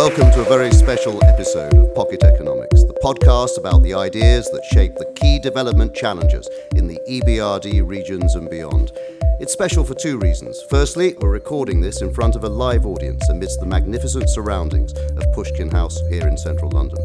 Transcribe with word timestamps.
welcome 0.00 0.30
to 0.30 0.40
a 0.40 0.48
very 0.48 0.72
special 0.72 1.22
episode 1.24 1.74
of 1.74 1.94
Pocket 1.94 2.22
Economics, 2.22 2.84
the 2.84 2.98
podcast 3.04 3.58
about 3.58 3.82
the 3.82 3.92
ideas 3.92 4.48
that 4.50 4.64
shape 4.64 4.94
the 4.94 5.12
key 5.14 5.38
development 5.38 5.94
challenges 5.94 6.48
in 6.74 6.88
the 6.88 6.98
EBRD 7.06 7.86
regions 7.86 8.34
and 8.34 8.48
beyond. 8.48 8.92
It's 9.40 9.52
special 9.52 9.84
for 9.84 9.92
two 9.92 10.16
reasons. 10.16 10.58
Firstly, 10.70 11.16
we're 11.20 11.28
recording 11.28 11.82
this 11.82 12.00
in 12.00 12.14
front 12.14 12.34
of 12.34 12.44
a 12.44 12.48
live 12.48 12.86
audience 12.86 13.28
amidst 13.28 13.60
the 13.60 13.66
magnificent 13.66 14.30
surroundings 14.30 14.94
of 14.94 15.32
Pushkin 15.34 15.70
House 15.70 16.00
here 16.08 16.26
in 16.26 16.38
central 16.38 16.70
London. 16.70 16.98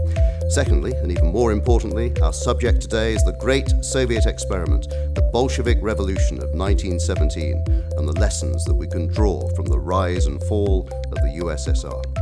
Secondly, 0.49 0.93
and 0.93 1.11
even 1.11 1.33
more 1.33 1.51
importantly, 1.51 2.13
our 2.21 2.31
subject 2.31 2.79
today 2.79 3.13
is 3.13 3.25
the 3.25 3.37
great 3.41 3.67
Soviet 3.83 4.25
experiment, 4.25 4.87
the 5.15 5.29
Bolshevik 5.33 5.79
Revolution 5.81 6.37
of 6.37 6.51
1917, 6.51 7.61
and 7.97 8.07
the 8.07 8.17
lessons 8.21 8.63
that 8.63 8.75
we 8.75 8.87
can 8.87 9.07
draw 9.07 9.49
from 9.49 9.65
the 9.65 9.79
rise 9.79 10.27
and 10.27 10.41
fall 10.43 10.87
of 10.93 11.15
the 11.15 11.41
USSR. 11.43 12.14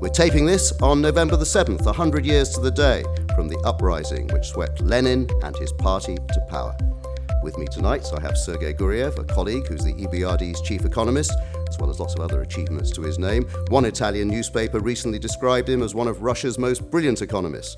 We're 0.00 0.10
taping 0.10 0.46
this 0.46 0.70
on 0.80 1.00
November 1.00 1.34
the 1.36 1.44
7th, 1.44 1.84
100 1.84 2.24
years 2.24 2.50
to 2.50 2.60
the 2.60 2.70
day 2.70 3.02
from 3.34 3.48
the 3.48 3.58
uprising 3.64 4.28
which 4.28 4.46
swept 4.46 4.80
Lenin 4.80 5.28
and 5.42 5.56
his 5.56 5.72
party 5.72 6.14
to 6.14 6.40
power. 6.48 6.76
With 7.42 7.58
me 7.58 7.66
tonight, 7.66 8.06
so 8.06 8.16
I 8.16 8.20
have 8.20 8.38
Sergei 8.38 8.72
Guriev, 8.72 9.18
a 9.18 9.24
colleague 9.24 9.66
who's 9.66 9.82
the 9.82 9.94
EBRD's 9.94 10.60
chief 10.60 10.84
economist, 10.84 11.32
as 11.68 11.78
well 11.80 11.90
as 11.90 11.98
lots 11.98 12.14
of 12.14 12.20
other 12.20 12.42
achievements 12.42 12.92
to 12.92 13.02
his 13.02 13.18
name. 13.18 13.42
One 13.70 13.86
Italian 13.86 14.28
newspaper 14.28 14.78
recently 14.78 15.18
described 15.18 15.68
him 15.68 15.82
as 15.82 15.96
one 15.96 16.06
of 16.06 16.22
Russia's 16.22 16.58
most 16.58 16.88
brilliant 16.92 17.20
economists. 17.20 17.76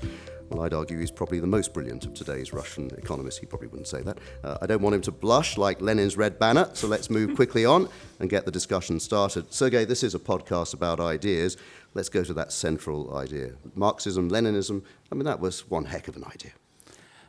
Well, 0.51 0.65
I'd 0.65 0.73
argue 0.73 0.99
he's 0.99 1.11
probably 1.11 1.39
the 1.39 1.47
most 1.47 1.73
brilliant 1.73 2.05
of 2.05 2.13
today's 2.13 2.51
Russian 2.51 2.91
economists. 2.97 3.39
He 3.39 3.45
probably 3.45 3.69
wouldn't 3.69 3.87
say 3.87 4.01
that. 4.01 4.17
Uh, 4.43 4.57
I 4.61 4.67
don't 4.67 4.81
want 4.81 4.93
him 4.93 5.01
to 5.03 5.11
blush 5.11 5.57
like 5.57 5.79
Lenin's 5.81 6.17
red 6.17 6.37
banner, 6.37 6.69
so 6.73 6.87
let's 6.87 7.09
move 7.09 7.37
quickly 7.37 7.65
on 7.65 7.87
and 8.19 8.29
get 8.29 8.43
the 8.43 8.51
discussion 8.51 8.99
started. 8.99 9.53
Sergei, 9.53 9.85
this 9.85 10.03
is 10.03 10.13
a 10.13 10.19
podcast 10.19 10.73
about 10.73 10.99
ideas. 10.99 11.55
Let's 11.93 12.09
go 12.09 12.23
to 12.23 12.33
that 12.33 12.51
central 12.51 13.15
idea. 13.17 13.51
Marxism, 13.75 14.29
Leninism, 14.29 14.83
I 15.11 15.15
mean, 15.15 15.25
that 15.25 15.39
was 15.39 15.69
one 15.69 15.85
heck 15.85 16.07
of 16.07 16.15
an 16.15 16.23
idea. 16.25 16.51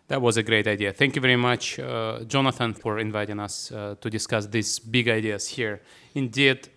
That 0.09 0.21
was 0.21 0.37
a 0.37 0.43
great 0.43 0.67
idea. 0.67 0.93
Thank 0.93 1.17
you 1.17 1.23
very 1.23 1.37
much, 1.37 1.79
uh, 1.79 2.21
Jonathan, 2.25 2.75
for 2.75 2.99
inviting 2.99 3.41
us 3.41 3.73
uh, 3.73 3.95
to 4.01 4.11
discuss 4.11 4.47
these 4.47 4.79
big 4.79 5.09
ideas 5.09 5.49
here. 5.49 5.81
Indeed, 6.15 6.69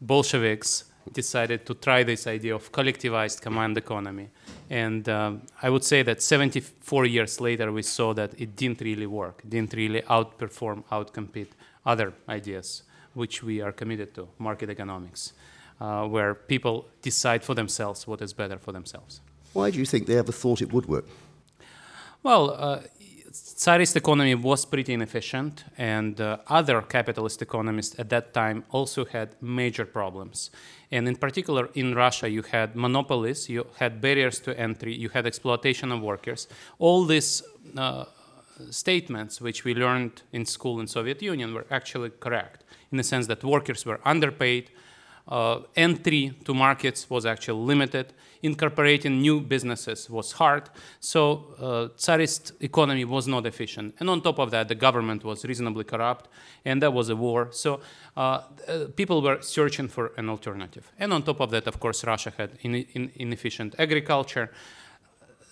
Bolsheviks 0.00 0.84
decided 1.12 1.66
to 1.66 1.74
try 1.74 2.02
this 2.02 2.26
idea 2.26 2.54
of 2.54 2.72
collectivized 2.72 3.42
command 3.42 3.76
economy. 3.76 4.30
And 4.70 5.08
um, 5.08 5.42
I 5.62 5.70
would 5.70 5.84
say 5.84 6.02
that 6.02 6.22
74 6.22 7.06
years 7.06 7.40
later, 7.40 7.70
we 7.70 7.82
saw 7.82 8.14
that 8.14 8.40
it 8.40 8.56
didn't 8.56 8.80
really 8.80 9.06
work, 9.06 9.42
didn't 9.48 9.74
really 9.74 10.02
outperform, 10.02 10.84
outcompete 10.84 11.50
other 11.84 12.14
ideas, 12.28 12.84
which 13.12 13.42
we 13.42 13.60
are 13.60 13.72
committed 13.72 14.14
to, 14.14 14.28
market 14.38 14.70
economics, 14.70 15.34
uh, 15.80 16.06
where 16.06 16.34
people 16.34 16.86
decide 17.02 17.44
for 17.44 17.54
themselves 17.54 18.06
what 18.06 18.20
is 18.20 18.32
better 18.32 18.58
for 18.58 18.72
themselves. 18.72 19.20
Why 19.52 19.70
do 19.70 19.78
you 19.78 19.86
think 19.86 20.06
they 20.06 20.18
ever 20.18 20.32
thought 20.32 20.62
it 20.62 20.72
would 20.72 20.86
work? 20.86 21.06
Well, 22.22 22.50
uh, 22.50 22.80
Tsarist 23.34 23.96
economy 23.96 24.34
was 24.34 24.64
pretty 24.64 24.92
inefficient, 24.92 25.64
and 25.76 26.20
uh, 26.20 26.38
other 26.48 26.82
capitalist 26.82 27.42
economists 27.42 27.98
at 27.98 28.08
that 28.10 28.32
time 28.32 28.64
also 28.70 29.04
had 29.04 29.34
major 29.40 29.84
problems. 29.84 30.50
And 30.90 31.08
in 31.08 31.16
particular, 31.16 31.68
in 31.74 31.94
Russia, 31.94 32.28
you 32.28 32.42
had 32.42 32.76
monopolies, 32.76 33.48
you 33.48 33.66
had 33.78 34.00
barriers 34.00 34.38
to 34.40 34.58
entry, 34.58 34.94
you 34.94 35.08
had 35.08 35.26
exploitation 35.26 35.90
of 35.90 36.00
workers. 36.00 36.46
All 36.78 37.04
these 37.04 37.42
uh, 37.76 38.04
statements, 38.70 39.40
which 39.40 39.64
we 39.64 39.74
learned 39.74 40.22
in 40.32 40.46
school 40.46 40.78
in 40.80 40.86
Soviet 40.86 41.20
Union, 41.20 41.54
were 41.54 41.66
actually 41.70 42.10
correct 42.10 42.64
in 42.92 42.98
the 42.98 43.04
sense 43.04 43.26
that 43.26 43.42
workers 43.42 43.84
were 43.84 44.00
underpaid, 44.04 44.70
entry 45.74 46.34
to 46.44 46.54
markets 46.54 47.08
was 47.08 47.24
actually 47.24 47.64
limited. 47.64 48.12
Incorporating 48.42 49.22
new 49.22 49.40
businesses 49.40 50.10
was 50.10 50.32
hard. 50.32 50.68
So 51.00 51.54
uh, 51.58 51.96
Tsarist 51.96 52.52
economy 52.60 53.06
was 53.06 53.26
not 53.26 53.46
efficient. 53.46 53.94
And 54.00 54.10
on 54.10 54.20
top 54.20 54.38
of 54.38 54.50
that, 54.50 54.68
the 54.68 54.74
government 54.74 55.24
was 55.24 55.44
reasonably 55.44 55.84
corrupt, 55.84 56.28
and 56.64 56.82
there 56.82 56.90
was 56.90 57.08
a 57.08 57.16
war. 57.16 57.48
So 57.52 57.80
uh, 58.16 58.20
uh 58.20 58.86
people 58.96 59.22
were 59.22 59.40
searching 59.40 59.88
for 59.88 60.12
an 60.18 60.28
alternative. 60.28 60.92
And 60.98 61.12
on 61.12 61.22
top 61.22 61.40
of 61.40 61.50
that, 61.52 61.66
of 61.66 61.80
course, 61.80 62.04
Russia 62.04 62.32
had 62.36 62.50
in, 62.60 62.74
in, 62.74 63.10
inefficient 63.14 63.74
agriculture. 63.78 64.50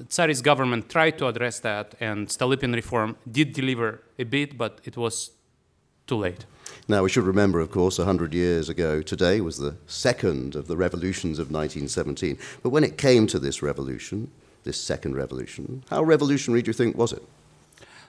Tsarist 0.09 0.43
government 0.43 0.89
tried 0.91 1.17
to 1.19 1.29
address 1.29 1.61
that, 1.61 1.95
and 2.01 2.29
Stolypin 2.29 2.75
reform 2.75 3.17
did 3.31 3.53
deliver 3.53 4.03
a 4.19 4.25
bit, 4.25 4.59
but 4.59 4.81
it 4.85 4.97
was 4.97 5.31
too 6.07 6.17
late. 6.17 6.45
Now, 6.89 7.03
we 7.03 7.09
should 7.09 7.25
remember, 7.25 7.61
of 7.61 7.71
course, 7.71 7.99
100 7.99 8.35
years 8.35 8.69
ago, 8.69 9.03
today 9.03 9.41
was 9.41 9.59
the 9.59 9.77
second 9.87 10.57
of 10.57 10.67
the 10.67 10.77
revolutions 10.77 11.39
of 11.39 11.51
1917. 11.51 12.37
But 12.63 12.71
when 12.71 12.85
it 12.85 12.99
came 12.99 13.27
to 13.29 13.39
this 13.39 13.63
revolution, 13.63 14.31
this 14.65 14.81
second 14.81 15.15
revolution, 15.15 15.85
how 15.91 16.03
revolutionary 16.03 16.63
do 16.63 16.69
you 16.69 16.75
think 16.75 16.97
was 16.97 17.13
it? 17.13 17.23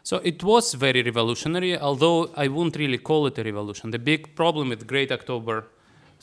So 0.04 0.18
it 0.18 0.44
was 0.44 0.74
very 0.74 1.02
revolutionary, 1.02 1.78
although 1.80 2.30
I 2.36 2.48
wouldn't 2.48 2.76
really 2.76 2.98
call 2.98 3.28
it 3.28 3.38
a 3.38 3.44
revolution. 3.44 3.92
The 3.92 4.00
big 4.00 4.36
problem 4.36 4.70
with 4.70 4.86
Great 4.86 5.12
October 5.12 5.66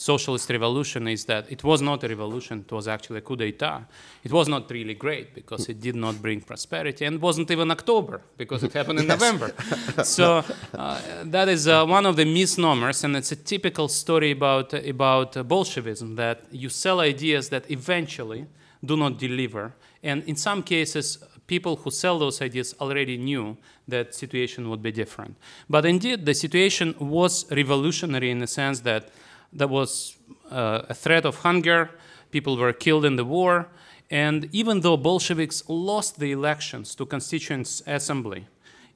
socialist 0.00 0.48
revolution 0.48 1.06
is 1.08 1.26
that 1.26 1.44
it 1.52 1.62
was 1.62 1.82
not 1.82 2.02
a 2.02 2.08
revolution, 2.08 2.64
it 2.66 2.72
was 2.72 2.88
actually 2.88 3.18
a 3.18 3.20
coup 3.20 3.36
d'etat. 3.36 3.82
It 4.24 4.32
was 4.32 4.48
not 4.48 4.70
really 4.70 4.94
great 4.94 5.34
because 5.34 5.68
it 5.68 5.78
did 5.78 5.94
not 5.94 6.22
bring 6.22 6.40
prosperity 6.40 7.04
and 7.04 7.20
wasn't 7.20 7.50
even 7.50 7.70
October 7.70 8.22
because 8.38 8.64
it 8.64 8.72
happened 8.72 9.00
in 9.00 9.06
November. 9.16 9.52
so 10.02 10.42
uh, 10.74 11.00
that 11.24 11.50
is 11.50 11.68
uh, 11.68 11.84
one 11.84 12.06
of 12.06 12.16
the 12.16 12.24
misnomers, 12.24 13.04
and 13.04 13.14
it's 13.14 13.32
a 13.32 13.36
typical 13.36 13.88
story 13.88 14.30
about, 14.30 14.72
about 14.72 15.36
uh, 15.36 15.42
Bolshevism 15.42 16.16
that 16.16 16.44
you 16.50 16.70
sell 16.70 17.00
ideas 17.00 17.50
that 17.50 17.70
eventually 17.70 18.46
do 18.82 18.96
not 18.96 19.18
deliver. 19.18 19.74
And 20.02 20.22
in 20.24 20.36
some 20.36 20.62
cases, 20.62 21.18
people 21.46 21.76
who 21.76 21.90
sell 21.90 22.18
those 22.18 22.40
ideas 22.40 22.74
already 22.80 23.18
knew 23.18 23.58
that 23.86 24.14
situation 24.14 24.70
would 24.70 24.82
be 24.82 24.92
different. 24.92 25.36
But 25.68 25.84
indeed, 25.84 26.24
the 26.24 26.32
situation 26.32 26.94
was 26.98 27.44
revolutionary 27.50 28.30
in 28.30 28.38
the 28.38 28.46
sense 28.46 28.80
that 28.80 29.10
there 29.52 29.68
was 29.68 30.16
uh, 30.50 30.82
a 30.88 30.94
threat 30.94 31.24
of 31.24 31.36
hunger, 31.36 31.90
people 32.30 32.56
were 32.56 32.72
killed 32.72 33.04
in 33.04 33.16
the 33.16 33.24
war, 33.24 33.68
and 34.10 34.48
even 34.52 34.80
though 34.80 34.96
Bolsheviks 34.96 35.62
lost 35.68 36.18
the 36.18 36.32
elections 36.32 36.94
to 36.96 37.06
Constituent 37.06 37.82
Assembly 37.86 38.46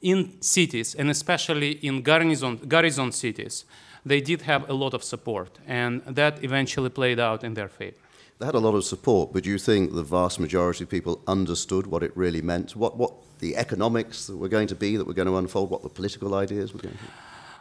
in 0.02 0.40
cities, 0.42 0.94
and 0.94 1.10
especially 1.10 1.72
in 1.82 2.02
garrison, 2.02 2.56
garrison 2.68 3.12
cities, 3.12 3.64
they 4.04 4.20
did 4.20 4.42
have 4.42 4.68
a 4.68 4.74
lot 4.74 4.92
of 4.92 5.02
support, 5.02 5.58
and 5.66 6.02
that 6.06 6.42
eventually 6.44 6.90
played 6.90 7.18
out 7.18 7.42
in 7.44 7.54
their 7.54 7.68
favor. 7.68 7.96
They 8.38 8.46
had 8.46 8.56
a 8.56 8.58
lot 8.58 8.74
of 8.74 8.84
support, 8.84 9.32
but 9.32 9.44
do 9.44 9.50
you 9.50 9.58
think 9.58 9.94
the 9.94 10.02
vast 10.02 10.40
majority 10.40 10.84
of 10.84 10.90
people 10.90 11.22
understood 11.26 11.86
what 11.86 12.02
it 12.02 12.14
really 12.16 12.42
meant? 12.42 12.74
What, 12.74 12.96
what 12.96 13.12
the 13.38 13.56
economics 13.56 14.26
that 14.26 14.36
were 14.36 14.48
going 14.48 14.66
to 14.66 14.74
be, 14.74 14.96
that 14.96 15.06
were 15.06 15.14
going 15.14 15.28
to 15.28 15.36
unfold, 15.36 15.70
what 15.70 15.82
the 15.82 15.88
political 15.88 16.34
ideas 16.34 16.74
were 16.74 16.80
going 16.80 16.96
to 16.96 17.02
be? 17.02 17.10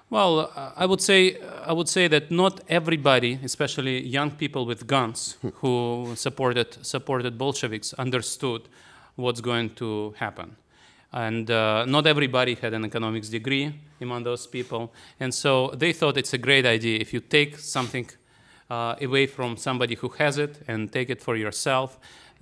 Well, 0.09 0.39
uh, 0.39 0.71
I 0.75 0.85
would 0.85 1.01
say 1.01 1.35
uh, 1.35 1.69
I 1.69 1.73
would 1.73 1.89
say 1.89 2.07
that 2.07 2.29
not 2.29 2.61
everybody, 2.67 3.39
especially 3.43 4.05
young 4.05 4.31
people 4.31 4.65
with 4.65 4.85
guns 4.85 5.37
hmm. 5.41 5.49
who 5.55 6.13
supported 6.15 6.85
supported 6.85 7.37
Bolsheviks, 7.37 7.93
understood 7.93 8.61
what's 9.15 9.41
going 9.41 9.69
to 9.75 10.13
happen, 10.17 10.55
and 11.11 11.49
uh, 11.49 11.85
not 11.85 12.05
everybody 12.05 12.55
had 12.55 12.73
an 12.73 12.85
economics 12.85 13.29
degree 13.29 13.73
among 14.01 14.23
those 14.23 14.47
people, 14.47 14.91
and 15.19 15.33
so 15.33 15.71
they 15.75 15.93
thought 15.93 16.17
it's 16.17 16.33
a 16.33 16.37
great 16.37 16.65
idea 16.65 16.99
if 16.99 17.13
you 17.13 17.19
take 17.19 17.57
something 17.57 18.07
uh, 18.69 18.95
away 19.01 19.27
from 19.27 19.57
somebody 19.57 19.95
who 19.95 20.09
has 20.09 20.37
it 20.37 20.61
and 20.67 20.91
take 20.91 21.09
it 21.09 21.21
for 21.21 21.35
yourself. 21.35 21.99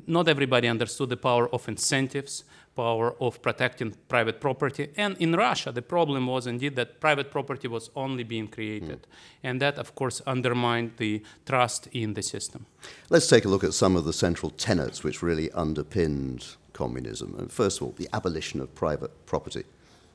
Not 0.07 0.27
everybody 0.27 0.67
understood 0.67 1.09
the 1.09 1.17
power 1.17 1.47
of 1.53 1.67
incentives 1.67 2.43
power 2.75 3.15
of 3.19 3.41
protecting 3.41 3.93
private 4.07 4.39
property. 4.39 4.89
And 4.97 5.17
in 5.19 5.33
Russia, 5.33 5.71
the 5.71 5.81
problem 5.81 6.27
was 6.27 6.47
indeed 6.47 6.75
that 6.75 6.99
private 6.99 7.29
property 7.31 7.67
was 7.67 7.89
only 7.95 8.23
being 8.23 8.47
created. 8.47 9.01
Mm. 9.01 9.07
And 9.43 9.61
that, 9.61 9.77
of 9.77 9.93
course, 9.95 10.21
undermined 10.25 10.93
the 10.97 11.21
trust 11.45 11.87
in 11.91 12.13
the 12.13 12.23
system. 12.23 12.65
Let's 13.09 13.27
take 13.27 13.45
a 13.45 13.49
look 13.49 13.63
at 13.63 13.73
some 13.73 13.95
of 13.95 14.05
the 14.05 14.13
central 14.13 14.51
tenets 14.51 15.03
which 15.03 15.21
really 15.21 15.51
underpinned 15.51 16.55
communism. 16.73 17.35
And 17.37 17.51
first 17.51 17.81
of 17.81 17.87
all, 17.87 17.93
the 17.97 18.09
abolition 18.13 18.61
of 18.61 18.73
private 18.75 19.25
property. 19.25 19.63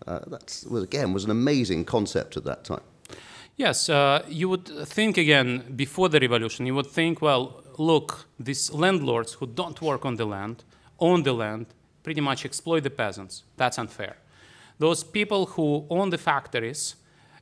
Uh, 0.07 0.21
that 0.27 0.65
was, 0.71 0.83
again, 0.83 1.13
was 1.13 1.25
an 1.25 1.31
amazing 1.31 1.85
concept 1.85 2.37
at 2.37 2.45
that 2.45 2.65
time. 2.65 2.83
Yes, 3.57 3.89
uh, 3.89 4.23
you 4.29 4.51
would 4.51 4.69
think 4.87 5.17
again 5.17 5.73
before 5.75 6.11
the 6.11 6.21
revolution, 6.21 6.67
you 6.67 6.75
would 6.75 6.89
think, 6.89 7.23
well, 7.23 7.65
look, 7.79 8.27
these 8.39 8.71
landlords 8.71 9.33
who 9.33 9.47
don't 9.47 9.81
work 9.81 10.05
on 10.05 10.17
the 10.17 10.27
land, 10.27 10.63
own 11.01 11.23
the 11.23 11.33
land, 11.33 11.67
pretty 12.03 12.21
much 12.21 12.45
exploit 12.45 12.83
the 12.83 12.91
peasants. 12.91 13.45
That's 13.57 13.79
unfair. 13.79 14.17
Those 14.79 15.03
people 15.03 15.47
who 15.47 15.87
own 15.89 16.11
the 16.11 16.19
factories 16.19 16.97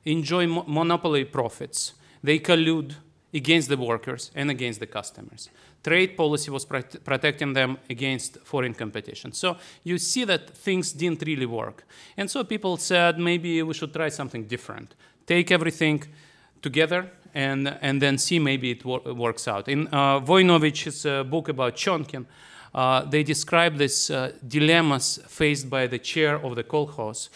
enjoy 0.04 0.46
mo- 0.46 0.64
monopoly 0.68 1.24
profits. 1.24 1.94
They 2.22 2.38
collude 2.38 2.94
against 3.32 3.68
the 3.68 3.76
workers 3.76 4.30
and 4.36 4.50
against 4.50 4.78
the 4.78 4.86
customers. 4.86 5.50
Trade 5.82 6.16
policy 6.16 6.50
was 6.50 6.64
pro- 6.64 6.82
protecting 6.82 7.52
them 7.52 7.76
against 7.90 8.38
foreign 8.44 8.72
competition. 8.72 9.32
So 9.32 9.56
you 9.82 9.98
see 9.98 10.24
that 10.24 10.50
things 10.50 10.92
didn't 10.92 11.22
really 11.26 11.46
work. 11.46 11.84
And 12.16 12.30
so 12.30 12.44
people 12.44 12.76
said 12.76 13.18
maybe 13.18 13.62
we 13.64 13.74
should 13.74 13.92
try 13.92 14.08
something 14.10 14.44
different. 14.44 14.94
Take 15.26 15.50
everything 15.50 16.04
together 16.62 17.10
and, 17.34 17.76
and 17.80 18.00
then 18.00 18.18
see 18.18 18.38
maybe 18.38 18.70
it 18.70 18.84
wor- 18.84 19.02
works 19.14 19.48
out. 19.48 19.68
In 19.68 19.88
uh, 19.88 20.20
Voinovich's 20.20 21.04
uh, 21.04 21.24
book 21.24 21.48
about 21.48 21.76
Chonkin, 21.76 22.26
uh, 22.74 23.04
they 23.04 23.22
describe 23.22 23.76
these 23.76 24.10
uh, 24.10 24.32
dilemmas 24.46 25.20
faced 25.28 25.70
by 25.70 25.86
the 25.86 25.98
chair 25.98 26.44
of 26.44 26.56
the 26.56 26.64
kolkhoz, 26.64 27.28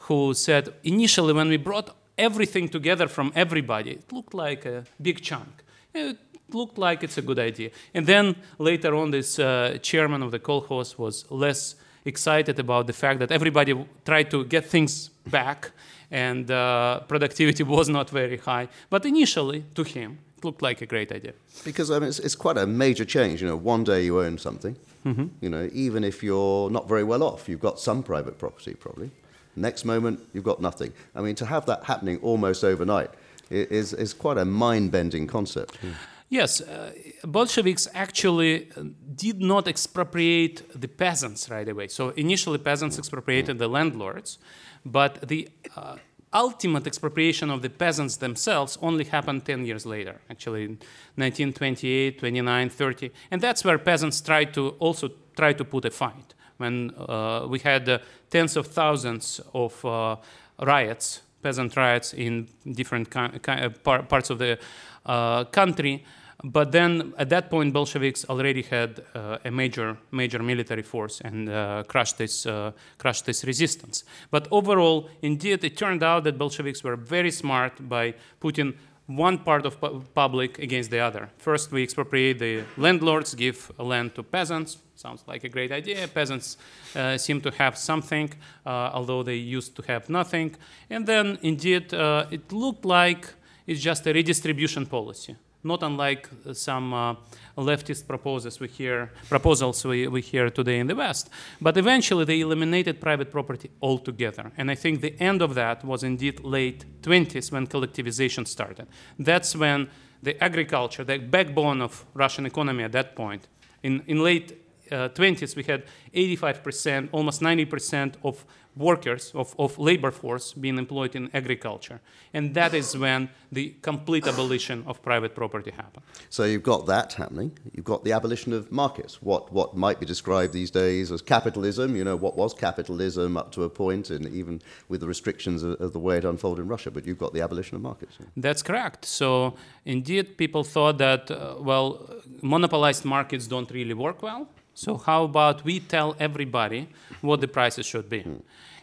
who 0.00 0.32
said 0.34 0.72
initially 0.84 1.32
when 1.32 1.48
we 1.48 1.56
brought 1.56 1.94
everything 2.16 2.68
together 2.68 3.08
from 3.08 3.32
everybody, 3.34 3.90
it 3.92 4.12
looked 4.12 4.34
like 4.34 4.64
a 4.64 4.84
big 5.00 5.20
chunk. 5.20 5.64
It 5.92 6.18
looked 6.50 6.78
like 6.78 7.02
it's 7.02 7.18
a 7.18 7.22
good 7.22 7.38
idea. 7.38 7.70
And 7.94 8.06
then 8.06 8.36
later 8.58 8.94
on, 8.94 9.10
this 9.10 9.38
uh, 9.38 9.78
chairman 9.82 10.22
of 10.22 10.30
the 10.30 10.38
kolkhoz 10.38 10.98
was 10.98 11.30
less 11.30 11.74
excited 12.04 12.58
about 12.58 12.86
the 12.86 12.92
fact 12.92 13.18
that 13.18 13.32
everybody 13.32 13.74
tried 14.04 14.30
to 14.30 14.44
get 14.44 14.64
things 14.64 15.08
back 15.26 15.72
and 16.10 16.50
uh, 16.50 17.00
productivity 17.08 17.62
was 17.76 17.88
not 17.88 18.10
very 18.10 18.38
high. 18.38 18.68
But 18.90 19.04
initially, 19.04 19.64
to 19.74 19.82
him, 19.82 20.18
it 20.36 20.44
looked 20.44 20.62
like 20.62 20.82
a 20.82 20.86
great 20.86 21.12
idea. 21.12 21.32
Because 21.64 21.90
I 21.90 21.98
mean, 21.98 22.08
it's, 22.08 22.18
it's 22.18 22.34
quite 22.34 22.58
a 22.58 22.66
major 22.66 23.04
change. 23.04 23.42
You 23.42 23.48
know, 23.48 23.56
one 23.56 23.84
day 23.84 24.04
you 24.04 24.20
own 24.20 24.38
something. 24.38 24.76
Mm-hmm. 25.04 25.26
You 25.40 25.50
know, 25.50 25.70
even 25.72 26.04
if 26.04 26.22
you're 26.22 26.70
not 26.70 26.88
very 26.88 27.04
well 27.04 27.22
off, 27.22 27.48
you've 27.48 27.60
got 27.60 27.78
some 27.78 28.02
private 28.02 28.38
property 28.38 28.74
probably. 28.74 29.10
Next 29.54 29.84
moment, 29.84 30.20
you've 30.34 30.44
got 30.44 30.60
nothing. 30.60 30.92
I 31.14 31.22
mean, 31.22 31.34
to 31.36 31.46
have 31.46 31.64
that 31.66 31.84
happening 31.84 32.18
almost 32.22 32.62
overnight 32.62 33.10
is, 33.50 33.94
is 33.94 34.12
quite 34.12 34.36
a 34.36 34.44
mind-bending 34.44 35.26
concept. 35.28 35.80
Mm. 35.80 35.94
Yes, 36.28 36.60
uh, 36.60 36.92
Bolsheviks 37.24 37.86
actually 37.94 38.68
uh, 38.76 38.82
did 39.14 39.40
not 39.40 39.68
expropriate 39.68 40.62
the 40.78 40.88
peasants 40.88 41.48
right 41.48 41.68
away. 41.68 41.86
So 41.86 42.10
initially, 42.10 42.58
peasants 42.58 42.98
expropriated 42.98 43.58
the 43.58 43.68
landlords, 43.68 44.38
but 44.86 45.28
the 45.28 45.48
uh, 45.76 45.96
ultimate 46.32 46.86
expropriation 46.86 47.50
of 47.50 47.62
the 47.62 47.70
peasants 47.70 48.16
themselves 48.16 48.78
only 48.82 49.04
happened 49.04 49.44
10 49.44 49.64
years 49.64 49.86
later, 49.86 50.20
actually 50.30 50.64
in 50.64 50.78
1928, 51.16 52.18
29, 52.18 52.68
30. 52.68 53.10
And 53.30 53.40
that's 53.40 53.64
where 53.64 53.78
peasants 53.78 54.20
tried 54.20 54.54
to 54.54 54.70
also 54.78 55.10
try 55.36 55.52
to 55.54 55.64
put 55.64 55.84
a 55.84 55.90
fight. 55.90 56.34
When 56.58 56.92
uh, 56.96 57.46
we 57.48 57.58
had 57.58 57.88
uh, 57.88 57.98
tens 58.30 58.56
of 58.56 58.68
thousands 58.68 59.40
of 59.52 59.84
uh, 59.84 60.16
riots, 60.60 61.22
peasant 61.42 61.76
riots 61.76 62.14
in 62.14 62.48
different 62.72 63.10
parts 63.10 64.30
of 64.30 64.38
the 64.38 64.58
uh, 65.04 65.44
country, 65.44 66.04
but 66.44 66.70
then 66.70 67.14
at 67.16 67.30
that 67.30 67.48
point, 67.48 67.72
Bolsheviks 67.72 68.26
already 68.28 68.62
had 68.62 69.02
uh, 69.14 69.38
a 69.44 69.50
major, 69.50 69.96
major 70.10 70.42
military 70.42 70.82
force 70.82 71.20
and 71.22 71.48
uh, 71.48 71.82
crushed 71.88 72.18
this, 72.18 72.44
uh, 72.44 72.72
crushed 72.98 73.24
this 73.24 73.44
resistance. 73.44 74.04
But 74.30 74.46
overall, 74.50 75.08
indeed, 75.22 75.64
it 75.64 75.76
turned 75.76 76.02
out 76.02 76.24
that 76.24 76.36
Bolsheviks 76.36 76.84
were 76.84 76.96
very 76.96 77.30
smart 77.30 77.88
by 77.88 78.14
putting 78.38 78.74
one 79.06 79.38
part 79.38 79.64
of 79.64 79.80
pu- 79.80 80.02
public 80.14 80.58
against 80.58 80.90
the 80.90 80.98
other. 80.98 81.30
First, 81.38 81.72
we 81.72 81.82
expropriate 81.82 82.38
the 82.38 82.64
landlords, 82.76 83.34
give 83.34 83.72
land 83.78 84.14
to 84.16 84.22
peasants. 84.22 84.78
Sounds 84.94 85.22
like 85.26 85.44
a 85.44 85.48
great 85.48 85.72
idea. 85.72 86.06
Peasants 86.08 86.58
uh, 86.94 87.16
seem 87.16 87.40
to 87.42 87.50
have 87.52 87.78
something, 87.78 88.32
uh, 88.64 88.90
although 88.92 89.22
they 89.22 89.36
used 89.36 89.74
to 89.76 89.82
have 89.82 90.10
nothing. 90.10 90.54
And 90.90 91.06
then, 91.06 91.38
indeed, 91.42 91.94
uh, 91.94 92.26
it 92.30 92.52
looked 92.52 92.84
like 92.84 93.32
it's 93.66 93.80
just 93.80 94.06
a 94.06 94.12
redistribution 94.12 94.86
policy 94.86 95.36
not 95.62 95.82
unlike 95.82 96.28
some 96.52 96.94
uh, 96.94 97.14
leftist 97.56 98.06
proposals 98.06 98.60
we 98.60 98.68
hear, 98.68 99.12
proposals 99.28 99.84
we, 99.84 100.06
we 100.08 100.20
hear 100.20 100.50
today 100.50 100.78
in 100.78 100.86
the 100.86 100.94
West. 100.94 101.28
But 101.60 101.76
eventually 101.76 102.24
they 102.24 102.40
eliminated 102.40 103.00
private 103.00 103.30
property 103.30 103.70
altogether. 103.82 104.52
And 104.56 104.70
I 104.70 104.74
think 104.74 105.00
the 105.00 105.20
end 105.20 105.42
of 105.42 105.54
that 105.54 105.84
was 105.84 106.02
indeed 106.02 106.40
late 106.44 106.84
20s 107.02 107.50
when 107.52 107.66
collectivization 107.66 108.46
started. 108.46 108.86
That's 109.18 109.56
when 109.56 109.88
the 110.22 110.42
agriculture, 110.42 111.04
the 111.04 111.18
backbone 111.18 111.82
of 111.82 112.04
Russian 112.14 112.46
economy 112.46 112.84
at 112.84 112.92
that 112.92 113.16
point, 113.16 113.48
in, 113.82 114.02
in 114.06 114.22
late 114.22 114.62
uh, 114.90 115.08
20s 115.08 115.56
we 115.56 115.64
had 115.64 115.84
85%, 116.14 117.08
almost 117.12 117.40
90% 117.40 118.14
of 118.22 118.44
workers, 118.76 119.32
of, 119.34 119.54
of 119.58 119.78
labor 119.78 120.10
force 120.10 120.52
being 120.52 120.78
employed 120.78 121.16
in 121.16 121.30
agriculture. 121.32 122.00
And 122.34 122.54
that 122.54 122.74
is 122.74 122.96
when 122.96 123.30
the 123.50 123.74
complete 123.80 124.26
abolition 124.26 124.84
of 124.86 125.02
private 125.02 125.34
property 125.34 125.70
happened. 125.70 126.04
So 126.28 126.44
you've 126.44 126.62
got 126.62 126.86
that 126.86 127.14
happening. 127.14 127.58
You've 127.72 127.86
got 127.86 128.04
the 128.04 128.12
abolition 128.12 128.52
of 128.52 128.70
markets, 128.70 129.22
what, 129.22 129.52
what 129.52 129.76
might 129.76 129.98
be 129.98 130.06
described 130.06 130.52
these 130.52 130.70
days 130.70 131.10
as 131.10 131.22
capitalism. 131.22 131.96
You 131.96 132.04
know, 132.04 132.16
what 132.16 132.36
was 132.36 132.52
capitalism 132.54 133.36
up 133.36 133.50
to 133.52 133.64
a 133.64 133.70
point, 133.70 134.10
and 134.10 134.26
even 134.28 134.60
with 134.88 135.00
the 135.00 135.06
restrictions 135.06 135.62
of, 135.62 135.80
of 135.80 135.92
the 135.92 135.98
way 135.98 136.18
it 136.18 136.24
unfolded 136.24 136.62
in 136.62 136.68
Russia. 136.68 136.90
But 136.90 137.06
you've 137.06 137.18
got 137.18 137.32
the 137.32 137.40
abolition 137.40 137.76
of 137.76 137.82
markets. 137.82 138.18
That's 138.36 138.62
correct. 138.62 139.04
So 139.04 139.54
indeed, 139.84 140.36
people 140.36 140.64
thought 140.64 140.98
that, 140.98 141.30
uh, 141.30 141.56
well, 141.58 142.08
monopolized 142.42 143.04
markets 143.04 143.46
don't 143.46 143.70
really 143.70 143.94
work 143.94 144.22
well. 144.22 144.48
So 144.76 144.98
how 144.98 145.24
about 145.24 145.64
we 145.64 145.80
tell 145.80 146.14
everybody 146.20 146.88
what 147.22 147.40
the 147.40 147.48
prices 147.48 147.86
should 147.86 148.10
be? 148.10 148.24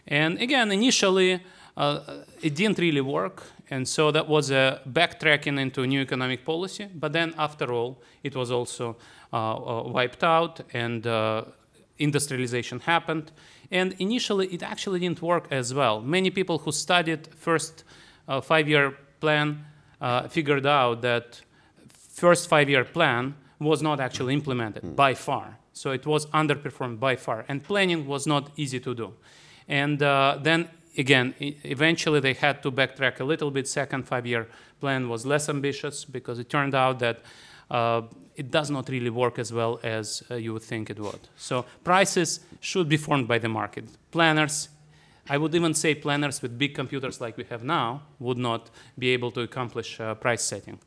And 0.08 0.42
again, 0.42 0.72
initially, 0.72 1.40
uh, 1.78 2.00
it 2.42 2.56
didn't 2.56 2.80
really 2.80 3.02
work. 3.02 3.44
And 3.70 3.88
so 3.88 4.12
that 4.12 4.28
was 4.28 4.50
a 4.50 4.82
backtracking 4.92 5.60
into 5.60 5.86
new 5.86 6.02
economic 6.02 6.44
policy. 6.46 6.88
But 6.96 7.14
then, 7.14 7.36
after 7.38 7.72
all, 7.72 8.02
it 8.24 8.36
was 8.36 8.50
also 8.50 8.98
uh, 9.32 9.38
uh, 9.38 9.84
wiped 9.84 10.24
out 10.24 10.62
and 10.74 11.06
uh, 11.06 11.44
industrialization 12.00 12.80
happened. 12.80 13.32
And 13.70 13.94
initially, 14.00 14.48
it 14.48 14.64
actually 14.64 15.00
didn't 15.00 15.22
work 15.22 15.48
as 15.52 15.76
well. 15.76 16.02
Many 16.02 16.32
people 16.32 16.58
who 16.58 16.72
studied 16.72 17.30
first 17.36 17.84
uh, 18.28 18.42
five-year 18.42 18.98
plan 19.20 19.64
uh, 20.02 20.28
figured 20.28 20.66
out 20.66 21.04
that 21.04 21.40
first 22.14 22.50
five-year 22.50 22.84
plan 22.84 23.36
was 23.60 23.84
not 23.84 24.00
actually 24.00 24.34
implemented 24.34 24.96
by 24.96 25.14
far. 25.14 25.60
So 25.74 25.92
it 25.92 26.06
was 26.06 26.28
underperformed 26.28 27.00
by 27.00 27.16
far. 27.16 27.46
And 27.48 27.64
planning 27.64 28.06
was 28.06 28.26
not 28.26 28.52
easy 28.56 28.80
to 28.80 28.94
do. 28.94 29.14
And 29.68 30.02
uh, 30.02 30.38
then 30.42 30.70
again, 30.98 31.34
eventually 31.40 32.20
they 32.20 32.34
had 32.34 32.62
to 32.64 32.72
backtrack 32.72 33.20
a 33.20 33.24
little 33.24 33.52
bit. 33.52 33.68
Second 33.68 34.08
five-year 34.08 34.48
plan 34.80 35.10
was 35.10 35.26
less 35.26 35.50
ambitious 35.50 36.06
because 36.06 36.40
it 36.40 36.50
turned 36.50 36.76
out 36.76 37.00
that 37.00 37.22
uh, 37.72 38.02
it 38.36 38.52
does 38.52 38.70
not 38.70 38.90
really 38.90 39.10
work 39.10 39.40
as 39.40 39.52
well 39.52 39.80
as 39.84 40.24
uh, 40.30 40.36
you 40.36 40.54
would 40.54 40.64
think 40.64 40.90
it 40.90 41.00
would. 41.00 41.28
So 41.38 41.66
prices 41.84 42.42
should 42.60 42.90
be 42.90 42.98
formed 42.98 43.28
by 43.28 43.40
the 43.40 43.50
market. 43.50 43.86
Planners, 44.12 44.70
I 45.30 45.38
would 45.38 45.56
even 45.56 45.74
say 45.74 45.96
planners 45.96 46.42
with 46.42 46.58
big 46.58 46.76
computers 46.76 47.22
like 47.22 47.38
we 47.38 47.46
have 47.46 47.64
now 47.64 48.04
would 48.20 48.38
not 48.38 48.70
be 48.98 49.10
able 49.10 49.32
to 49.32 49.42
accomplish 49.42 50.00
uh, 50.00 50.16
price 50.16 50.44
setting. 50.44 50.80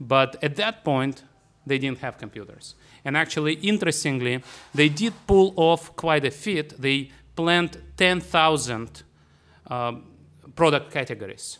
But 0.00 0.42
at 0.42 0.56
that 0.56 0.84
point, 0.84 1.22
they 1.66 1.78
didn't 1.78 1.98
have 1.98 2.18
computers. 2.18 2.74
And 3.04 3.16
actually, 3.16 3.54
interestingly, 3.54 4.42
they 4.74 4.88
did 4.88 5.12
pull 5.26 5.52
off 5.56 5.94
quite 5.96 6.24
a 6.24 6.30
feat. 6.30 6.80
They 6.80 7.10
planned 7.36 7.78
10,000 7.96 9.02
um, 9.66 10.04
product 10.54 10.90
categories, 10.90 11.58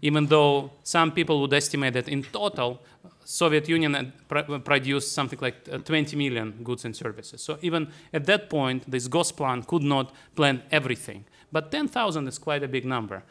even 0.00 0.26
though 0.26 0.72
some 0.82 1.12
people 1.12 1.40
would 1.40 1.52
estimate 1.52 1.94
that 1.94 2.08
in 2.08 2.22
total, 2.24 2.82
Soviet 3.24 3.68
Union 3.68 4.12
pr- 4.28 4.58
produced 4.58 5.12
something 5.12 5.38
like 5.40 5.68
uh, 5.70 5.78
20 5.78 6.16
million 6.16 6.52
goods 6.62 6.84
and 6.84 6.94
services. 6.94 7.40
So 7.40 7.58
even 7.62 7.88
at 8.12 8.26
that 8.26 8.50
point, 8.50 8.90
this 8.90 9.08
Gosplan 9.08 9.66
could 9.66 9.82
not 9.82 10.12
plan 10.34 10.62
everything. 10.70 11.24
But 11.52 11.70
10,000 11.70 12.28
is 12.28 12.38
quite 12.38 12.62
a 12.62 12.68
big 12.68 12.84
number. 12.84 13.22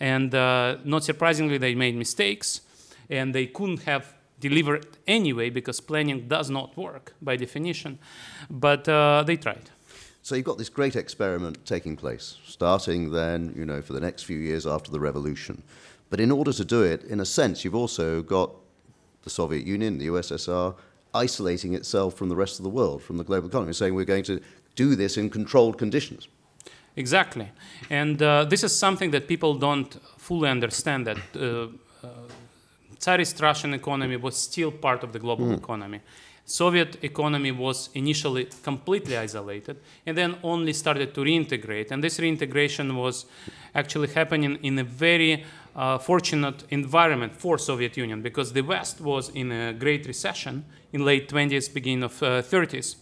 And 0.00 0.34
uh, 0.34 0.78
not 0.84 1.04
surprisingly, 1.04 1.58
they 1.58 1.74
made 1.74 1.94
mistakes, 1.94 2.62
and 3.08 3.34
they 3.34 3.46
couldn't 3.46 3.82
have 3.82 4.15
delivered 4.40 4.86
anyway 5.06 5.50
because 5.50 5.80
planning 5.80 6.28
does 6.28 6.50
not 6.50 6.76
work 6.76 7.14
by 7.22 7.36
definition. 7.36 7.98
But 8.50 8.88
uh, 8.88 9.24
they 9.26 9.36
tried. 9.36 9.70
So 10.22 10.34
you've 10.34 10.44
got 10.44 10.58
this 10.58 10.68
great 10.68 10.96
experiment 10.96 11.64
taking 11.64 11.96
place, 11.96 12.38
starting 12.44 13.12
then, 13.12 13.54
you 13.56 13.64
know, 13.64 13.80
for 13.80 13.92
the 13.92 14.00
next 14.00 14.24
few 14.24 14.38
years 14.38 14.66
after 14.66 14.90
the 14.90 14.98
revolution. 14.98 15.62
But 16.10 16.20
in 16.20 16.30
order 16.30 16.52
to 16.52 16.64
do 16.64 16.82
it, 16.82 17.04
in 17.04 17.20
a 17.20 17.24
sense, 17.24 17.64
you've 17.64 17.76
also 17.76 18.22
got 18.22 18.50
the 19.22 19.30
Soviet 19.30 19.66
Union, 19.66 19.98
the 19.98 20.08
USSR, 20.08 20.74
isolating 21.14 21.74
itself 21.74 22.14
from 22.14 22.28
the 22.28 22.36
rest 22.36 22.58
of 22.58 22.64
the 22.64 22.70
world, 22.70 23.02
from 23.02 23.18
the 23.18 23.24
global 23.24 23.48
economy, 23.48 23.72
saying 23.72 23.94
we're 23.94 24.04
going 24.04 24.24
to 24.24 24.40
do 24.74 24.96
this 24.96 25.16
in 25.16 25.30
controlled 25.30 25.78
conditions. 25.78 26.28
Exactly. 26.96 27.50
And 27.90 28.22
uh, 28.22 28.44
this 28.44 28.64
is 28.64 28.76
something 28.76 29.10
that 29.10 29.28
people 29.28 29.54
don't 29.54 29.96
fully 30.16 30.48
understand 30.48 31.06
that 31.06 31.18
uh, 31.36 31.68
Tsarist 32.98 33.40
Russian 33.40 33.74
economy 33.74 34.16
was 34.16 34.36
still 34.36 34.70
part 34.70 35.02
of 35.04 35.12
the 35.12 35.18
global 35.18 35.46
mm. 35.46 35.58
economy. 35.58 36.00
Soviet 36.48 37.02
economy 37.02 37.50
was 37.50 37.90
initially 37.94 38.48
completely 38.62 39.16
isolated 39.16 39.78
and 40.06 40.16
then 40.16 40.36
only 40.44 40.72
started 40.72 41.12
to 41.12 41.22
reintegrate. 41.22 41.90
And 41.90 42.02
this 42.02 42.20
reintegration 42.20 42.94
was 42.94 43.26
actually 43.74 44.08
happening 44.08 44.56
in 44.62 44.78
a 44.78 44.84
very 44.84 45.44
uh, 45.74 45.98
fortunate 45.98 46.64
environment 46.70 47.34
for 47.34 47.58
Soviet 47.58 47.96
Union 47.96 48.22
because 48.22 48.52
the 48.52 48.62
West 48.62 49.00
was 49.00 49.28
in 49.30 49.50
a 49.50 49.72
great 49.72 50.06
recession 50.06 50.64
in 50.92 51.04
late 51.04 51.28
20s, 51.28 51.74
beginning 51.74 52.04
of 52.04 52.22
uh, 52.22 52.42
30s. 52.42 52.94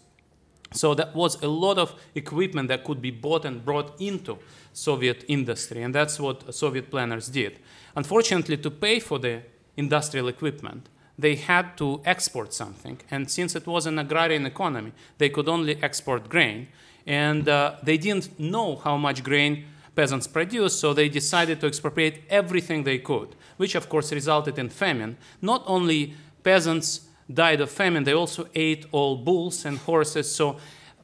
So 0.73 0.95
that 0.95 1.15
was 1.15 1.41
a 1.43 1.49
lot 1.49 1.79
of 1.79 1.95
equipment 2.15 2.69
that 2.69 2.83
could 2.83 3.01
be 3.01 3.11
bought 3.11 3.45
and 3.45 3.65
brought 3.65 4.01
into 4.01 4.39
Soviet 4.73 5.25
industry, 5.29 5.83
and 5.83 5.95
that's 5.95 6.19
what 6.19 6.53
Soviet 6.53 6.91
planners 6.91 7.29
did. 7.29 7.61
Unfortunately, 7.95 8.57
to 8.57 8.71
pay 8.71 8.99
for 8.99 9.21
the 9.21 9.43
industrial 9.77 10.29
equipment, 10.29 10.89
they 11.19 11.37
had 11.37 11.77
to 11.77 12.01
export 12.05 12.53
something. 12.53 13.01
And 13.11 13.31
since 13.31 13.55
it 13.55 13.67
was 13.67 13.87
an 13.87 13.99
agrarian 13.99 14.47
economy, 14.47 14.93
they 15.19 15.29
could 15.29 15.49
only 15.49 15.83
export 15.83 16.29
grain. 16.29 16.69
And 17.07 17.49
uh, 17.49 17.77
they 17.83 17.99
didn't 17.99 18.39
know 18.39 18.77
how 18.77 18.97
much 18.97 19.23
grain 19.23 19.67
peasants 19.95 20.27
produced, 20.27 20.81
so 20.81 20.93
they 20.93 21.09
decided 21.09 21.61
to 21.61 21.67
expropriate 21.67 22.23
everything 22.29 22.83
they 22.83 22.99
could, 22.99 23.37
which 23.59 23.75
of 23.75 23.89
course 23.89 24.13
resulted 24.13 24.59
in 24.59 24.69
famine. 24.69 25.17
Not 25.41 25.63
only 25.67 26.15
peasants 26.43 27.09
died 27.33 27.61
of 27.61 27.71
famine, 27.71 28.05
they 28.05 28.15
also 28.15 28.49
ate 28.55 28.87
all 28.91 29.17
bulls 29.17 29.65
and 29.65 29.79
horses. 29.79 30.35
So 30.35 30.57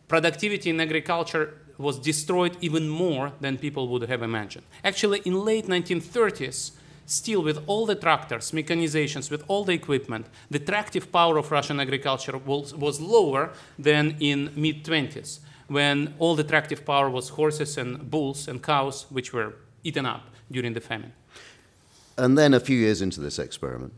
productivity 0.08 0.70
in 0.70 0.80
agriculture 0.80 1.54
was 1.78 1.98
destroyed 1.98 2.56
even 2.60 2.88
more 2.88 3.32
than 3.40 3.56
people 3.56 3.88
would 3.88 4.02
have 4.02 4.22
imagined. 4.22 4.64
Actually, 4.84 5.20
in 5.24 5.44
late 5.44 5.66
1930s, 5.66 6.72
still 7.06 7.42
with 7.42 7.62
all 7.66 7.86
the 7.86 7.94
tractors, 7.94 8.52
mechanizations, 8.52 9.30
with 9.30 9.42
all 9.48 9.64
the 9.64 9.72
equipment, 9.72 10.26
the 10.50 10.58
tractive 10.58 11.10
power 11.10 11.38
of 11.38 11.50
Russian 11.50 11.80
agriculture 11.80 12.38
was, 12.38 12.74
was 12.74 13.00
lower 13.00 13.52
than 13.78 14.16
in 14.20 14.50
mid 14.56 14.84
20s, 14.84 15.40
when 15.68 16.14
all 16.18 16.34
the 16.34 16.44
tractive 16.44 16.84
power 16.84 17.10
was 17.10 17.30
horses 17.30 17.78
and 17.78 18.10
bulls 18.10 18.48
and 18.48 18.62
cows, 18.62 19.06
which 19.10 19.32
were 19.32 19.54
eaten 19.84 20.06
up 20.06 20.22
during 20.50 20.72
the 20.74 20.80
famine. 20.80 21.12
And 22.16 22.36
then 22.36 22.54
a 22.54 22.60
few 22.60 22.76
years 22.76 23.00
into 23.00 23.20
this 23.20 23.38
experiment, 23.38 23.94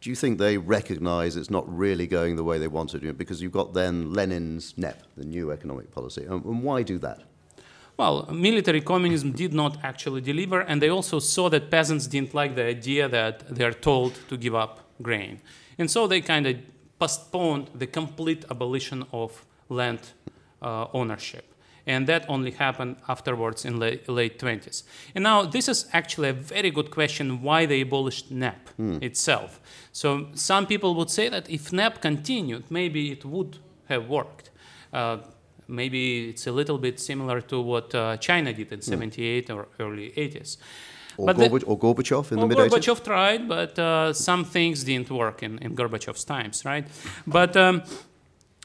do 0.00 0.10
you 0.10 0.16
think 0.16 0.38
they 0.38 0.56
recognize 0.56 1.36
it's 1.36 1.50
not 1.50 1.64
really 1.66 2.06
going 2.06 2.36
the 2.36 2.44
way 2.44 2.58
they 2.58 2.68
wanted 2.68 3.02
to? 3.02 3.12
Because 3.12 3.42
you've 3.42 3.50
got 3.50 3.74
then 3.74 4.12
Lenin's 4.12 4.74
NEP, 4.76 5.02
the 5.16 5.24
new 5.24 5.50
economic 5.50 5.90
policy. 5.90 6.24
And 6.24 6.62
why 6.62 6.82
do 6.82 6.98
that? 6.98 7.24
Well, 7.96 8.28
military 8.30 8.82
communism 8.82 9.32
did 9.32 9.54
not 9.54 9.78
actually 9.82 10.20
deliver, 10.20 10.60
and 10.60 10.82
they 10.82 10.90
also 10.90 11.18
saw 11.18 11.48
that 11.48 11.70
peasants 11.70 12.06
didn't 12.06 12.34
like 12.34 12.54
the 12.54 12.64
idea 12.64 13.08
that 13.08 13.54
they 13.54 13.64
are 13.64 13.72
told 13.72 14.18
to 14.28 14.36
give 14.36 14.54
up 14.54 14.80
grain. 15.02 15.40
And 15.78 15.90
so 15.90 16.06
they 16.06 16.20
kind 16.20 16.46
of 16.46 16.56
postponed 16.98 17.70
the 17.74 17.86
complete 17.86 18.44
abolition 18.50 19.06
of 19.12 19.44
land 19.68 20.00
uh, 20.62 20.86
ownership 20.92 21.56
and 21.86 22.06
that 22.08 22.24
only 22.28 22.50
happened 22.50 22.96
afterwards 23.08 23.64
in 23.64 23.78
la- 23.78 23.92
late 24.08 24.38
20s. 24.38 24.82
And 25.14 25.22
now 25.22 25.42
this 25.42 25.68
is 25.68 25.86
actually 25.92 26.30
a 26.30 26.32
very 26.32 26.70
good 26.70 26.90
question 26.90 27.42
why 27.42 27.64
they 27.66 27.82
abolished 27.82 28.30
NEP 28.30 28.70
mm. 28.78 29.02
itself. 29.02 29.60
So 29.92 30.28
some 30.34 30.66
people 30.66 30.94
would 30.96 31.10
say 31.10 31.28
that 31.28 31.48
if 31.48 31.72
NEP 31.72 32.02
continued, 32.02 32.70
maybe 32.70 33.12
it 33.12 33.24
would 33.24 33.58
have 33.88 34.08
worked. 34.08 34.50
Uh, 34.92 35.18
maybe 35.68 36.30
it's 36.30 36.46
a 36.46 36.52
little 36.52 36.78
bit 36.78 37.00
similar 37.00 37.40
to 37.42 37.60
what 37.60 37.94
uh, 37.94 38.16
China 38.18 38.52
did 38.52 38.72
in 38.72 38.80
mm. 38.80 38.84
78 38.84 39.50
or 39.50 39.68
early 39.80 40.10
80s. 40.16 40.56
Or, 41.18 41.28
Gorbachev, 41.28 41.60
the, 41.60 41.66
or 41.66 41.78
Gorbachev 41.78 42.32
in 42.32 42.40
the 42.40 42.46
mid 42.46 42.58
80s? 42.58 42.68
Gorbachev 42.68 43.04
tried, 43.04 43.48
but 43.48 43.78
uh, 43.78 44.12
some 44.12 44.44
things 44.44 44.84
didn't 44.84 45.10
work 45.10 45.42
in, 45.42 45.58
in 45.58 45.74
Gorbachev's 45.74 46.24
times, 46.24 46.64
right? 46.64 46.86
But 47.26 47.56
um, 47.56 47.82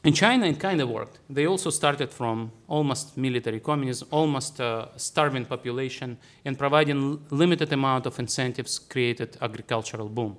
in 0.04 0.12
China, 0.12 0.46
it 0.46 0.58
kind 0.58 0.80
of 0.80 0.90
worked. 0.90 1.20
They 1.30 1.46
also 1.46 1.70
started 1.70 2.10
from 2.10 2.50
almost 2.68 3.16
military 3.16 3.60
communism, 3.60 4.08
almost 4.10 4.60
a 4.60 4.88
starving 4.96 5.46
population, 5.46 6.18
and 6.44 6.58
providing 6.58 7.20
limited 7.30 7.72
amount 7.72 8.06
of 8.06 8.18
incentives 8.18 8.78
created 8.78 9.36
agricultural 9.40 10.08
boom. 10.08 10.36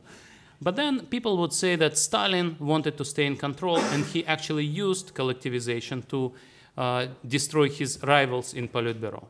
But 0.61 0.75
then 0.75 1.07
people 1.07 1.37
would 1.37 1.53
say 1.53 1.75
that 1.77 1.97
Stalin 1.97 2.55
wanted 2.59 2.97
to 2.97 3.05
stay 3.05 3.25
in 3.25 3.37
control, 3.37 3.79
and 3.79 4.05
he 4.05 4.25
actually 4.25 4.65
used 4.65 5.13
collectivization 5.13 6.07
to 6.09 6.25
uh, 6.25 6.37
destroy 7.27 7.69
his 7.69 7.99
rivals 8.03 8.53
in 8.53 8.67
Politburo. 8.67 9.25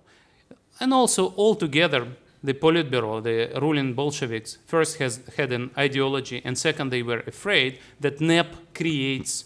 And 0.80 0.94
also, 0.94 1.34
altogether, 1.38 2.08
the 2.44 2.54
Politburo, 2.54 3.24
the 3.24 3.60
ruling 3.60 3.94
Bolsheviks, 3.94 4.58
first 4.66 4.98
has, 4.98 5.22
had 5.38 5.54
an 5.54 5.72
ideology, 5.78 6.42
and 6.44 6.58
second, 6.58 6.90
they 6.90 7.02
were 7.02 7.24
afraid 7.26 7.80
that 8.02 8.20
NEP 8.20 8.74
creates 8.74 9.46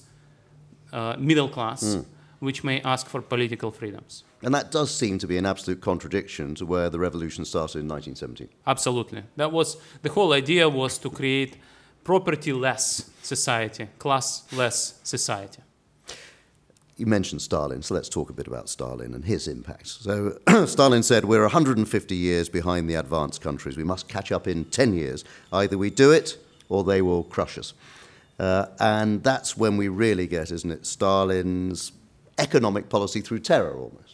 uh, 0.91 1.15
middle 1.19 1.49
class, 1.49 1.83
mm. 1.83 2.05
which 2.39 2.63
may 2.63 2.81
ask 2.81 3.07
for 3.07 3.21
political 3.21 3.71
freedoms. 3.71 4.23
And 4.41 4.53
that 4.53 4.71
does 4.71 4.93
seem 4.93 5.19
to 5.19 5.27
be 5.27 5.37
an 5.37 5.45
absolute 5.45 5.81
contradiction 5.81 6.55
to 6.55 6.65
where 6.65 6.89
the 6.89 6.99
revolution 6.99 7.45
started 7.45 7.79
in 7.79 7.87
1917. 7.87 8.49
Absolutely. 8.65 9.23
That 9.35 9.51
was 9.51 9.77
the 10.01 10.09
whole 10.09 10.33
idea 10.33 10.69
was 10.69 10.97
to 10.99 11.09
create 11.09 11.57
property-less 12.03 13.09
society, 13.21 13.89
class-less 13.99 14.99
society. 15.03 15.61
You 16.97 17.05
mentioned 17.05 17.43
Stalin, 17.43 17.83
so 17.83 17.93
let's 17.93 18.09
talk 18.09 18.31
a 18.31 18.33
bit 18.33 18.47
about 18.47 18.69
Stalin 18.69 19.13
and 19.13 19.23
his 19.23 19.47
impact. 19.47 19.87
So, 19.87 20.39
Stalin 20.65 21.03
said, 21.03 21.25
We're 21.25 21.43
150 21.43 22.15
years 22.15 22.49
behind 22.49 22.89
the 22.89 22.95
advanced 22.95 23.41
countries. 23.41 23.77
We 23.77 23.83
must 23.83 24.07
catch 24.07 24.31
up 24.31 24.47
in 24.47 24.65
10 24.65 24.95
years. 24.95 25.23
Either 25.53 25.77
we 25.77 25.91
do 25.91 26.11
it 26.11 26.37
or 26.69 26.83
they 26.83 27.03
will 27.03 27.23
crush 27.23 27.57
us. 27.59 27.73
Uh, 28.39 28.65
and 28.79 29.23
that's 29.23 29.55
when 29.55 29.77
we 29.77 29.87
really 29.87 30.25
get, 30.27 30.51
isn't 30.51 30.71
it, 30.71 30.85
Stalin's 30.85 31.91
economic 32.37 32.89
policy 32.89 33.21
through 33.21 33.39
terror 33.39 33.75
almost. 33.75 34.06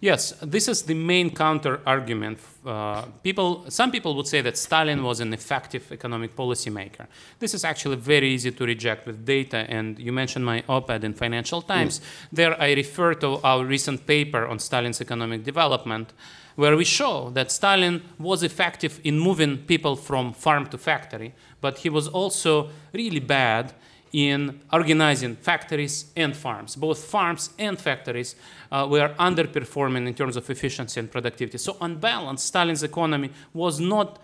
Yes, 0.00 0.32
this 0.42 0.68
is 0.68 0.82
the 0.82 0.94
main 0.94 1.30
counter 1.34 1.80
argument. 1.86 2.38
Uh, 2.64 3.02
people, 3.22 3.64
some 3.68 3.90
people 3.90 4.14
would 4.16 4.26
say 4.26 4.40
that 4.40 4.56
Stalin 4.56 5.02
was 5.02 5.20
an 5.20 5.32
effective 5.32 5.90
economic 5.92 6.34
policymaker. 6.36 7.06
This 7.38 7.54
is 7.54 7.64
actually 7.64 7.96
very 7.96 8.28
easy 8.28 8.50
to 8.50 8.64
reject 8.64 9.06
with 9.06 9.24
data, 9.24 9.66
and 9.68 9.98
you 9.98 10.12
mentioned 10.12 10.44
my 10.44 10.62
op 10.68 10.90
ed 10.90 11.04
in 11.04 11.14
Financial 11.14 11.62
Times. 11.62 12.00
Mm. 12.00 12.04
There, 12.32 12.60
I 12.60 12.72
refer 12.72 13.14
to 13.14 13.40
our 13.42 13.64
recent 13.64 14.06
paper 14.06 14.46
on 14.46 14.58
Stalin's 14.58 15.00
economic 15.00 15.44
development 15.44 16.12
where 16.56 16.76
we 16.76 16.84
show 16.84 17.30
that 17.30 17.50
Stalin 17.50 18.02
was 18.18 18.42
effective 18.42 19.00
in 19.04 19.18
moving 19.18 19.58
people 19.58 19.96
from 19.96 20.32
farm 20.32 20.66
to 20.66 20.78
factory, 20.78 21.34
but 21.60 21.78
he 21.78 21.88
was 21.88 22.08
also 22.08 22.70
really 22.92 23.20
bad 23.20 23.72
in 24.14 24.60
organizing 24.72 25.34
factories 25.34 26.12
and 26.14 26.36
farms. 26.36 26.76
Both 26.76 27.04
farms 27.04 27.50
and 27.58 27.76
factories 27.76 28.36
uh, 28.70 28.86
were 28.88 29.12
underperforming 29.18 30.06
in 30.06 30.14
terms 30.14 30.36
of 30.36 30.48
efficiency 30.48 31.00
and 31.00 31.10
productivity. 31.10 31.58
So, 31.58 31.76
on 31.80 31.96
balance, 31.96 32.44
Stalin's 32.44 32.84
economy 32.84 33.30
was 33.52 33.80
not 33.80 34.20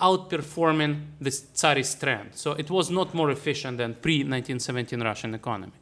outperforming 0.00 1.02
the 1.20 1.30
Tsarist 1.30 2.00
trend. 2.00 2.30
So, 2.34 2.50
it 2.52 2.68
was 2.68 2.90
not 2.90 3.14
more 3.14 3.30
efficient 3.30 3.78
than 3.78 3.94
pre 3.94 4.24
1917 4.24 5.00
Russian 5.00 5.34
economy. 5.34 5.72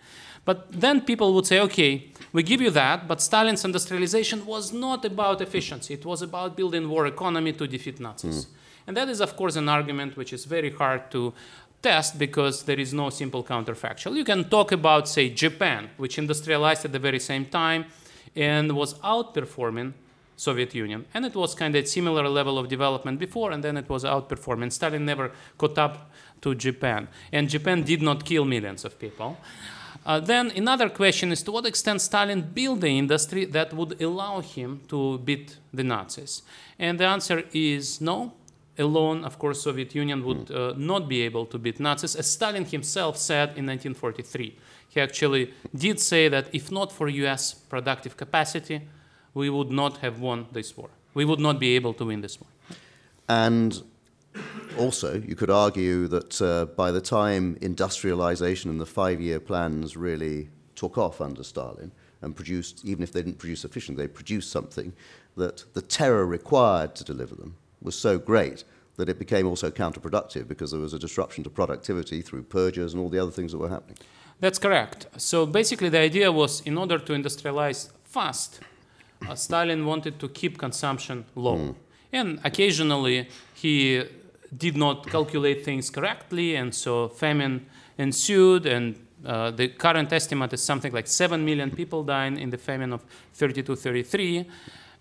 But 0.45 0.71
then 0.71 1.01
people 1.01 1.33
would 1.35 1.47
say, 1.47 1.61
okay, 1.61 2.11
we 2.35 2.43
give 2.43 2.61
you 2.61 2.71
that, 2.71 3.09
but 3.09 3.23
Stalin's 3.23 3.65
industrialization 3.65 4.45
was 4.45 4.71
not 4.71 5.07
about 5.07 5.41
efficiency. 5.41 5.95
It 5.95 6.05
was 6.05 6.21
about 6.21 6.57
building 6.57 6.91
war 6.91 7.07
economy 7.07 7.55
to 7.55 7.67
defeat 7.67 8.01
Nazis. 8.01 8.45
Mm. 8.45 8.49
And 8.87 8.97
that 8.97 9.09
is, 9.09 9.21
of 9.21 9.37
course, 9.37 9.57
an 9.57 9.69
argument 9.69 10.17
which 10.17 10.33
is 10.33 10.45
very 10.45 10.71
hard 10.71 11.11
to 11.13 11.33
test 11.83 12.19
because 12.19 12.65
there 12.65 12.79
is 12.79 12.93
no 12.93 13.11
simple 13.11 13.43
counterfactual. 13.43 14.17
You 14.17 14.25
can 14.25 14.49
talk 14.49 14.73
about, 14.73 15.09
say, 15.09 15.31
Japan, 15.31 15.91
which 15.97 16.19
industrialized 16.19 16.85
at 16.85 16.93
the 16.93 16.99
very 16.99 17.21
same 17.21 17.47
time 17.47 17.87
and 18.37 18.73
was 18.73 18.95
outperforming 19.01 19.93
Soviet 20.37 20.75
Union. 20.75 21.05
And 21.13 21.27
it 21.27 21.35
was 21.35 21.55
kind 21.55 21.77
of 21.77 21.87
similar 21.87 22.29
level 22.29 22.59
of 22.59 22.69
development 22.69 23.19
before, 23.19 23.53
and 23.53 23.63
then 23.63 23.77
it 23.77 23.89
was 23.89 24.05
outperforming. 24.05 24.73
Stalin 24.73 25.05
never 25.05 25.33
caught 25.59 25.79
up 25.79 26.11
to 26.41 26.55
Japan. 26.55 27.09
And 27.33 27.49
Japan 27.49 27.83
did 27.83 28.03
not 28.03 28.25
kill 28.25 28.45
millions 28.45 28.85
of 28.85 28.99
people. 28.99 29.37
Uh, 30.07 30.19
then 30.19 30.51
another 30.57 30.89
question 30.89 31.31
is 31.31 31.43
to 31.43 31.53
what 31.53 31.67
extent 31.67 32.01
Stalin 32.01 32.41
built 32.41 32.81
the 32.81 32.99
industry 32.99 33.45
that 33.45 33.75
would 33.75 34.01
allow 34.01 34.41
him 34.41 34.81
to 34.89 35.19
beat 35.19 35.59
the 35.75 35.85
Nazis? 35.85 36.43
And 36.79 36.99
the 36.99 37.05
answer 37.05 37.45
is 37.53 38.01
no. 38.01 38.33
Alone, 38.81 39.25
of 39.25 39.39
course, 39.39 39.63
Soviet 39.63 39.95
Union 39.95 40.25
would 40.25 40.51
uh, 40.51 40.73
not 40.77 41.09
be 41.09 41.21
able 41.23 41.47
to 41.47 41.59
beat 41.59 41.79
Nazis, 41.79 42.17
as 42.17 42.27
Stalin 42.27 42.65
himself 42.65 43.17
said 43.17 43.51
in 43.51 43.67
1943. 43.67 44.57
He 44.89 45.01
actually 45.01 45.53
did 45.75 46.01
say 46.01 46.29
that 46.29 46.47
if 46.53 46.73
not 46.73 46.91
for 46.91 47.09
U.S. 47.09 47.55
productive 47.55 48.17
capacity, 48.17 48.81
we 49.35 49.51
would 49.51 49.71
not 49.71 49.99
have 49.99 50.19
won 50.19 50.47
this 50.53 50.77
war. 50.77 50.91
We 51.15 51.25
would 51.25 51.41
not 51.41 51.61
be 51.61 51.77
able 51.77 51.95
to 51.95 52.07
win 52.07 52.23
this 52.23 52.41
war. 52.41 52.49
And 53.29 53.83
also, 54.79 55.21
you 55.21 55.37
could 55.37 55.51
argue 55.51 56.09
that 56.09 56.43
uh, 56.43 56.67
by 56.77 56.91
the 56.91 57.01
time 57.01 57.57
industrialization 57.61 58.71
and 58.71 58.81
the 58.81 58.87
five 58.87 59.21
year 59.21 59.41
plans 59.41 59.97
really 59.97 60.49
took 60.75 60.97
off 60.99 61.21
under 61.21 61.45
Stalin 61.45 61.93
and 62.23 62.35
produced, 62.35 62.85
even 62.85 63.03
if 63.03 63.13
they 63.13 63.23
didn't 63.23 63.39
produce 63.39 63.61
sufficient, 63.61 63.99
they 63.99 64.09
produced 64.09 64.51
something, 64.51 64.93
that 65.37 65.65
the 65.75 65.83
terror 65.83 66.27
required 66.27 66.95
to 66.97 67.05
deliver 67.05 67.35
them 67.35 67.57
was 67.83 67.95
so 67.95 68.19
great 68.19 68.65
that 68.97 69.09
it 69.09 69.19
became 69.19 69.47
also 69.47 69.71
counterproductive 69.71 70.47
because 70.47 70.71
there 70.71 70.81
was 70.81 70.93
a 70.93 70.99
disruption 70.99 71.43
to 71.45 71.51
productivity 71.51 72.21
through 72.21 72.43
purges 72.43 72.93
and 72.93 73.03
all 73.03 73.09
the 73.09 73.19
other 73.19 73.31
things 73.31 73.53
that 73.53 73.59
were 73.59 73.69
happening. 73.69 73.97
That's 74.41 74.59
correct. 74.59 75.07
So 75.17 75.47
basically, 75.47 75.89
the 75.89 75.99
idea 75.99 76.33
was 76.33 76.61
in 76.63 76.79
order 76.79 76.99
to 76.99 77.13
industrialize 77.13 77.91
fast, 78.05 78.61
uh, 79.29 79.35
Stalin 79.35 79.85
wanted 79.85 80.19
to 80.19 80.29
keep 80.29 80.59
consumption 80.59 81.25
low. 81.35 81.57
Mm. 81.57 81.75
And 82.13 82.41
occasionally, 82.45 83.29
he 83.55 84.03
did 84.57 84.77
not 84.77 85.07
calculate 85.07 85.65
things 85.65 85.91
correctly, 85.91 86.57
and 86.57 86.75
so 86.75 87.09
famine 87.09 87.67
ensued. 87.99 88.67
And 88.67 88.97
uh, 89.25 89.51
the 89.51 89.69
current 89.69 90.13
estimate 90.13 90.53
is 90.55 90.63
something 90.63 90.93
like 90.93 91.07
7 91.07 91.45
million 91.45 91.71
people 91.71 92.03
dying 92.03 92.39
in 92.39 92.51
the 92.51 92.59
famine 92.59 92.93
of 92.93 93.05
32 93.35 93.77
33. 93.77 94.47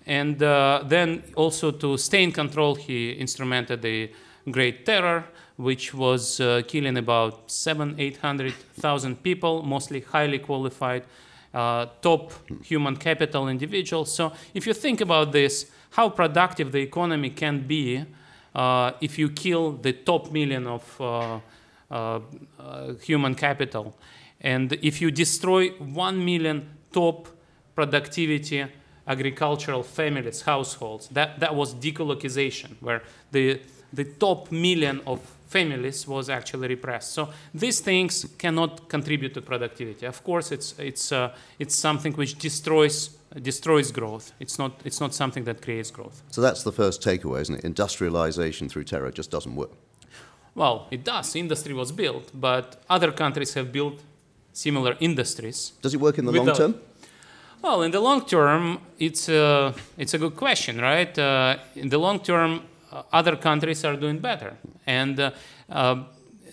And 0.05 0.41
uh, 0.41 0.83
then 0.87 1.23
also 1.35 1.71
to 1.71 1.97
stay 1.97 2.23
in 2.23 2.31
control, 2.31 2.75
he 2.75 3.15
instrumented 3.19 3.81
the 3.81 4.11
Great 4.49 4.85
Terror, 4.85 5.25
which 5.57 5.93
was 5.93 6.39
uh, 6.39 6.61
killing 6.67 6.97
about 6.97 7.51
seven, 7.51 7.95
eight 7.99 8.17
hundred 8.17 8.53
thousand 8.79 9.21
people, 9.21 9.61
mostly 9.61 9.99
highly 9.99 10.39
qualified, 10.39 11.03
uh, 11.53 11.85
top 12.01 12.31
human 12.63 12.95
capital 12.95 13.49
individuals. 13.49 14.11
So 14.15 14.31
if 14.53 14.65
you 14.65 14.73
think 14.73 15.01
about 15.01 15.31
this, 15.31 15.69
how 15.91 16.09
productive 16.09 16.71
the 16.71 16.79
economy 16.79 17.29
can 17.29 17.67
be 17.67 18.05
uh, 18.55 18.91
if 19.01 19.19
you 19.19 19.29
kill 19.29 19.73
the 19.73 19.93
top 19.93 20.31
million 20.31 20.65
of 20.65 21.01
uh, 21.01 21.39
uh, 21.91 22.19
human 23.01 23.35
capital, 23.35 23.95
and 24.41 24.73
if 24.81 25.01
you 25.01 25.11
destroy 25.11 25.69
one 25.69 26.23
million 26.23 26.69
top 26.91 27.27
productivity 27.75 28.65
agricultural 29.09 29.83
families, 29.83 30.43
households. 30.43 31.07
That, 31.09 31.39
that 31.39 31.55
was 31.55 31.73
dekulakization, 31.73 32.75
where 32.79 33.01
the, 33.31 33.59
the 33.91 34.05
top 34.05 34.51
million 34.51 35.01
of 35.05 35.19
families 35.47 36.07
was 36.07 36.29
actually 36.29 36.67
repressed. 36.67 37.11
So 37.13 37.29
these 37.53 37.79
things 37.79 38.25
cannot 38.37 38.87
contribute 38.87 39.33
to 39.33 39.41
productivity. 39.41 40.05
Of 40.05 40.23
course, 40.23 40.51
it's, 40.51 40.77
it's, 40.77 41.11
uh, 41.11 41.33
it's 41.57 41.75
something 41.75 42.13
which 42.13 42.37
destroys, 42.37 43.17
destroys 43.41 43.91
growth. 43.91 44.31
It's 44.39 44.59
not, 44.59 44.79
it's 44.85 45.01
not 45.01 45.15
something 45.15 45.43
that 45.45 45.61
creates 45.61 45.89
growth. 45.89 46.21
So 46.29 46.41
that's 46.41 46.61
the 46.63 46.71
first 46.71 47.01
takeaway, 47.01 47.41
isn't 47.41 47.55
it? 47.55 47.65
Industrialization 47.65 48.69
through 48.69 48.83
terror 48.83 49.11
just 49.11 49.31
doesn't 49.31 49.55
work. 49.55 49.71
Well, 50.53 50.87
it 50.91 51.03
does. 51.03 51.35
Industry 51.35 51.73
was 51.73 51.91
built, 51.91 52.31
but 52.33 52.83
other 52.87 53.11
countries 53.11 53.55
have 53.55 53.71
built 53.71 54.03
similar 54.53 54.95
industries. 54.99 55.73
Does 55.81 55.93
it 55.95 55.99
work 55.99 56.19
in 56.19 56.25
the 56.25 56.31
long 56.31 56.53
term? 56.53 56.75
Well, 57.61 57.81
in 57.81 57.91
the 57.91 57.99
long 57.99 58.25
term, 58.25 58.79
it's 58.99 59.27
a, 59.27 59.73
it's 59.97 60.13
a 60.13 60.17
good 60.17 60.37
question, 60.37 60.79
right? 60.79 61.17
Uh, 61.17 61.57
in 61.75 61.89
the 61.89 61.97
long 61.97 62.21
term, 62.21 62.61
uh, 62.89 63.03
other 63.11 63.35
countries 63.35 63.83
are 63.83 63.97
doing 63.97 64.19
better. 64.19 64.55
And 64.87 65.19
uh, 65.19 65.31
uh, 65.69 66.03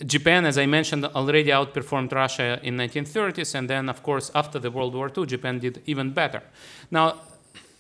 Japan, 0.05 0.45
as 0.47 0.59
I 0.59 0.67
mentioned, 0.67 1.05
already 1.05 1.51
outperformed 1.51 2.13
Russia 2.13 2.59
in 2.61 2.77
1930s, 2.77 3.55
and 3.55 3.71
then, 3.71 3.89
of 3.89 4.03
course, 4.03 4.33
after 4.35 4.59
the 4.59 4.69
World 4.69 4.97
War 4.97 5.09
II, 5.17 5.27
Japan 5.27 5.61
did 5.61 5.81
even 5.87 6.11
better. 6.11 6.43
Now, 6.91 7.21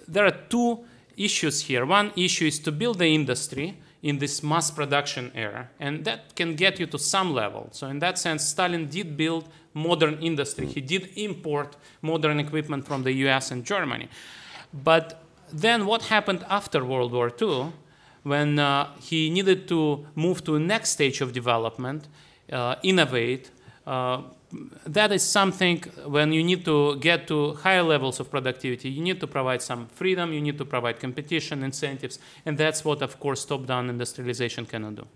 there 0.06 0.24
are 0.24 0.36
two 0.48 0.84
issues 1.16 1.62
here. 1.62 1.84
One 1.84 2.12
issue 2.16 2.46
is 2.46 2.60
to 2.60 2.70
build 2.70 2.98
the 2.98 3.12
industry 3.12 3.76
in 4.02 4.18
this 4.18 4.40
mass 4.40 4.70
production 4.70 5.32
era, 5.34 5.68
and 5.80 6.04
that 6.04 6.36
can 6.36 6.54
get 6.54 6.78
you 6.78 6.86
to 6.86 6.98
some 6.98 7.34
level. 7.34 7.70
So, 7.72 7.88
in 7.88 7.98
that 7.98 8.18
sense, 8.18 8.44
Stalin 8.44 8.86
did 8.86 9.16
build 9.16 9.48
modern 9.76 10.18
industry. 10.20 10.66
He 10.66 10.80
did 10.80 11.10
import 11.16 11.76
modern 12.02 12.40
equipment 12.40 12.86
from 12.86 13.02
the 13.04 13.12
US 13.26 13.50
and 13.50 13.64
Germany. 13.64 14.08
But 14.72 15.22
then 15.52 15.86
what 15.86 16.02
happened 16.06 16.44
after 16.48 16.84
World 16.84 17.12
War 17.12 17.30
II 17.40 17.72
when 18.22 18.58
uh, 18.58 18.90
he 19.00 19.30
needed 19.30 19.68
to 19.68 20.06
move 20.16 20.42
to 20.44 20.52
the 20.52 20.64
next 20.74 20.90
stage 20.90 21.20
of 21.20 21.32
development, 21.32 22.08
uh, 22.52 22.74
innovate? 22.82 23.50
Uh, 23.86 24.22
that 24.86 25.12
is 25.12 25.22
something 25.22 25.80
when 26.06 26.32
you 26.32 26.42
need 26.42 26.64
to 26.64 26.96
get 26.96 27.26
to 27.26 27.54
higher 27.54 27.82
levels 27.82 28.18
of 28.20 28.30
productivity, 28.30 28.88
you 28.88 29.02
need 29.02 29.20
to 29.20 29.26
provide 29.26 29.60
some 29.60 29.86
freedom, 29.88 30.32
you 30.32 30.40
need 30.40 30.56
to 30.56 30.64
provide 30.64 30.98
competition, 30.98 31.62
incentives, 31.62 32.18
and 32.46 32.56
that's 32.56 32.84
what, 32.84 33.02
of 33.02 33.20
course, 33.20 33.44
top 33.44 33.66
down 33.66 33.90
industrialization 33.90 34.64
cannot 34.64 34.94
do. 34.94 35.06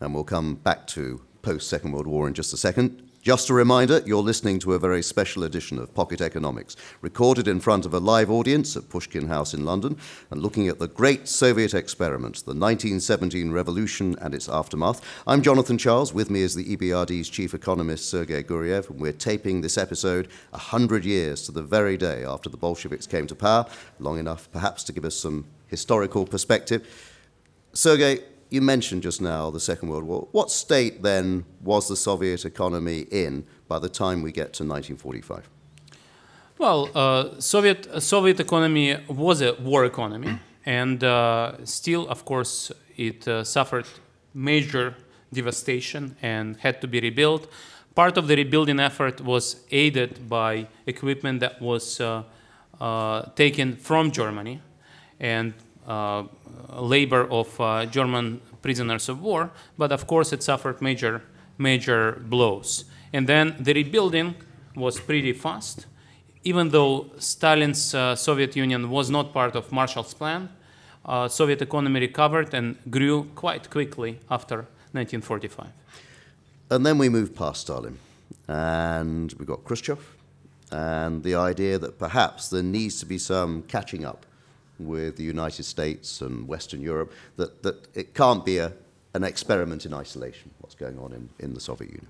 And 0.00 0.14
we'll 0.14 0.24
come 0.24 0.56
back 0.56 0.86
to 0.88 1.20
post 1.42 1.68
Second 1.68 1.92
World 1.92 2.06
War 2.06 2.26
in 2.26 2.34
just 2.34 2.52
a 2.52 2.56
second. 2.56 3.09
Just 3.22 3.50
a 3.50 3.54
reminder, 3.54 4.02
you're 4.06 4.22
listening 4.22 4.58
to 4.60 4.72
a 4.72 4.78
very 4.78 5.02
special 5.02 5.44
edition 5.44 5.78
of 5.78 5.92
Pocket 5.92 6.22
Economics, 6.22 6.74
recorded 7.02 7.46
in 7.46 7.60
front 7.60 7.84
of 7.84 7.92
a 7.92 7.98
live 7.98 8.30
audience 8.30 8.78
at 8.78 8.88
Pushkin 8.88 9.28
House 9.28 9.52
in 9.52 9.66
London, 9.66 9.98
and 10.30 10.40
looking 10.40 10.68
at 10.68 10.78
the 10.78 10.88
great 10.88 11.28
Soviet 11.28 11.74
experiment, 11.74 12.36
the 12.36 12.54
1917 12.54 13.52
revolution 13.52 14.16
and 14.22 14.34
its 14.34 14.48
aftermath. 14.48 15.02
I'm 15.26 15.42
Jonathan 15.42 15.76
Charles. 15.76 16.14
With 16.14 16.30
me 16.30 16.40
is 16.40 16.54
the 16.54 16.74
EBRD's 16.74 17.28
chief 17.28 17.52
economist, 17.52 18.08
Sergei 18.08 18.42
Guriev, 18.42 18.88
and 18.88 18.98
we're 18.98 19.12
taping 19.12 19.60
this 19.60 19.76
episode 19.76 20.28
100 20.52 21.04
years 21.04 21.42
to 21.42 21.52
the 21.52 21.62
very 21.62 21.98
day 21.98 22.24
after 22.24 22.48
the 22.48 22.56
Bolsheviks 22.56 23.06
came 23.06 23.26
to 23.26 23.34
power, 23.34 23.66
long 23.98 24.18
enough 24.18 24.50
perhaps 24.50 24.82
to 24.84 24.94
give 24.94 25.04
us 25.04 25.14
some 25.14 25.44
historical 25.66 26.24
perspective. 26.24 26.88
Sergei, 27.74 28.20
you 28.50 28.60
mentioned 28.60 29.02
just 29.02 29.20
now 29.20 29.50
the 29.50 29.60
Second 29.60 29.88
World 29.88 30.04
War. 30.04 30.28
What 30.32 30.50
state 30.50 31.02
then 31.02 31.44
was 31.62 31.88
the 31.88 31.96
Soviet 31.96 32.44
economy 32.44 33.06
in 33.10 33.44
by 33.68 33.78
the 33.78 33.88
time 33.88 34.22
we 34.22 34.32
get 34.32 34.52
to 34.54 34.64
1945? 34.64 35.48
Well, 36.58 36.90
uh, 36.94 37.40
Soviet 37.40 37.86
uh, 37.86 38.00
Soviet 38.00 38.38
economy 38.38 38.96
was 39.08 39.40
a 39.40 39.54
war 39.54 39.86
economy, 39.86 40.38
and 40.66 41.02
uh, 41.02 41.64
still, 41.64 42.06
of 42.08 42.24
course, 42.24 42.70
it 42.96 43.26
uh, 43.26 43.44
suffered 43.44 43.86
major 44.34 44.94
devastation 45.32 46.16
and 46.20 46.56
had 46.58 46.80
to 46.82 46.86
be 46.88 47.00
rebuilt. 47.00 47.48
Part 47.94 48.18
of 48.18 48.28
the 48.28 48.36
rebuilding 48.36 48.78
effort 48.78 49.20
was 49.20 49.64
aided 49.70 50.28
by 50.28 50.66
equipment 50.86 51.40
that 51.40 51.62
was 51.62 52.00
uh, 52.00 52.24
uh, 52.80 53.22
taken 53.34 53.76
from 53.76 54.10
Germany, 54.10 54.60
and 55.18 55.54
labor 55.86 57.26
of 57.30 57.60
uh, 57.60 57.86
German 57.86 58.40
prisoners 58.62 59.08
of 59.08 59.20
war, 59.20 59.50
but 59.78 59.92
of 59.92 60.06
course 60.06 60.32
it 60.32 60.42
suffered 60.42 60.80
major, 60.80 61.22
major 61.58 62.22
blows. 62.28 62.84
And 63.12 63.26
then 63.26 63.56
the 63.58 63.72
rebuilding 63.72 64.34
was 64.76 65.00
pretty 65.00 65.32
fast. 65.32 65.86
Even 66.44 66.70
though 66.70 67.10
Stalin's 67.18 67.94
uh, 67.94 68.16
Soviet 68.16 68.56
Union 68.56 68.88
was 68.88 69.10
not 69.10 69.32
part 69.32 69.54
of 69.56 69.72
Marshall's 69.72 70.14
Plan, 70.14 70.48
uh, 71.04 71.28
Soviet 71.28 71.60
economy 71.60 72.00
recovered 72.00 72.54
and 72.54 72.76
grew 72.90 73.24
quite 73.34 73.68
quickly 73.70 74.18
after 74.30 74.56
1945. 74.92 75.66
And 76.70 76.86
then 76.86 76.98
we 76.98 77.08
moved 77.08 77.34
past 77.34 77.62
Stalin, 77.62 77.98
and 78.46 79.32
we 79.34 79.44
got 79.44 79.64
Khrushchev, 79.64 79.98
and 80.70 81.22
the 81.22 81.34
idea 81.34 81.78
that 81.78 81.98
perhaps 81.98 82.48
there 82.48 82.62
needs 82.62 83.00
to 83.00 83.06
be 83.06 83.18
some 83.18 83.62
catching 83.62 84.04
up 84.04 84.24
with 84.86 85.16
the 85.16 85.24
United 85.24 85.64
States 85.64 86.20
and 86.20 86.48
Western 86.48 86.80
Europe, 86.80 87.12
that, 87.36 87.62
that 87.62 87.88
it 87.94 88.14
can't 88.14 88.44
be 88.44 88.58
a, 88.58 88.72
an 89.14 89.24
experiment 89.24 89.86
in 89.86 89.94
isolation, 89.94 90.50
what's 90.60 90.74
going 90.74 90.98
on 90.98 91.12
in, 91.12 91.28
in 91.38 91.54
the 91.54 91.60
Soviet 91.60 91.90
Union. 91.90 92.08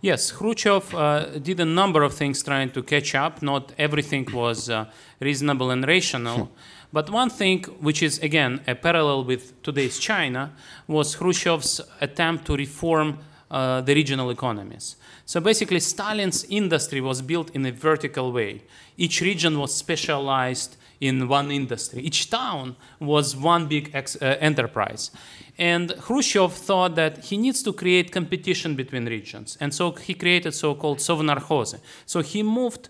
Yes, 0.00 0.30
Khrushchev 0.30 0.94
uh, 0.94 1.38
did 1.38 1.60
a 1.60 1.64
number 1.64 2.02
of 2.02 2.14
things 2.14 2.42
trying 2.42 2.70
to 2.70 2.82
catch 2.82 3.14
up. 3.14 3.42
Not 3.42 3.72
everything 3.78 4.28
was 4.32 4.70
uh, 4.70 4.86
reasonable 5.20 5.70
and 5.70 5.86
rational. 5.86 6.50
but 6.92 7.10
one 7.10 7.30
thing, 7.30 7.64
which 7.80 8.02
is 8.02 8.18
again 8.20 8.60
a 8.66 8.74
parallel 8.74 9.24
with 9.24 9.60
today's 9.62 9.98
China, 9.98 10.52
was 10.86 11.16
Khrushchev's 11.16 11.80
attempt 12.00 12.44
to 12.46 12.56
reform 12.56 13.18
uh, 13.50 13.80
the 13.80 13.94
regional 13.94 14.30
economies. 14.30 14.96
So 15.24 15.40
basically, 15.40 15.80
Stalin's 15.80 16.44
industry 16.44 17.00
was 17.00 17.20
built 17.20 17.50
in 17.54 17.66
a 17.66 17.72
vertical 17.72 18.32
way. 18.32 18.62
Each 18.96 19.20
region 19.20 19.58
was 19.58 19.74
specialized 19.74 20.76
in 21.00 21.28
one 21.28 21.50
industry. 21.50 22.02
Each 22.02 22.28
town 22.30 22.76
was 23.00 23.36
one 23.36 23.66
big 23.66 23.90
ex- 23.94 24.16
uh, 24.20 24.36
enterprise. 24.40 25.10
And 25.58 25.94
Khrushchev 26.00 26.52
thought 26.52 26.94
that 26.94 27.24
he 27.24 27.36
needs 27.36 27.62
to 27.62 27.72
create 27.72 28.12
competition 28.12 28.74
between 28.74 29.06
regions. 29.06 29.56
And 29.60 29.74
so 29.74 29.92
he 29.92 30.14
created 30.14 30.54
so 30.54 30.74
called 30.74 30.98
Sovnarkhozy. 30.98 31.80
So 32.06 32.22
he 32.22 32.42
moved 32.42 32.88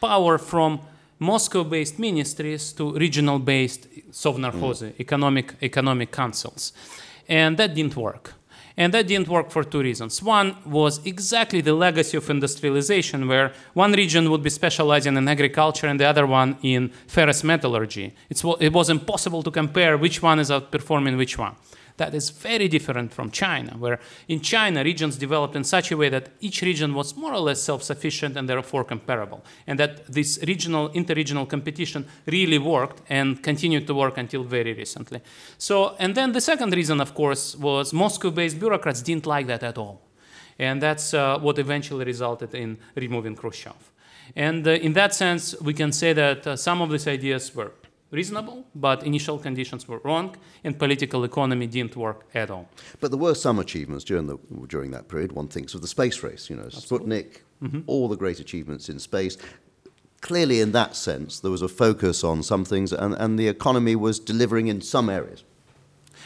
power 0.00 0.38
from 0.38 0.80
Moscow 1.18 1.64
based 1.64 1.98
ministries 1.98 2.72
to 2.72 2.92
regional 2.94 3.38
based 3.38 3.88
Sovnarkhozy, 4.10 4.92
mm. 4.92 5.00
economic, 5.00 5.54
economic 5.62 6.10
councils. 6.10 6.72
And 7.28 7.56
that 7.58 7.74
didn't 7.74 7.96
work. 7.96 8.34
And 8.76 8.94
that 8.94 9.08
didn't 9.08 9.28
work 9.28 9.50
for 9.50 9.64
two 9.64 9.80
reasons. 9.80 10.22
One 10.22 10.56
was 10.64 11.04
exactly 11.04 11.60
the 11.60 11.74
legacy 11.74 12.16
of 12.16 12.30
industrialization, 12.30 13.28
where 13.28 13.52
one 13.74 13.92
region 13.92 14.30
would 14.30 14.42
be 14.42 14.50
specializing 14.50 15.16
in 15.16 15.28
agriculture 15.28 15.86
and 15.86 15.98
the 15.98 16.06
other 16.06 16.26
one 16.26 16.56
in 16.62 16.90
ferrous 17.06 17.44
metallurgy. 17.44 18.14
It's, 18.28 18.44
it 18.60 18.72
was 18.72 18.88
impossible 18.88 19.42
to 19.42 19.50
compare 19.50 19.98
which 19.98 20.22
one 20.22 20.38
is 20.38 20.50
outperforming 20.50 21.16
which 21.16 21.36
one. 21.36 21.56
That 22.00 22.14
is 22.14 22.30
very 22.30 22.66
different 22.66 23.12
from 23.12 23.30
China, 23.30 23.76
where 23.78 24.00
in 24.26 24.40
China, 24.40 24.82
regions 24.82 25.18
developed 25.18 25.54
in 25.54 25.64
such 25.64 25.92
a 25.92 25.98
way 25.98 26.08
that 26.08 26.30
each 26.40 26.62
region 26.62 26.94
was 26.94 27.14
more 27.14 27.34
or 27.34 27.40
less 27.40 27.60
self 27.60 27.82
sufficient 27.82 28.38
and 28.38 28.48
therefore 28.48 28.84
comparable. 28.84 29.44
And 29.66 29.78
that 29.78 30.10
this 30.10 30.38
regional, 30.46 30.88
interregional 30.94 31.46
competition 31.46 32.06
really 32.24 32.56
worked 32.56 33.02
and 33.10 33.42
continued 33.42 33.86
to 33.86 33.94
work 33.94 34.16
until 34.16 34.44
very 34.44 34.72
recently. 34.72 35.20
So, 35.58 35.94
and 35.98 36.14
then 36.14 36.32
the 36.32 36.40
second 36.40 36.72
reason, 36.72 37.02
of 37.02 37.14
course, 37.14 37.54
was 37.54 37.92
Moscow 37.92 38.30
based 38.30 38.58
bureaucrats 38.58 39.02
didn't 39.02 39.26
like 39.26 39.46
that 39.48 39.62
at 39.62 39.76
all. 39.76 40.00
And 40.58 40.80
that's 40.80 41.12
uh, 41.12 41.38
what 41.38 41.58
eventually 41.58 42.06
resulted 42.06 42.54
in 42.54 42.78
removing 42.94 43.36
Khrushchev. 43.36 43.92
And 44.34 44.66
uh, 44.66 44.70
in 44.70 44.94
that 44.94 45.12
sense, 45.12 45.54
we 45.60 45.74
can 45.74 45.92
say 45.92 46.14
that 46.14 46.46
uh, 46.46 46.56
some 46.56 46.80
of 46.80 46.90
these 46.90 47.06
ideas 47.06 47.54
were 47.54 47.72
reasonable, 48.10 48.64
but 48.74 49.02
initial 49.04 49.38
conditions 49.38 49.86
were 49.86 50.00
wrong, 50.04 50.36
and 50.64 50.78
political 50.78 51.24
economy 51.24 51.66
didn't 51.66 51.96
work 51.96 52.26
at 52.34 52.50
all. 52.50 52.68
But 53.00 53.10
there 53.10 53.20
were 53.20 53.34
some 53.34 53.58
achievements 53.58 54.04
during 54.04 54.26
the 54.26 54.38
during 54.66 54.90
that 54.90 55.08
period. 55.08 55.32
One 55.32 55.48
thinks 55.48 55.74
of 55.74 55.80
the 55.80 55.88
space 55.88 56.22
race, 56.22 56.50
you 56.50 56.56
know, 56.56 56.64
Absolutely. 56.64 57.22
Sputnik, 57.22 57.40
mm-hmm. 57.62 57.80
all 57.86 58.08
the 58.08 58.16
great 58.16 58.40
achievements 58.40 58.88
in 58.88 58.98
space. 58.98 59.36
clearly, 60.20 60.60
in 60.60 60.72
that 60.72 60.96
sense, 60.96 61.40
there 61.40 61.50
was 61.50 61.62
a 61.62 61.68
focus 61.68 62.24
on 62.24 62.42
some 62.42 62.64
things, 62.64 62.92
and, 62.92 63.14
and 63.14 63.38
the 63.38 63.48
economy 63.48 63.96
was 63.96 64.18
delivering 64.18 64.68
in 64.68 64.80
some 64.80 65.08
areas. 65.08 65.44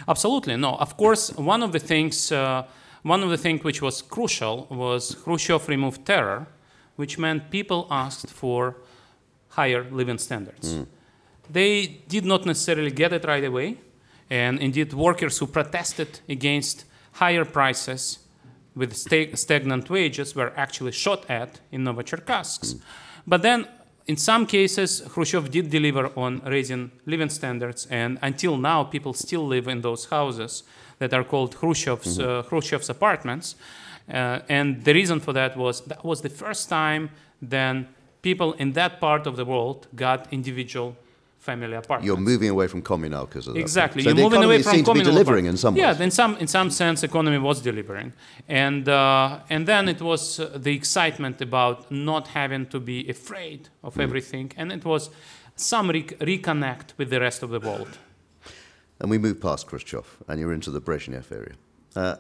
Absolutely, 0.09 0.57
no. 0.57 0.75
Of 0.77 0.97
course, 0.97 1.33
one 1.33 1.63
of 1.63 1.73
the 1.73 1.79
things, 1.79 2.33
uh, 2.33 2.65
one 3.03 3.23
of 3.23 3.31
the 3.31 3.39
things 3.39 3.63
which 3.63 3.81
was 3.81 4.03
crucial 4.03 4.67
was 4.71 5.15
Khrushchev 5.15 5.69
removed 5.69 6.05
terror, 6.05 6.47
which 6.97 7.19
meant 7.19 7.51
people 7.51 7.87
asked 7.91 8.31
for 8.31 8.77
higher 9.51 9.85
living 9.91 10.19
standards. 10.19 10.75
Mm. 10.75 10.87
They 11.51 12.01
did 12.09 12.25
not 12.25 12.47
necessarily 12.47 12.91
get 12.91 13.13
it 13.13 13.25
right 13.25 13.45
away, 13.45 13.79
and 14.31 14.59
indeed, 14.59 14.93
workers 14.93 15.39
who 15.39 15.47
protested 15.47 16.21
against 16.29 16.85
higher 17.13 17.45
prices 17.45 18.19
with 18.75 18.97
stagnant 18.97 19.89
wages 19.89 20.35
were 20.35 20.53
actually 20.57 20.93
shot 20.93 21.29
at 21.31 21.61
in 21.71 21.85
Novocherkassk. 21.85 22.81
But 23.27 23.43
then, 23.43 23.69
in 24.07 24.17
some 24.17 24.47
cases, 24.47 25.03
Khrushchev 25.09 25.51
did 25.51 25.71
deliver 25.71 26.11
on 26.17 26.41
raising 26.45 26.91
living 27.07 27.31
standards, 27.31 27.87
and 27.91 28.19
until 28.23 28.57
now, 28.57 28.85
people 28.85 29.13
still 29.15 29.47
live 29.47 29.69
in 29.69 29.81
those 29.81 30.07
houses 30.07 30.65
that 30.99 31.15
are 31.15 31.25
called 31.25 31.57
Khrushchev's, 31.57 32.19
mm-hmm. 32.19 32.29
uh, 32.29 32.43
Khrushchev's 32.43 32.91
apartments. 32.91 33.57
Uh, 34.13 34.41
and 34.49 34.85
the 34.85 34.93
reason 34.93 35.21
for 35.21 35.33
that 35.33 35.57
was 35.57 35.81
that 35.83 36.05
was 36.05 36.21
the 36.21 36.29
first 36.29 36.69
time 36.69 37.11
then 37.41 37.89
people 38.23 38.53
in 38.55 38.73
that 38.73 39.01
part 39.01 39.27
of 39.27 39.37
the 39.37 39.45
world 39.45 39.87
got 39.95 40.31
individual 40.33 40.95
family 41.45 41.75
apartments. 41.77 42.07
You're 42.07 42.25
moving 42.33 42.51
away 42.51 42.67
from 42.73 42.81
communal 42.83 43.27
because 43.27 43.47
of 43.49 43.55
that. 43.55 43.61
Exactly. 43.61 44.03
So 44.03 44.09
You're 44.09 44.17
the 44.17 44.23
moving 44.23 44.39
economy 44.39 44.55
away 44.55 44.63
from 44.63 44.73
seemed 44.75 44.87
to 44.87 44.95
be 44.95 45.03
delivering 45.13 45.47
in 45.47 45.57
some 45.57 45.75
ways. 45.75 45.83
Yeah, 45.83 46.03
in 46.05 46.11
some 46.11 46.37
in 46.43 46.49
some 46.49 46.71
sense, 46.71 47.03
economy 47.03 47.39
was 47.39 47.61
delivering, 47.61 48.13
and 48.49 48.89
uh, 48.89 49.55
and 49.55 49.67
then 49.67 49.89
it 49.89 50.01
was 50.01 50.23
uh, 50.41 50.45
the 50.67 50.75
excitement 50.75 51.41
about 51.43 51.91
not 51.91 52.29
having 52.29 52.67
to 52.75 52.81
be 52.81 52.99
afraid 53.17 53.61
of 53.83 53.95
Mm. 53.95 54.03
everything, 54.03 54.53
and 54.57 54.73
it 54.73 54.85
was 54.85 55.11
some 55.57 55.87
re- 55.93 56.17
reconnect 56.21 56.89
with 56.99 57.09
the 57.11 57.21
rest 57.21 57.43
of 57.43 57.51
the 57.51 57.61
world. 57.61 57.99
And 59.01 59.11
we 59.11 59.19
move 59.19 59.41
past 59.41 59.67
Khrushchev, 59.67 60.07
and 60.29 60.41
you're 60.41 60.55
into 60.55 60.71
the 60.71 60.81
Brezhnev 60.81 61.31
area. 61.31 61.55
Uh, 61.97 62.17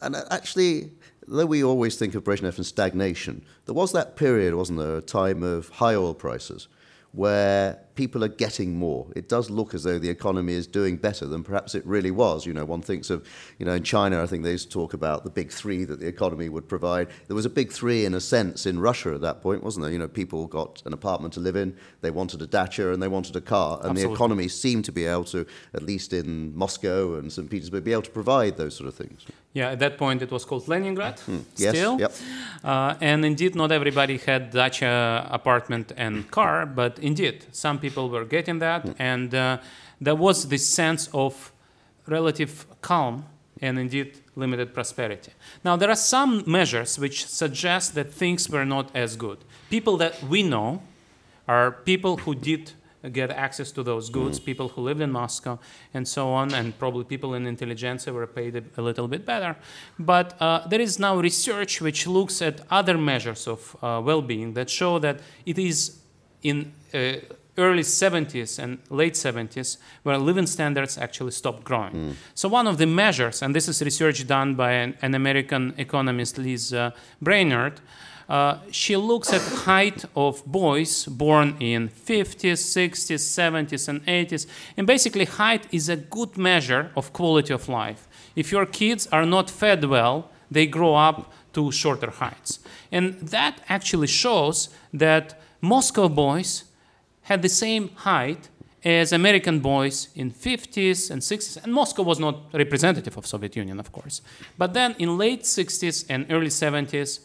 and 0.00 0.16
actually, 0.30 0.90
though 1.26 1.46
we 1.46 1.64
always 1.64 1.96
think 1.96 2.14
of 2.14 2.22
Brezhnev 2.24 2.56
and 2.56 2.66
stagnation, 2.66 3.42
there 3.64 3.74
was 3.74 3.90
that 3.92 4.16
period, 4.16 4.54
wasn't 4.54 4.78
there, 4.78 4.96
a 4.98 5.02
time 5.02 5.42
of 5.42 5.68
high 5.80 5.94
oil 5.94 6.14
prices 6.14 6.68
where 7.12 7.78
people 7.96 8.22
are 8.22 8.28
getting 8.28 8.76
more. 8.76 9.06
It 9.16 9.28
does 9.28 9.50
look 9.50 9.74
as 9.74 9.82
though 9.82 9.98
the 9.98 10.10
economy 10.10 10.52
is 10.52 10.66
doing 10.66 10.96
better 10.96 11.26
than 11.26 11.42
perhaps 11.42 11.74
it 11.74 11.84
really 11.86 12.10
was. 12.10 12.46
You 12.46 12.52
know, 12.52 12.64
one 12.64 12.82
thinks 12.82 13.10
of, 13.10 13.26
you 13.58 13.66
know, 13.66 13.72
in 13.72 13.82
China, 13.82 14.22
I 14.22 14.26
think 14.26 14.44
they 14.44 14.52
used 14.52 14.70
to 14.70 14.72
talk 14.72 14.94
about 14.94 15.24
the 15.24 15.30
big 15.30 15.50
three 15.50 15.84
that 15.84 15.98
the 15.98 16.06
economy 16.06 16.48
would 16.48 16.68
provide. 16.68 17.08
There 17.26 17.34
was 17.34 17.46
a 17.46 17.50
big 17.50 17.72
three 17.72 18.04
in 18.04 18.14
a 18.14 18.20
sense 18.20 18.66
in 18.66 18.78
Russia 18.78 19.14
at 19.14 19.22
that 19.22 19.42
point, 19.42 19.64
wasn't 19.64 19.84
there? 19.84 19.92
You 19.92 19.98
know, 19.98 20.08
people 20.08 20.46
got 20.46 20.82
an 20.86 20.92
apartment 20.92 21.34
to 21.34 21.40
live 21.40 21.56
in, 21.56 21.76
they 22.02 22.10
wanted 22.10 22.42
a 22.42 22.46
dacha, 22.46 22.92
and 22.92 23.02
they 23.02 23.08
wanted 23.08 23.34
a 23.34 23.40
car. 23.40 23.78
And 23.78 23.90
Absolutely. 23.90 24.02
the 24.04 24.14
economy 24.14 24.48
seemed 24.48 24.84
to 24.84 24.92
be 24.92 25.06
able 25.06 25.24
to, 25.24 25.46
at 25.74 25.82
least 25.82 26.12
in 26.12 26.56
Moscow 26.56 27.14
and 27.14 27.32
St. 27.32 27.50
Petersburg, 27.50 27.84
be 27.84 27.92
able 27.92 28.02
to 28.02 28.10
provide 28.10 28.56
those 28.58 28.76
sort 28.76 28.88
of 28.88 28.94
things. 28.94 29.24
Yeah, 29.54 29.70
at 29.70 29.78
that 29.78 29.96
point 29.96 30.20
it 30.20 30.30
was 30.30 30.44
called 30.44 30.68
Leningrad. 30.68 31.18
Yes, 31.56 31.70
Still, 31.74 31.98
yep. 31.98 32.12
uh, 32.62 32.94
and 33.00 33.24
indeed, 33.24 33.54
not 33.54 33.72
everybody 33.72 34.18
had 34.18 34.50
dacha, 34.50 35.26
apartment, 35.30 35.92
and 35.96 36.30
car, 36.30 36.66
but 36.66 36.98
indeed, 36.98 37.46
some 37.52 37.78
people 37.78 37.85
were 37.94 38.24
getting 38.24 38.58
that, 38.60 38.82
Hmm. 38.82 38.92
and 38.98 39.34
uh, 39.34 39.58
there 40.00 40.16
was 40.16 40.48
this 40.48 40.66
sense 40.66 41.08
of 41.12 41.52
relative 42.06 42.66
calm 42.80 43.24
and 43.62 43.78
indeed 43.78 44.18
limited 44.34 44.72
prosperity. 44.74 45.32
Now, 45.64 45.76
there 45.76 45.88
are 45.90 45.96
some 45.96 46.42
measures 46.46 46.98
which 46.98 47.26
suggest 47.26 47.94
that 47.94 48.12
things 48.12 48.50
were 48.50 48.64
not 48.66 48.94
as 48.94 49.16
good. 49.16 49.38
People 49.70 49.96
that 49.96 50.22
we 50.22 50.42
know 50.42 50.82
are 51.48 51.70
people 51.84 52.16
who 52.18 52.34
did 52.34 52.72
get 53.12 53.30
access 53.30 53.72
to 53.72 53.82
those 53.82 54.10
goods, 54.10 54.40
people 54.40 54.68
who 54.68 54.82
lived 54.82 55.00
in 55.00 55.10
Moscow, 55.12 55.58
and 55.94 56.06
so 56.08 56.28
on, 56.28 56.52
and 56.54 56.76
probably 56.78 57.04
people 57.04 57.34
in 57.34 57.46
intelligentsia 57.46 58.12
were 58.12 58.26
paid 58.26 58.56
a, 58.56 58.62
a 58.76 58.82
little 58.82 59.06
bit 59.08 59.24
better. 59.24 59.56
But 59.98 60.34
uh, 60.40 60.66
there 60.68 60.80
is 60.82 60.98
now 60.98 61.16
research 61.16 61.80
which 61.80 62.06
looks 62.06 62.42
at 62.42 62.60
other 62.70 62.98
measures 62.98 63.46
of 63.46 63.76
uh, 63.80 64.02
well-being 64.04 64.54
that 64.54 64.68
show 64.68 64.98
that 64.98 65.20
it 65.44 65.58
is 65.58 66.00
in 66.42 66.72
uh, 66.92 67.12
early 67.58 67.82
70s 67.82 68.58
and 68.58 68.78
late 68.90 69.14
70s 69.14 69.78
where 70.02 70.18
living 70.18 70.46
standards 70.46 70.98
actually 70.98 71.32
stopped 71.32 71.64
growing. 71.64 72.16
So 72.34 72.48
one 72.48 72.66
of 72.66 72.78
the 72.78 72.86
measures, 72.86 73.42
and 73.42 73.54
this 73.54 73.68
is 73.68 73.82
research 73.82 74.26
done 74.26 74.54
by 74.54 74.72
an, 74.72 74.96
an 75.02 75.14
American 75.14 75.74
economist, 75.78 76.38
Liz 76.38 76.72
uh, 76.72 76.90
Brainerd, 77.20 77.80
uh, 78.28 78.58
she 78.70 78.96
looks 78.96 79.32
at 79.32 79.40
height 79.66 80.04
of 80.14 80.44
boys 80.44 81.04
born 81.06 81.56
in 81.60 81.88
50s, 81.88 82.58
60s, 82.58 83.20
70s, 83.20 83.88
and 83.88 84.04
80s. 84.04 84.46
And 84.76 84.86
basically, 84.86 85.24
height 85.24 85.66
is 85.70 85.88
a 85.88 85.96
good 85.96 86.36
measure 86.36 86.90
of 86.96 87.12
quality 87.12 87.52
of 87.52 87.68
life. 87.68 88.08
If 88.34 88.50
your 88.50 88.66
kids 88.66 89.06
are 89.12 89.24
not 89.24 89.48
fed 89.48 89.84
well, 89.84 90.30
they 90.50 90.66
grow 90.66 90.94
up 90.94 91.32
to 91.54 91.72
shorter 91.72 92.10
heights. 92.10 92.58
And 92.92 93.14
that 93.20 93.60
actually 93.68 94.08
shows 94.08 94.68
that 94.92 95.40
Moscow 95.60 96.08
boys 96.08 96.64
had 97.26 97.42
the 97.42 97.48
same 97.48 97.90
height 97.96 98.48
as 98.84 99.12
American 99.12 99.58
boys 99.58 100.08
in 100.14 100.30
50s 100.30 101.10
and 101.10 101.20
60s. 101.20 101.62
And 101.62 101.74
Moscow 101.74 102.02
was 102.02 102.20
not 102.20 102.54
representative 102.54 103.16
of 103.16 103.26
Soviet 103.26 103.56
Union, 103.56 103.80
of 103.80 103.90
course. 103.90 104.22
But 104.56 104.74
then 104.74 104.94
in 105.00 105.18
late 105.18 105.42
60s 105.42 106.06
and 106.08 106.24
early 106.30 106.50
70s, 106.50 107.20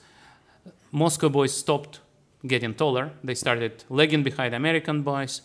Moscow 0.91 1.29
boys 1.29 1.55
stopped 1.55 1.99
getting 2.47 2.73
taller. 2.73 3.11
They 3.23 3.35
started 3.35 3.83
lagging 3.89 4.23
behind 4.23 4.55
American 4.55 5.03
boys. 5.03 5.41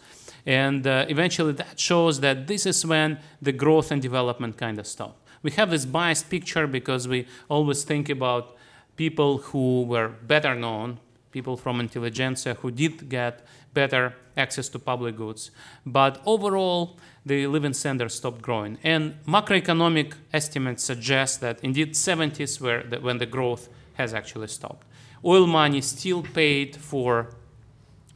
And 0.47 0.87
uh, 0.87 1.05
eventually 1.07 1.53
that 1.53 1.79
shows 1.79 2.21
that 2.21 2.47
this 2.47 2.65
is 2.65 2.87
when 2.87 3.19
the 3.43 3.53
growth 3.53 3.91
and 3.91 4.01
development 4.01 4.57
kind 4.57 4.79
of 4.79 4.87
stopped. 4.87 5.21
We 5.43 5.51
have 5.51 5.71
this 5.71 5.85
biased 5.85 6.31
picture 6.31 6.67
because 6.67 7.07
we 7.07 7.27
always 7.51 7.85
think 7.85 8.09
about 8.09 8.57
people 8.97 9.37
who 9.39 9.83
were 9.83 10.09
better 10.09 10.55
known, 10.55 10.99
people 11.31 11.59
from 11.59 11.79
intelligentsia 11.79 12.55
who 12.55 12.71
did 12.71 13.11
get 13.11 13.47
better 13.83 14.15
access 14.37 14.69
to 14.71 14.79
public 14.79 15.15
goods. 15.17 15.51
But 15.85 16.13
overall, 16.25 16.99
the 17.27 17.47
living 17.47 17.75
standards 17.75 18.15
stopped 18.15 18.41
growing. 18.41 18.79
And 18.83 19.03
macroeconomic 19.27 20.15
estimates 20.33 20.83
suggest 20.85 21.41
that 21.41 21.57
indeed 21.63 21.95
70s 21.95 22.61
were 22.61 22.83
the, 22.91 22.97
when 23.07 23.19
the 23.19 23.27
growth 23.37 23.69
has 23.95 24.15
actually 24.15 24.49
stopped. 24.49 24.85
Oil 25.25 25.47
money 25.47 25.81
still 25.81 26.23
paid 26.23 26.77
for 26.77 27.29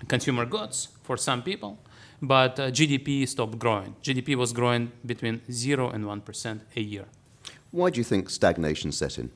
consumer 0.08 0.46
goods 0.46 0.88
for 1.02 1.16
some 1.16 1.42
people, 1.42 1.72
but 2.22 2.58
uh, 2.58 2.70
GDP 2.70 3.26
stopped 3.28 3.58
growing. 3.58 3.94
GDP 4.02 4.36
was 4.36 4.52
growing 4.52 4.92
between 5.04 5.40
0 5.50 5.90
and 5.90 6.04
1% 6.04 6.60
a 6.76 6.80
year. 6.80 7.06
Why 7.70 7.90
do 7.90 7.98
you 7.98 8.04
think 8.04 8.30
stagnation 8.30 8.92
set 8.92 9.18
in? 9.18 9.30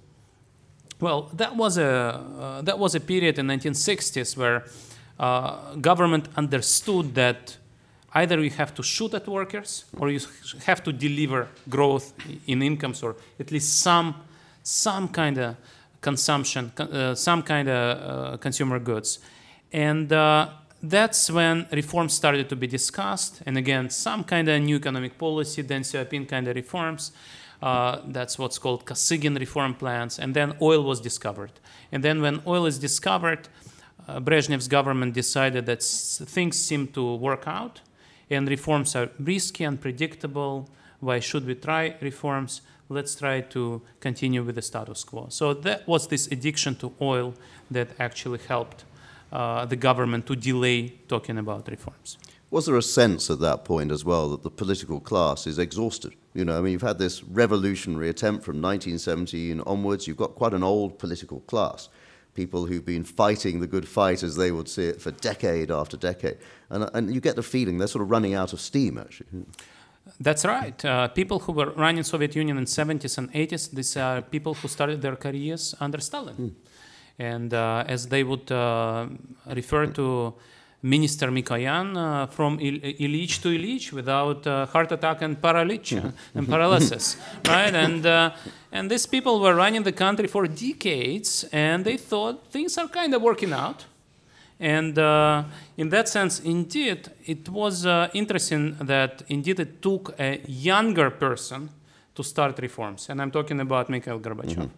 Well, 1.00 1.22
that 1.34 1.56
was 1.56 1.76
a 1.76 1.84
uh, 1.84 2.62
that 2.62 2.78
was 2.78 2.94
a 2.94 3.00
period 3.00 3.38
in 3.38 3.46
1960s 3.46 4.36
where 4.36 4.64
uh, 5.18 5.74
government 5.76 6.28
understood 6.36 7.14
that 7.14 7.56
either 8.14 8.40
you 8.40 8.50
have 8.50 8.74
to 8.74 8.82
shoot 8.82 9.14
at 9.14 9.26
workers 9.26 9.84
or 9.98 10.10
you 10.10 10.20
have 10.66 10.82
to 10.82 10.92
deliver 10.92 11.48
growth 11.68 12.12
in 12.46 12.62
incomes 12.62 13.02
or 13.02 13.16
at 13.38 13.50
least 13.50 13.80
some 13.80 14.14
some 14.62 15.08
kind 15.08 15.36
of 15.38 15.56
consumption, 16.00 16.72
uh, 16.78 17.14
some 17.14 17.42
kind 17.42 17.68
of 17.68 18.34
uh, 18.34 18.36
consumer 18.38 18.78
goods, 18.78 19.18
and 19.72 20.10
uh, 20.12 20.48
that's 20.82 21.30
when 21.30 21.66
reforms 21.72 22.12
started 22.12 22.48
to 22.48 22.56
be 22.56 22.66
discussed. 22.66 23.42
And 23.46 23.56
again, 23.56 23.90
some 23.90 24.24
kind 24.24 24.48
of 24.48 24.62
new 24.62 24.76
economic 24.76 25.18
policy, 25.18 25.62
Deng 25.62 25.80
Xiaoping 25.80 26.28
kind 26.28 26.46
of 26.48 26.54
reforms. 26.54 27.12
Uh, 27.62 28.00
that's 28.08 28.38
what's 28.38 28.58
called 28.58 28.84
Kosygin 28.84 29.38
reform 29.38 29.74
plans. 29.74 30.18
And 30.18 30.34
then 30.34 30.54
oil 30.60 30.82
was 30.84 31.00
discovered. 31.00 31.52
And 31.90 32.04
then 32.04 32.20
when 32.20 32.42
oil 32.46 32.66
is 32.66 32.78
discovered, 32.78 33.48
Brezhnev's 34.08 34.68
government 34.68 35.14
decided 35.14 35.66
that 35.66 35.82
things 35.82 36.56
seem 36.56 36.88
to 36.88 37.14
work 37.16 37.44
out 37.46 37.80
and 38.30 38.48
reforms 38.48 38.96
are 38.96 39.10
risky, 39.18 39.64
and 39.64 39.76
unpredictable. 39.76 40.68
Why 41.00 41.20
should 41.20 41.46
we 41.46 41.54
try 41.54 41.96
reforms? 42.00 42.62
Let's 42.88 43.14
try 43.14 43.40
to 43.40 43.82
continue 44.00 44.42
with 44.42 44.56
the 44.56 44.62
status 44.62 45.04
quo. 45.04 45.26
So 45.30 45.54
that 45.54 45.86
was 45.86 46.08
this 46.08 46.26
addiction 46.28 46.76
to 46.76 46.92
oil 47.00 47.34
that 47.70 47.88
actually 47.98 48.40
helped 48.46 48.84
uh, 49.32 49.64
the 49.64 49.76
government 49.76 50.26
to 50.26 50.36
delay 50.36 50.94
talking 51.08 51.38
about 51.38 51.68
reforms. 51.68 52.18
Was 52.50 52.66
there 52.66 52.76
a 52.76 52.82
sense 52.82 53.30
at 53.30 53.40
that 53.40 53.64
point 53.64 53.90
as 53.90 54.04
well 54.04 54.30
that 54.30 54.42
the 54.42 54.50
political 54.50 55.00
class 55.00 55.46
is 55.46 55.58
exhausted? 55.58 56.14
You 56.34 56.44
know, 56.44 56.56
I 56.56 56.60
mean, 56.60 56.72
you've 56.72 56.82
had 56.82 56.98
this 56.98 57.24
revolutionary 57.24 58.08
attempt 58.08 58.44
from 58.44 58.60
1917 58.62 59.60
onwards. 59.66 60.06
You've 60.06 60.16
got 60.16 60.34
quite 60.34 60.52
an 60.52 60.62
old 60.62 60.98
political 60.98 61.40
class, 61.40 61.88
people 62.34 62.66
who've 62.66 62.84
been 62.84 63.04
fighting 63.04 63.60
the 63.60 63.66
good 63.66 63.88
fight, 63.88 64.22
as 64.22 64.36
they 64.36 64.50
would 64.50 64.68
see 64.68 64.86
it, 64.88 65.00
for 65.00 65.10
decade 65.10 65.70
after 65.70 65.96
decade. 65.96 66.38
And, 66.70 66.90
and 66.94 67.14
you 67.14 67.20
get 67.20 67.36
the 67.36 67.42
feeling 67.42 67.78
they're 67.78 67.88
sort 67.88 68.02
of 68.02 68.10
running 68.10 68.34
out 68.34 68.52
of 68.52 68.60
steam, 68.60 68.98
actually. 68.98 69.28
That's 70.20 70.44
right. 70.44 70.84
Uh, 70.84 71.08
people 71.08 71.38
who 71.38 71.52
were 71.52 71.70
running 71.70 72.02
Soviet 72.02 72.36
Union 72.36 72.58
in 72.58 72.64
70s 72.64 73.16
and 73.18 73.32
80s, 73.32 73.70
these 73.70 73.96
are 73.96 74.20
people 74.22 74.54
who 74.54 74.68
started 74.68 75.00
their 75.00 75.16
careers 75.16 75.74
under 75.80 75.98
Stalin. 76.00 76.54
And 77.18 77.54
uh, 77.54 77.84
as 77.86 78.08
they 78.08 78.24
would 78.24 78.50
uh, 78.50 79.06
refer 79.46 79.86
to 79.86 80.34
Minister 80.84 81.30
Mikoyan 81.30 81.96
uh, 81.96 82.26
from 82.26 82.60
Il- 82.60 82.80
Ilyich 83.04 83.40
to 83.40 83.48
Ilyich 83.48 83.90
without 83.92 84.46
uh, 84.46 84.66
heart 84.66 84.92
attack 84.92 85.22
and 85.22 85.40
paralysis 85.40 86.12
and 86.34 86.46
paralysis, 86.46 87.16
right? 87.48 87.74
And 87.74 88.04
uh, 88.04 88.32
and 88.70 88.90
these 88.90 89.06
people 89.06 89.40
were 89.40 89.54
running 89.54 89.82
the 89.82 89.92
country 89.92 90.28
for 90.28 90.46
decades, 90.46 91.46
and 91.52 91.84
they 91.86 91.96
thought 91.96 92.34
things 92.50 92.76
are 92.76 92.88
kind 92.88 93.14
of 93.14 93.22
working 93.22 93.52
out. 93.54 93.86
And 94.60 94.98
uh, 94.98 95.44
in 95.78 95.88
that 95.88 96.06
sense, 96.08 96.40
indeed, 96.40 97.08
it 97.24 97.48
was 97.48 97.86
uh, 97.86 98.08
interesting 98.12 98.76
that 98.80 99.22
indeed 99.28 99.60
it 99.60 99.80
took 99.80 100.14
a 100.18 100.40
younger 100.46 101.08
person 101.10 101.70
to 102.14 102.22
start 102.22 102.58
reforms, 102.58 103.08
and 103.08 103.22
I'm 103.22 103.30
talking 103.30 103.58
about 103.60 103.88
Mikhail 103.88 104.20
Gorbachev. 104.20 104.68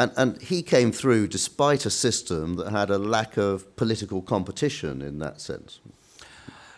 And, 0.00 0.12
and 0.16 0.40
he 0.40 0.62
came 0.62 0.92
through 0.92 1.26
despite 1.26 1.84
a 1.84 1.90
system 1.90 2.54
that 2.54 2.70
had 2.70 2.90
a 2.90 2.96
lack 2.96 3.36
of 3.36 3.76
political 3.76 4.22
competition 4.22 5.02
in 5.02 5.18
that 5.18 5.42
sense. 5.42 5.80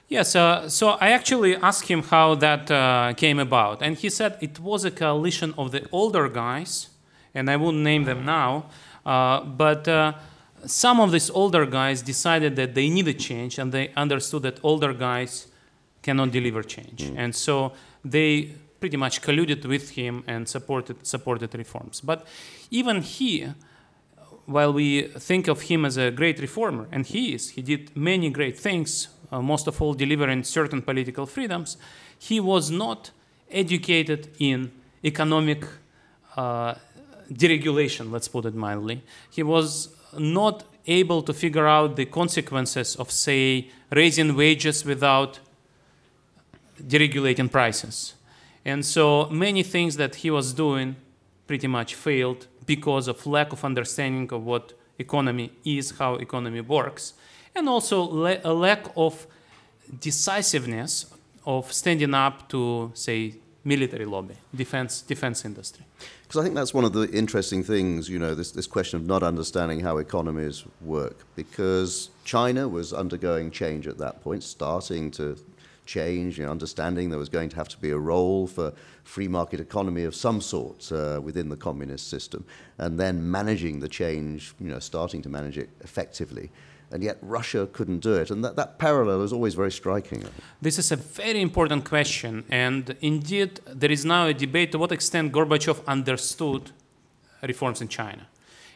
Yes, 0.08 0.34
uh, 0.34 0.68
so 0.68 0.88
I 1.00 1.10
actually 1.12 1.54
asked 1.56 1.88
him 1.88 2.02
how 2.02 2.34
that 2.34 2.70
uh, 2.70 3.14
came 3.16 3.38
about, 3.38 3.80
and 3.80 3.96
he 3.96 4.10
said 4.10 4.36
it 4.40 4.58
was 4.58 4.84
a 4.84 4.90
coalition 4.90 5.54
of 5.56 5.70
the 5.70 5.86
older 5.92 6.28
guys, 6.28 6.88
and 7.32 7.48
I 7.48 7.56
won't 7.56 7.78
name 7.78 8.04
them 8.04 8.24
now, 8.24 8.66
uh, 9.06 9.40
but 9.44 9.86
uh, 9.86 10.12
some 10.66 11.00
of 11.00 11.12
these 11.12 11.30
older 11.30 11.64
guys 11.64 12.02
decided 12.02 12.56
that 12.56 12.74
they 12.74 12.90
needed 12.90 13.20
change, 13.20 13.58
and 13.58 13.72
they 13.72 13.92
understood 13.96 14.42
that 14.42 14.58
older 14.62 14.92
guys 14.92 15.46
cannot 16.02 16.32
deliver 16.32 16.62
change, 16.62 17.10
and 17.16 17.34
so 17.34 17.72
they 18.04 18.50
pretty 18.82 18.96
much 18.96 19.22
colluded 19.22 19.64
with 19.74 19.90
him 19.90 20.14
and 20.26 20.48
supported 20.48 20.96
supported 21.06 21.50
reforms. 21.54 21.96
But 22.00 22.26
even 22.70 22.96
he 23.00 23.30
while 24.46 24.72
we 24.72 25.02
think 25.30 25.48
of 25.48 25.62
him 25.62 25.84
as 25.84 25.96
a 25.96 26.10
great 26.10 26.40
reformer, 26.40 26.88
and 26.90 27.06
he 27.06 27.34
is, 27.34 27.50
he 27.50 27.62
did 27.62 27.96
many 27.96 28.28
great 28.30 28.58
things, 28.58 29.08
uh, 29.30 29.40
most 29.40 29.68
of 29.68 29.80
all 29.80 29.94
delivering 29.94 30.42
certain 30.42 30.82
political 30.82 31.26
freedoms, 31.26 31.76
he 32.18 32.40
was 32.40 32.70
not 32.70 33.12
educated 33.50 34.28
in 34.38 34.72
economic 35.04 35.64
uh, 36.36 36.74
deregulation, 37.32 38.10
let's 38.10 38.28
put 38.28 38.44
it 38.44 38.54
mildly. 38.54 39.02
He 39.30 39.42
was 39.42 39.94
not 40.18 40.64
able 40.86 41.22
to 41.22 41.32
figure 41.32 41.68
out 41.68 41.94
the 41.96 42.06
consequences 42.06 42.96
of, 42.96 43.10
say, 43.10 43.70
raising 43.90 44.34
wages 44.36 44.84
without 44.84 45.38
deregulating 46.82 47.50
prices. 47.50 48.14
And 48.64 48.84
so 48.84 49.28
many 49.30 49.62
things 49.62 49.96
that 49.96 50.16
he 50.16 50.30
was 50.30 50.52
doing 50.52 50.96
pretty 51.46 51.66
much 51.66 51.94
failed 51.94 52.46
because 52.66 53.08
of 53.08 53.26
lack 53.26 53.52
of 53.52 53.64
understanding 53.64 54.32
of 54.32 54.44
what 54.44 54.72
economy 54.98 55.52
is, 55.64 55.90
how 55.98 56.14
economy 56.14 56.60
works, 56.60 57.14
and 57.54 57.68
also 57.68 58.02
a 58.44 58.52
lack 58.52 58.86
of 58.96 59.26
decisiveness 60.00 61.06
of 61.44 61.72
standing 61.72 62.14
up 62.14 62.48
to, 62.48 62.92
say, 62.94 63.34
military 63.64 64.04
lobby, 64.04 64.34
defense, 64.54 65.02
defense 65.02 65.44
industry. 65.44 65.84
Because 66.22 66.40
I 66.40 66.42
think 66.44 66.54
that's 66.54 66.72
one 66.72 66.84
of 66.84 66.92
the 66.92 67.10
interesting 67.10 67.62
things, 67.62 68.08
you 68.08 68.18
know, 68.18 68.34
this, 68.34 68.52
this 68.52 68.66
question 68.66 68.98
of 68.98 69.06
not 69.06 69.22
understanding 69.22 69.80
how 69.80 69.98
economies 69.98 70.64
work. 70.80 71.18
Because 71.36 72.10
China 72.24 72.68
was 72.68 72.92
undergoing 72.92 73.50
change 73.50 73.86
at 73.86 73.98
that 73.98 74.22
point, 74.22 74.42
starting 74.42 75.10
to 75.12 75.36
change, 75.96 76.38
you 76.38 76.44
know, 76.44 76.50
understanding 76.58 77.10
there 77.10 77.22
was 77.26 77.32
going 77.38 77.50
to 77.50 77.56
have 77.56 77.68
to 77.68 77.78
be 77.86 77.90
a 77.90 78.02
role 78.12 78.46
for 78.46 78.66
free 79.04 79.28
market 79.28 79.58
economy 79.60 80.04
of 80.10 80.14
some 80.14 80.40
sort 80.40 80.80
uh, 80.92 81.20
within 81.28 81.48
the 81.48 81.56
communist 81.68 82.04
system, 82.14 82.40
and 82.78 82.98
then 83.02 83.14
managing 83.38 83.80
the 83.84 83.88
change, 83.88 84.54
you 84.64 84.70
know, 84.72 84.80
starting 84.80 85.22
to 85.22 85.28
manage 85.28 85.58
it 85.64 85.68
effectively. 85.88 86.46
And 86.92 87.02
yet 87.02 87.16
Russia 87.38 87.62
couldn't 87.76 88.00
do 88.00 88.14
it. 88.22 88.30
And 88.30 88.44
that, 88.44 88.54
that 88.56 88.70
parallel 88.78 89.22
is 89.22 89.32
always 89.32 89.54
very 89.54 89.72
striking. 89.72 90.20
This 90.60 90.78
is 90.78 90.92
a 90.92 90.96
very 90.96 91.40
important 91.40 91.82
question, 91.84 92.44
and 92.50 92.82
indeed, 93.00 93.50
there 93.80 93.92
is 93.92 94.04
now 94.04 94.26
a 94.26 94.34
debate 94.34 94.72
to 94.72 94.78
what 94.78 94.92
extent 94.92 95.32
Gorbachev 95.32 95.78
understood 95.86 96.62
reforms 97.42 97.80
in 97.80 97.88
China. 97.88 98.26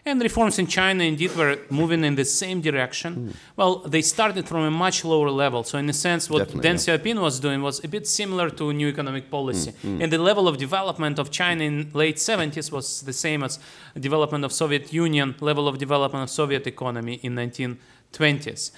And 0.07 0.23
reforms 0.23 0.57
in 0.61 0.69
China 0.69 1.03
indeed 1.03 1.35
were 1.35 1.59
moving 1.69 2.05
in 2.05 2.15
the 2.15 2.25
same 2.25 2.61
direction. 2.61 3.13
Hmm. 3.15 3.31
Well, 3.57 3.79
they 3.81 4.03
started 4.03 4.47
from 4.47 4.63
a 4.63 4.71
much 4.71 5.05
lower 5.05 5.31
level. 5.31 5.65
So, 5.65 5.79
in 5.79 5.89
a 5.89 5.93
sense, 5.93 6.31
what 6.31 6.47
Definitely, 6.47 6.71
Deng 6.71 6.79
Xiaoping 6.85 7.21
was 7.21 7.41
doing 7.41 7.61
was 7.61 7.83
a 7.85 7.89
bit 7.89 8.07
similar 8.07 8.49
to 8.51 8.73
new 8.73 8.87
economic 8.87 9.29
policy. 9.29 9.73
Hmm, 9.73 9.97
hmm. 9.97 10.03
And 10.03 10.13
the 10.13 10.19
level 10.19 10.47
of 10.47 10.59
development 10.59 11.19
of 11.19 11.33
China 11.33 11.65
in 11.65 11.91
late 11.93 12.19
70s 12.19 12.71
was 12.71 13.03
the 13.03 13.13
same 13.13 13.43
as 13.43 13.59
development 13.99 14.45
of 14.45 14.53
Soviet 14.53 14.93
Union, 14.93 15.35
level 15.41 15.67
of 15.67 15.77
development 15.77 16.23
of 16.23 16.31
Soviet 16.31 16.65
economy 16.69 17.15
in 17.25 17.35
1920s. 17.35 18.71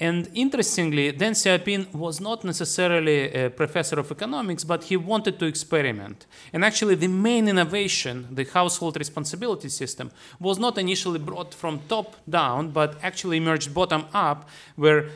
And 0.00 0.30
interestingly, 0.32 1.12
Deng 1.12 1.34
Xiaoping 1.34 1.94
was 1.94 2.22
not 2.22 2.42
necessarily 2.42 3.30
a 3.34 3.50
professor 3.50 4.00
of 4.00 4.10
economics, 4.10 4.64
but 4.64 4.84
he 4.84 4.96
wanted 4.96 5.38
to 5.38 5.44
experiment. 5.44 6.24
And 6.54 6.64
actually, 6.64 6.94
the 6.94 7.08
main 7.08 7.46
innovation, 7.46 8.26
the 8.32 8.44
household 8.44 8.96
responsibility 8.96 9.68
system, 9.68 10.10
was 10.40 10.58
not 10.58 10.78
initially 10.78 11.18
brought 11.18 11.52
from 11.52 11.80
top 11.86 12.16
down, 12.28 12.70
but 12.70 12.96
actually 13.02 13.36
emerged 13.36 13.74
bottom 13.74 14.06
up, 14.14 14.48
where 14.76 15.10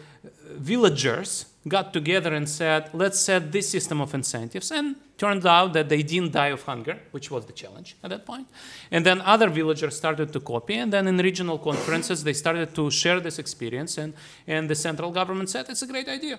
villagers 0.51 1.47
got 1.67 1.93
together 1.93 2.35
and 2.35 2.49
said, 2.49 2.91
let's 2.93 3.19
set 3.19 3.53
this 3.53 3.69
system 3.69 4.01
of 4.01 4.15
incentives. 4.15 4.71
And 4.71 4.97
turned 5.17 5.47
out 5.47 5.73
that 5.73 5.89
they 5.89 6.03
didn't 6.03 6.33
die 6.33 6.49
of 6.49 6.63
hunger, 6.63 6.99
which 7.13 7.31
was 7.31 7.47
the 7.47 7.53
challenge 7.53 7.97
at 8.03 8.11
that 8.11 8.27
point. 8.27 8.47
And 8.91 9.07
then 9.07 9.21
other 9.21 9.49
villagers 9.49 9.97
started 9.97 10.33
to 10.33 10.41
copy. 10.41 10.75
And 10.75 10.93
then 10.93 11.07
in 11.07 11.17
regional 11.19 11.59
conferences, 11.59 12.25
they 12.25 12.33
started 12.33 12.75
to 12.75 12.91
share 12.91 13.21
this 13.21 13.39
experience. 13.39 13.97
And, 13.97 14.15
and 14.47 14.69
the 14.69 14.75
central 14.75 15.11
government 15.11 15.51
said, 15.51 15.67
it's 15.69 15.83
a 15.83 15.87
great 15.87 16.09
idea. 16.09 16.39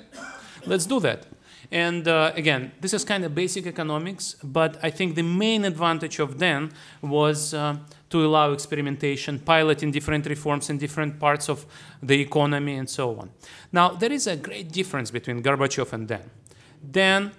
Let's 0.66 0.86
do 0.86 1.00
that. 1.00 1.26
And 1.72 2.08
uh, 2.08 2.32
again, 2.36 2.72
this 2.82 2.94
is 2.94 3.04
kind 3.04 3.24
of 3.24 3.34
basic 3.34 3.66
economics, 3.66 4.36
but 4.44 4.78
I 4.84 4.90
think 4.90 5.16
the 5.16 5.24
main 5.24 5.66
advantage 5.66 6.20
of 6.20 6.38
Deng 6.38 6.72
was 7.02 7.54
uh, 7.54 7.78
to 8.10 8.26
allow 8.26 8.52
experimentation, 8.52 9.40
piloting 9.40 9.92
different 9.92 10.26
reforms 10.28 10.70
in 10.70 10.78
different 10.78 11.20
parts 11.20 11.50
of 11.50 11.66
the 12.02 12.22
economy, 12.22 12.76
and 12.76 12.90
so 12.90 13.18
on. 13.20 13.32
Now, 13.72 13.90
there 13.90 14.12
is 14.12 14.28
a 14.28 14.36
great 14.36 14.72
difference 14.72 15.12
between 15.12 15.42
Gorbachev 15.42 15.92
and 15.94 16.08
Deng. 16.08 16.30
Deng 16.92 17.32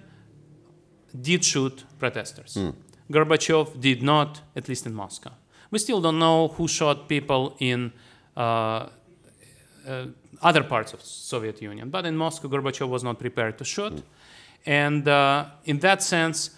did 1.19 1.45
shoot 1.45 1.85
protesters. 1.99 2.59
Gorbachev 3.11 3.81
did 3.81 4.03
not, 4.03 4.41
at 4.55 4.69
least 4.69 4.87
in 4.87 4.95
Moscow. 4.95 5.31
We 5.71 5.79
still 5.79 6.01
don't 6.01 6.19
know 6.19 6.49
who 6.49 6.69
shot 6.69 7.09
people 7.09 7.57
in 7.59 7.93
uh, 8.37 8.89
uh, 9.87 10.07
other 10.43 10.63
parts 10.63 10.93
of 10.93 11.03
Soviet 11.03 11.63
Union, 11.63 11.91
but 11.91 12.05
in 12.07 12.17
Moscow, 12.17 12.49
Gorbachev 12.49 12.89
was 12.89 13.05
not 13.05 13.19
prepared 13.19 13.57
to 13.59 13.65
shoot, 13.65 14.03
and 14.65 15.07
uh, 15.07 15.47
in 15.65 15.79
that 15.81 16.03
sense, 16.03 16.51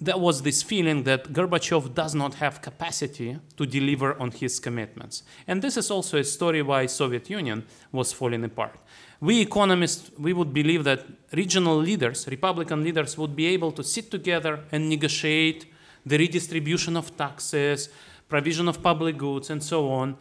there 0.00 0.16
was 0.16 0.42
this 0.42 0.62
feeling 0.62 1.02
that 1.02 1.32
Gorbachev 1.32 1.92
does 1.92 2.14
not 2.14 2.34
have 2.34 2.62
capacity 2.62 3.36
to 3.56 3.66
deliver 3.66 4.18
on 4.20 4.30
his 4.30 4.60
commitments, 4.60 5.22
and 5.46 5.60
this 5.60 5.76
is 5.76 5.90
also 5.90 6.18
a 6.18 6.24
story 6.24 6.62
why 6.62 6.86
Soviet 6.86 7.28
Union 7.28 7.64
was 7.92 8.12
falling 8.12 8.44
apart. 8.44 8.78
We 9.20 9.40
economists, 9.40 10.12
we 10.16 10.32
would 10.32 10.54
believe 10.54 10.84
that 10.84 11.04
regional 11.32 11.76
leaders, 11.76 12.28
Republican 12.28 12.84
leaders, 12.84 13.18
would 13.18 13.34
be 13.34 13.46
able 13.46 13.72
to 13.72 13.82
sit 13.82 14.10
together 14.10 14.60
and 14.70 14.88
negotiate 14.88 15.66
the 16.06 16.18
redistribution 16.18 16.96
of 16.96 17.16
taxes, 17.16 17.88
provision 18.28 18.68
of 18.68 18.80
public 18.80 19.18
goods, 19.18 19.50
and 19.50 19.62
so 19.62 19.90
on. 19.90 20.16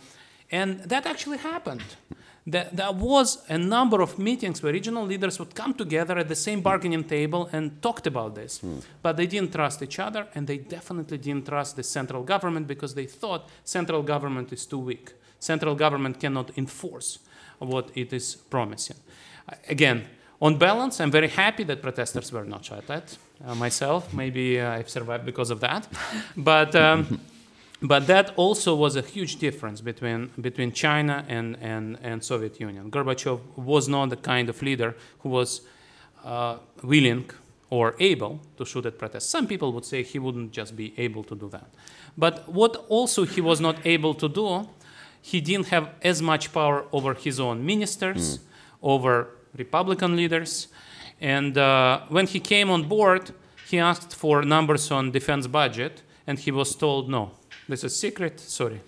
And 0.51 0.79
that 0.85 1.05
actually 1.05 1.37
happened. 1.37 1.83
There, 2.49 2.69
there 2.71 2.93
was 2.93 3.43
a 3.49 3.57
number 3.57 4.01
of 4.01 4.17
meetings 4.17 4.63
where 4.63 4.71
regional 4.71 5.05
leaders 5.05 5.37
would 5.37 5.53
come 5.53 5.73
together 5.73 6.17
at 6.17 6.29
the 6.29 6.35
same 6.35 6.61
bargaining 6.61 7.03
table 7.03 7.49
and 7.51 7.81
talked 7.81 8.07
about 8.07 8.35
this. 8.35 8.61
But 9.01 9.17
they 9.17 9.27
didn't 9.27 9.51
trust 9.51 9.83
each 9.83 9.99
other, 9.99 10.27
and 10.33 10.47
they 10.47 10.57
definitely 10.57 11.17
didn't 11.17 11.45
trust 11.45 11.75
the 11.75 11.83
central 11.83 12.23
government 12.23 12.65
because 12.65 12.95
they 12.95 13.05
thought 13.05 13.49
central 13.65 14.01
government 14.01 14.53
is 14.53 14.65
too 14.65 14.79
weak. 14.79 15.11
Central 15.39 15.75
government 15.75 16.21
cannot 16.21 16.57
enforce 16.57 17.19
what 17.59 17.91
it 17.95 18.13
is 18.13 18.35
promising. 18.35 18.97
Again, 19.67 20.05
on 20.41 20.57
balance, 20.57 21.01
I'm 21.01 21.11
very 21.11 21.27
happy 21.27 21.65
that 21.65 21.81
protesters 21.81 22.31
were 22.31 22.45
not 22.45 22.63
shot 22.63 22.89
at. 22.89 23.17
Uh, 23.45 23.55
myself, 23.55 24.13
maybe 24.13 24.59
uh, 24.59 24.71
I've 24.71 24.89
survived 24.89 25.25
because 25.25 25.51
of 25.51 25.59
that. 25.59 25.87
But 26.37 26.75
um, 26.75 27.19
but 27.81 28.07
that 28.07 28.33
also 28.35 28.75
was 28.75 28.95
a 28.95 29.01
huge 29.01 29.35
difference 29.35 29.81
between, 29.81 30.31
between 30.41 30.71
China 30.71 31.23
and, 31.27 31.57
and, 31.61 31.97
and 32.01 32.23
Soviet 32.23 32.59
Union. 32.59 32.89
Gorbachev 32.89 33.39
was 33.55 33.87
not 33.87 34.09
the 34.09 34.15
kind 34.15 34.49
of 34.49 34.61
leader 34.61 34.95
who 35.19 35.29
was 35.29 35.61
uh, 36.25 36.57
willing 36.81 37.29
or 37.69 37.95
able 37.99 38.39
to 38.57 38.65
shoot 38.65 38.85
at 38.85 38.97
protests. 38.97 39.27
Some 39.27 39.45
people 39.45 39.71
would 39.73 39.85
say 39.85 40.01
he 40.01 40.17
wouldn't 40.17 40.51
just 40.51 40.75
be 40.75 40.93
able 40.97 41.23
to 41.25 41.35
do 41.35 41.49
that. 41.49 41.69
But 42.17 42.49
what 42.49 42.85
also 42.89 43.25
he 43.25 43.41
was 43.41 43.61
not 43.61 43.85
able 43.85 44.15
to 44.15 44.27
do, 44.27 44.67
he 45.21 45.39
didn't 45.39 45.67
have 45.67 45.89
as 46.01 46.21
much 46.21 46.51
power 46.51 46.85
over 46.91 47.13
his 47.13 47.39
own 47.39 47.63
ministers, 47.63 48.39
over 48.81 49.27
Republican 49.55 50.15
leaders. 50.15 50.69
And 51.21 51.57
uh, 51.57 52.01
when 52.09 52.25
he 52.25 52.39
came 52.39 52.71
on 52.71 52.87
board, 52.87 53.31
he 53.67 53.77
asked 53.77 54.15
for 54.15 54.41
numbers 54.41 54.89
on 54.89 55.11
defense 55.11 55.45
budget, 55.45 56.01
and 56.25 56.39
he 56.39 56.51
was 56.51 56.75
told 56.75 57.09
no 57.09 57.36
This 57.67 57.83
is 57.83 57.99
secret, 57.99 58.39
sorry. 58.39 58.79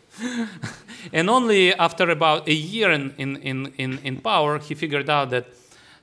and 1.13 1.29
only 1.29 1.73
after 1.73 2.09
about 2.09 2.47
a 2.47 2.53
year 2.53 2.91
in, 2.91 3.13
in, 3.17 3.35
in, 3.37 3.73
in, 3.77 3.99
in 3.99 4.21
power, 4.21 4.57
he 4.59 4.73
figured 4.73 5.09
out 5.09 5.29
that 5.31 5.47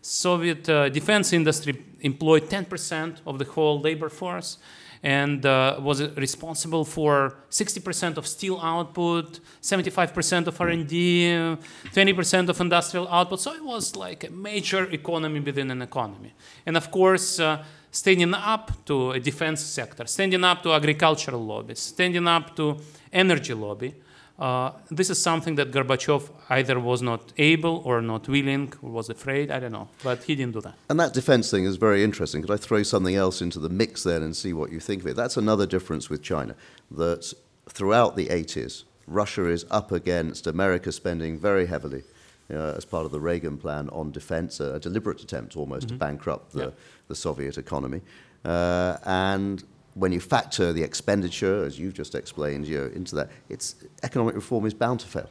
Soviet 0.02 0.68
uh, 0.68 0.88
defense 0.90 1.32
industry 1.32 1.82
employed 2.00 2.44
10% 2.50 3.18
of 3.26 3.38
the 3.38 3.44
whole 3.44 3.80
labor 3.80 4.08
force 4.08 4.58
and 5.02 5.44
uh, 5.46 5.78
was 5.80 6.02
responsible 6.16 6.84
for 6.84 7.36
60% 7.50 8.16
of 8.16 8.26
steel 8.26 8.58
output, 8.62 9.40
75% 9.62 10.46
of 10.46 10.60
R&D, 10.60 11.56
20% 11.92 12.48
of 12.48 12.60
industrial 12.60 13.08
output. 13.08 13.40
So 13.40 13.54
it 13.54 13.64
was 13.64 13.96
like 13.96 14.24
a 14.24 14.30
major 14.30 14.84
economy 14.90 15.40
within 15.40 15.70
an 15.70 15.82
economy. 15.82 16.34
And 16.66 16.76
of 16.76 16.90
course, 16.90 17.40
uh, 17.40 17.64
standing 17.96 18.34
up 18.34 18.84
to 18.84 19.12
a 19.12 19.20
defense 19.20 19.60
sector, 19.62 20.04
standing 20.06 20.44
up 20.44 20.62
to 20.62 20.70
agricultural 20.72 21.42
lobbies, 21.42 21.80
standing 21.80 22.28
up 22.28 22.54
to 22.54 22.76
energy 23.10 23.54
lobby, 23.54 23.94
uh, 24.38 24.70
this 24.90 25.08
is 25.08 25.18
something 25.22 25.54
that 25.54 25.70
Gorbachev 25.70 26.28
either 26.50 26.78
was 26.78 27.00
not 27.00 27.32
able 27.38 27.80
or 27.86 28.02
not 28.02 28.28
willing 28.28 28.70
or 28.82 28.90
was 28.90 29.08
afraid, 29.08 29.50
I 29.50 29.60
don't 29.60 29.72
know, 29.72 29.88
but 30.04 30.22
he 30.24 30.34
didn't 30.34 30.52
do 30.52 30.60
that. 30.60 30.74
And 30.90 31.00
that 31.00 31.14
defense 31.14 31.50
thing 31.50 31.64
is 31.64 31.76
very 31.76 32.04
interesting. 32.04 32.42
Could 32.42 32.50
I 32.50 32.58
throw 32.58 32.82
something 32.82 33.14
else 33.14 33.40
into 33.40 33.58
the 33.58 33.70
mix 33.70 34.02
then 34.02 34.22
and 34.22 34.36
see 34.36 34.52
what 34.52 34.70
you 34.70 34.78
think 34.78 35.00
of 35.00 35.06
it? 35.06 35.16
That's 35.16 35.38
another 35.38 35.64
difference 35.64 36.10
with 36.10 36.22
China, 36.22 36.54
that 36.90 37.32
throughout 37.66 38.14
the 38.14 38.26
80s, 38.26 38.84
Russia 39.06 39.46
is 39.48 39.64
up 39.70 39.90
against 39.90 40.46
America 40.46 40.92
spending 40.92 41.38
very 41.38 41.64
heavily 41.64 42.02
uh, 42.50 42.74
as 42.76 42.84
part 42.84 43.04
of 43.04 43.12
the 43.12 43.20
Reagan 43.20 43.56
plan 43.56 43.88
on 43.90 44.10
defense, 44.10 44.60
a 44.60 44.78
deliberate 44.78 45.22
attempt 45.22 45.56
almost 45.56 45.86
mm-hmm. 45.86 45.96
to 45.96 45.98
bankrupt 45.98 46.52
the, 46.52 46.64
yeah. 46.64 46.70
the 47.08 47.14
Soviet 47.14 47.58
economy. 47.58 48.00
Uh, 48.44 48.96
and 49.04 49.64
when 49.94 50.12
you 50.12 50.20
factor 50.20 50.72
the 50.72 50.82
expenditure, 50.82 51.64
as 51.64 51.78
you've 51.78 51.94
just 51.94 52.14
explained, 52.14 52.66
you 52.66 52.78
know, 52.78 52.86
into 52.94 53.14
that, 53.16 53.30
it's 53.48 53.76
economic 54.02 54.34
reform 54.34 54.66
is 54.66 54.74
bound 54.74 55.00
to 55.00 55.06
fail. 55.06 55.30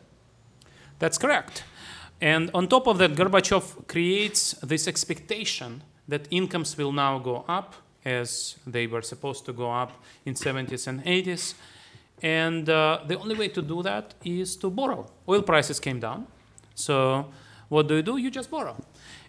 That's 0.99 1.17
correct. 1.17 1.63
And 2.21 2.49
on 2.54 2.67
top 2.67 2.88
of 2.88 2.97
that, 2.97 3.12
Gorbachev 3.15 3.88
creates 3.88 4.54
this 4.63 4.88
expectation 4.88 5.84
that 6.08 6.28
incomes 6.32 6.78
will 6.78 6.91
now 6.91 7.19
go 7.19 7.45
up 7.47 7.75
as 8.04 8.58
they 8.65 8.88
were 8.88 9.01
supposed 9.01 9.45
to 9.45 9.54
go 9.54 9.71
up 9.71 9.91
in 10.25 10.34
70s 10.34 10.88
and 10.88 11.04
80s. 11.04 11.56
And 12.21 12.69
uh, 12.69 12.99
the 13.08 13.19
only 13.19 13.36
way 13.36 13.49
to 13.49 13.62
do 13.62 13.84
that 13.84 14.13
is 14.23 14.56
to 14.58 14.69
borrow. 14.69 15.06
Oil 15.28 15.41
prices 15.41 15.80
came 15.80 15.99
down. 15.99 16.28
So 16.75 17.31
what 17.69 17.88
do 17.88 17.95
you 17.95 18.01
do? 18.01 18.17
You 18.17 18.29
just 18.29 18.51
borrow. 18.51 18.75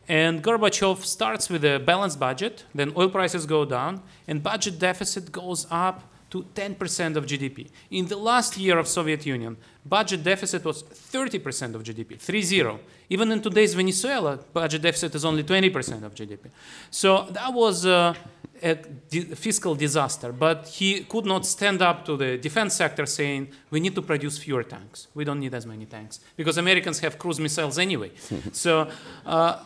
And 0.08 0.42
Gorbachev 0.42 0.98
starts 1.04 1.48
with 1.50 1.64
a 1.64 1.78
balanced 1.78 2.20
budget, 2.20 2.64
then 2.74 2.92
oil 2.96 3.08
prices 3.08 3.46
go 3.46 3.64
down, 3.64 4.02
and 4.28 4.42
budget 4.42 4.78
deficit 4.78 5.32
goes 5.32 5.66
up 5.70 6.02
to 6.42 6.60
10% 6.60 7.16
of 7.16 7.26
GDP. 7.26 7.68
In 7.90 8.06
the 8.06 8.16
last 8.16 8.56
year 8.56 8.78
of 8.78 8.86
Soviet 8.88 9.24
Union, 9.26 9.56
budget 9.84 10.22
deficit 10.22 10.64
was 10.64 10.82
30% 10.82 11.74
of 11.74 11.82
GDP, 11.82 12.18
3-0. 12.18 12.78
Even 13.10 13.32
in 13.32 13.40
today's 13.40 13.74
Venezuela, 13.74 14.38
budget 14.52 14.82
deficit 14.82 15.14
is 15.14 15.24
only 15.24 15.44
20% 15.44 16.02
of 16.02 16.14
GDP. 16.14 16.50
So 16.90 17.26
that 17.30 17.52
was 17.52 17.86
uh, 17.86 18.14
a 18.62 18.74
di- 18.74 19.34
fiscal 19.34 19.74
disaster, 19.74 20.32
but 20.32 20.66
he 20.66 21.04
could 21.04 21.26
not 21.26 21.46
stand 21.46 21.82
up 21.82 22.04
to 22.04 22.16
the 22.16 22.36
defense 22.38 22.74
sector 22.74 23.06
saying, 23.06 23.48
we 23.70 23.80
need 23.80 23.94
to 23.94 24.02
produce 24.02 24.38
fewer 24.38 24.62
tanks. 24.62 25.08
We 25.14 25.24
don't 25.24 25.40
need 25.40 25.54
as 25.54 25.66
many 25.66 25.86
tanks, 25.86 26.20
because 26.36 26.58
Americans 26.58 26.98
have 27.00 27.18
cruise 27.18 27.40
missiles 27.40 27.78
anyway. 27.78 28.12
so 28.52 28.88
uh, 29.24 29.58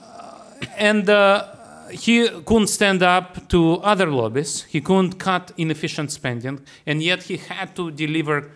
and 0.76 1.08
uh, 1.08 1.46
he 1.92 2.28
couldn't 2.28 2.68
stand 2.68 3.02
up 3.02 3.48
to 3.48 3.74
other 3.82 4.06
lobbies. 4.06 4.64
He 4.64 4.80
couldn't 4.80 5.18
cut 5.18 5.52
inefficient 5.56 6.10
spending, 6.10 6.60
and 6.86 7.02
yet 7.02 7.24
he 7.24 7.36
had 7.36 7.74
to 7.76 7.90
deliver 7.90 8.50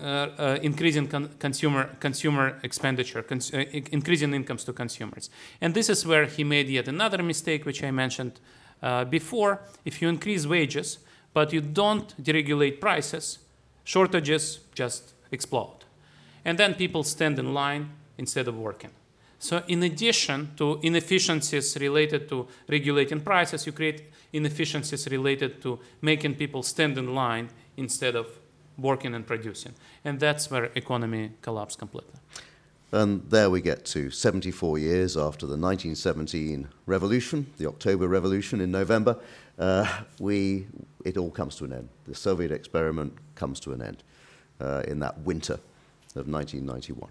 uh, 0.00 0.04
uh, 0.38 0.58
increasing 0.62 1.08
con- 1.08 1.30
consumer 1.38 1.90
consumer 1.98 2.58
expenditure, 2.62 3.22
cons- 3.22 3.52
uh, 3.52 3.64
increasing 3.90 4.32
incomes 4.34 4.64
to 4.64 4.72
consumers. 4.72 5.30
And 5.60 5.74
this 5.74 5.88
is 5.88 6.06
where 6.06 6.26
he 6.26 6.44
made 6.44 6.68
yet 6.68 6.88
another 6.88 7.22
mistake, 7.22 7.64
which 7.64 7.82
I 7.82 7.90
mentioned 7.90 8.38
uh, 8.82 9.04
before. 9.04 9.60
If 9.84 10.00
you 10.00 10.08
increase 10.08 10.46
wages 10.46 10.98
but 11.34 11.52
you 11.52 11.60
don't 11.60 12.14
deregulate 12.22 12.80
prices, 12.80 13.38
shortages 13.84 14.60
just 14.74 15.12
explode, 15.30 15.84
and 16.44 16.58
then 16.58 16.74
people 16.74 17.02
stand 17.04 17.38
in 17.38 17.54
line 17.54 17.90
instead 18.16 18.48
of 18.48 18.56
working. 18.56 18.90
So 19.38 19.62
in 19.68 19.82
addition 19.84 20.50
to 20.56 20.80
inefficiencies 20.82 21.76
related 21.80 22.28
to 22.28 22.48
regulating 22.68 23.20
prices, 23.20 23.66
you 23.66 23.72
create 23.72 24.10
inefficiencies 24.32 25.08
related 25.08 25.62
to 25.62 25.78
making 26.02 26.34
people 26.34 26.62
stand 26.62 26.98
in 26.98 27.14
line 27.14 27.48
instead 27.76 28.16
of 28.16 28.26
working 28.76 29.14
and 29.14 29.26
producing. 29.26 29.74
And 30.04 30.18
that's 30.18 30.50
where 30.50 30.70
economy 30.74 31.32
collapsed 31.42 31.78
completely. 31.78 32.14
And 32.90 33.28
there 33.28 33.50
we 33.50 33.60
get 33.60 33.84
to 33.86 34.10
74 34.10 34.78
years 34.78 35.16
after 35.16 35.46
the 35.46 35.58
1917 35.58 36.68
revolution, 36.86 37.46
the 37.58 37.66
October 37.66 38.08
Revolution 38.08 38.60
in 38.60 38.70
November. 38.70 39.18
Uh, 39.58 39.86
we, 40.18 40.66
it 41.04 41.16
all 41.18 41.30
comes 41.30 41.56
to 41.56 41.64
an 41.64 41.72
end. 41.72 41.88
The 42.06 42.14
Soviet 42.14 42.50
experiment 42.50 43.12
comes 43.34 43.60
to 43.60 43.72
an 43.72 43.82
end 43.82 44.02
uh, 44.60 44.82
in 44.88 45.00
that 45.00 45.18
winter 45.18 45.60
of 46.16 46.28
1991. 46.28 47.10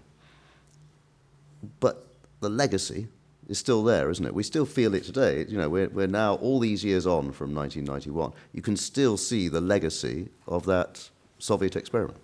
But 1.78 2.07
the 2.40 2.48
legacy 2.48 3.08
is 3.48 3.58
still 3.58 3.82
there, 3.82 4.10
isn't 4.10 4.24
it? 4.24 4.34
We 4.34 4.42
still 4.42 4.66
feel 4.66 4.94
it 4.94 5.04
today. 5.04 5.46
You 5.48 5.58
know, 5.58 5.68
we're, 5.68 5.88
we're 5.88 6.06
now 6.06 6.34
all 6.34 6.60
these 6.60 6.84
years 6.84 7.06
on 7.06 7.32
from 7.32 7.54
1991. 7.54 8.32
You 8.52 8.62
can 8.62 8.76
still 8.76 9.16
see 9.16 9.48
the 9.48 9.60
legacy 9.60 10.28
of 10.46 10.66
that 10.66 11.08
Soviet 11.38 11.76
experiment. 11.76 12.18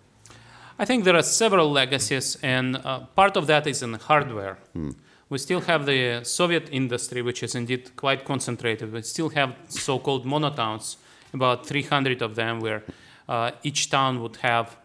I 0.79 0.85
think 0.85 1.05
there 1.05 1.17
are 1.17 1.23
several 1.23 1.71
legacies, 1.71 2.37
and 2.43 2.77
uh, 2.77 3.01
part 3.15 3.37
of 3.37 3.47
that 3.47 3.67
is 3.67 3.83
in 3.83 3.95
hardware. 3.95 4.59
Hmm. 4.73 4.91
We 5.31 5.39
still 5.39 5.61
have 5.61 5.87
the 5.87 6.21
Soviet 6.25 6.69
industry, 6.71 7.23
which 7.23 7.43
is 7.43 7.55
indeed 7.55 7.97
quite 7.97 8.25
concentrated. 8.25 8.93
We 8.93 9.03
still 9.03 9.31
have 9.31 9.55
so 9.69 9.99
called 9.99 10.27
monotowns, 10.27 10.97
about 11.33 11.67
300 11.67 12.23
of 12.23 12.35
them, 12.35 12.61
where 12.61 12.83
uh, 13.29 13.53
each 13.63 13.89
town 13.89 14.21
would 14.21 14.37
have 14.37 14.77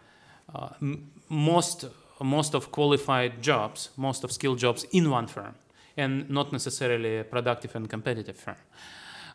uh, 0.54 0.70
m- 0.80 1.10
most 1.28 1.84
most 2.20 2.54
of 2.54 2.70
qualified 2.70 3.42
jobs, 3.42 3.90
most 3.96 4.24
of 4.24 4.32
skilled 4.32 4.58
jobs 4.58 4.84
in 4.92 5.10
one 5.10 5.26
firm, 5.26 5.54
and 5.96 6.28
not 6.30 6.52
necessarily 6.52 7.18
a 7.18 7.24
productive 7.24 7.74
and 7.74 7.88
competitive 7.88 8.36
firm. 8.36 8.56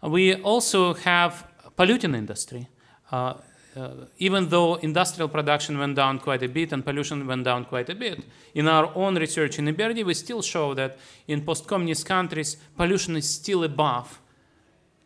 We 0.04 0.36
also 0.36 0.93
have 0.93 1.48
polluting 1.76 2.15
industry. 2.15 2.67
Uh, 3.12 3.36
uh, 3.76 4.06
even 4.19 4.48
though 4.48 4.76
industrial 4.76 5.28
production 5.28 5.78
went 5.78 5.95
down 5.95 6.17
quite 6.19 6.41
a 6.41 6.48
bit 6.48 6.71
and 6.71 6.86
pollution 6.86 7.28
went 7.28 7.43
down 7.43 7.65
quite 7.65 7.89
a 7.89 7.95
bit, 7.95 8.24
in 8.54 8.67
our 8.67 8.89
own 8.95 9.17
research 9.17 9.60
in 9.60 9.65
EBRD, 9.65 10.06
we 10.06 10.13
still 10.13 10.41
show 10.41 10.74
that 10.74 10.98
in 11.28 11.41
post-communist 11.41 12.06
countries, 12.06 12.56
pollution 12.78 13.17
is 13.17 13.30
still 13.30 13.63
above 13.63 14.21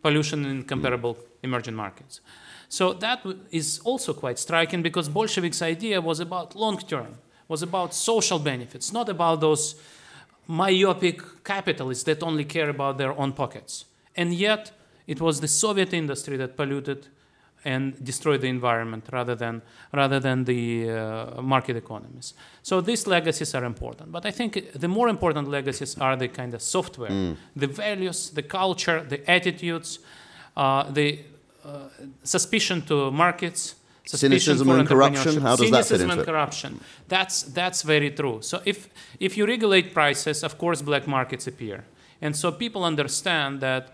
pollution 0.04 0.46
in 0.46 0.64
comparable 0.64 1.18
emerging 1.42 1.74
markets. 1.74 2.22
So 2.68 2.94
that 2.94 3.26
is 3.50 3.80
also 3.84 4.14
quite 4.14 4.38
striking 4.38 4.84
because 4.84 5.10
Bolsheviks' 5.10 5.62
idea 5.62 6.00
was 6.00 6.20
about 6.20 6.56
long-term 6.56 7.18
was 7.50 7.62
about 7.62 7.94
social 7.94 8.40
benefits, 8.40 8.94
not 8.94 9.10
about 9.10 9.42
those 9.42 9.76
myopic 10.48 11.44
capitalists 11.44 12.06
that 12.06 12.24
only 12.24 12.46
care 12.46 12.70
about 12.70 12.98
their 12.98 13.12
own 13.20 13.34
pockets. 13.34 13.86
And 14.16 14.34
yet, 14.34 14.72
it 15.08 15.20
was 15.20 15.42
the 15.42 15.48
Soviet 15.48 15.94
industry 15.94 16.38
that 16.38 16.56
polluted 16.56 17.08
and 17.66 18.02
destroyed 18.04 18.42
the 18.42 18.48
environment 18.48 19.06
rather 19.12 19.36
than, 19.36 19.62
rather 19.94 20.20
than 20.20 20.46
the 20.46 20.90
uh, 20.90 21.42
market 21.42 21.76
economies. 21.76 22.34
So 22.64 22.80
these 22.82 23.06
legacies 23.06 23.54
are 23.54 23.66
important. 23.66 24.12
But 24.12 24.26
I 24.26 24.32
think 24.32 24.72
the 24.72 24.88
more 24.88 25.10
important 25.10 25.50
legacies 25.50 25.98
are 25.98 26.16
the 26.16 26.30
kind 26.30 26.54
of 26.54 26.62
software, 26.62 27.10
mm. 27.10 27.36
the 27.56 27.68
values, 27.68 28.30
the 28.30 28.44
culture, 28.44 29.04
the 29.04 29.30
attitudes, 29.30 30.00
uh, 30.56 30.90
the 30.90 31.20
uh, 31.66 31.90
suspicion 32.24 32.82
to 32.84 33.12
markets, 33.12 33.76
cynicism 34.18 34.70
and 34.70 34.88
corruption? 34.88 35.42
How 35.42 35.56
does 35.56 35.72
that 35.72 35.86
fit 35.86 36.02
into 36.02 36.14
and 36.14 36.26
corruption. 36.26 36.80
That's 37.08 37.44
that's 37.44 37.84
very 37.84 38.12
true. 38.12 38.42
So 38.42 38.62
if 38.66 38.90
if 39.20 39.38
you 39.38 39.46
regulate 39.46 39.94
prices 39.94 40.44
of 40.44 40.58
course 40.58 40.82
black 40.82 41.08
markets 41.08 41.48
appear. 41.48 41.84
And 42.22 42.36
so 42.36 42.52
people 42.52 42.84
understand 42.84 43.62
that 43.62 43.94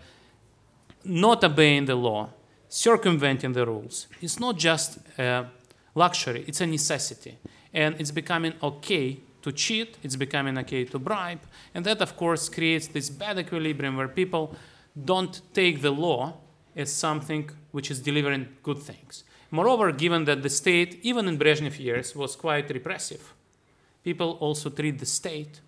not 1.04 1.44
obeying 1.44 1.84
the 1.86 1.94
law 1.94 2.30
circumventing 2.68 3.52
the 3.52 3.64
rules 3.64 4.08
is 4.20 4.40
not 4.40 4.56
just 4.58 4.98
a 5.18 5.46
luxury 5.94 6.44
it's 6.48 6.60
a 6.60 6.66
necessity. 6.66 7.38
And 7.72 8.00
it's 8.00 8.10
becoming 8.10 8.54
okay 8.62 9.18
to 9.42 9.52
cheat 9.52 9.98
it's 10.02 10.16
becoming 10.16 10.58
okay 10.58 10.84
to 10.84 10.98
bribe. 10.98 11.40
And 11.74 11.84
that 11.84 12.00
of 12.00 12.16
course 12.16 12.48
creates 12.48 12.88
this 12.88 13.10
bad 13.10 13.38
equilibrium 13.38 13.96
where 13.96 14.08
people 14.08 14.56
don't 15.04 15.42
take 15.52 15.82
the 15.82 15.90
law 15.90 16.38
as 16.74 16.90
something 16.90 17.50
which 17.70 17.90
is 17.90 18.00
delivering 18.00 18.48
good 18.62 18.78
things 18.78 19.24
Moreover, 19.50 19.92
given 19.92 20.24
that 20.24 20.42
the 20.42 20.50
state, 20.50 20.98
even 21.02 21.28
in 21.28 21.38
Brezhnev 21.38 21.78
years, 21.78 22.14
was 22.16 22.36
quite 22.36 22.68
repressive, 22.70 23.34
people 24.02 24.36
also 24.40 24.70
treat 24.70 24.98
the 24.98 25.06
state 25.06 25.60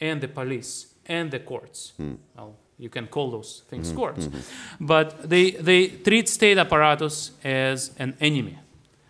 and 0.00 0.20
the 0.20 0.28
police 0.28 0.94
and 1.06 1.30
the 1.30 1.40
courts. 1.40 1.92
Mm. 2.00 2.18
Well, 2.36 2.54
you 2.78 2.88
can 2.88 3.06
call 3.06 3.30
those 3.30 3.62
things 3.68 3.88
mm-hmm. 3.88 3.98
courts, 3.98 4.26
mm-hmm. 4.26 4.86
but 4.86 5.28
they, 5.28 5.52
they 5.52 5.88
treat 5.88 6.28
state 6.28 6.58
apparatus 6.58 7.32
as 7.42 7.90
an 7.98 8.14
enemy. 8.20 8.58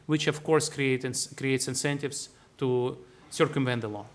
which 0.07 0.27
of 0.29 0.43
course 0.43 0.69
create, 0.69 1.05
creates 1.37 1.69
incentives 1.69 2.31
to 2.59 2.97
circumvent 3.31 3.83
the 3.83 3.89
law. 3.89 4.07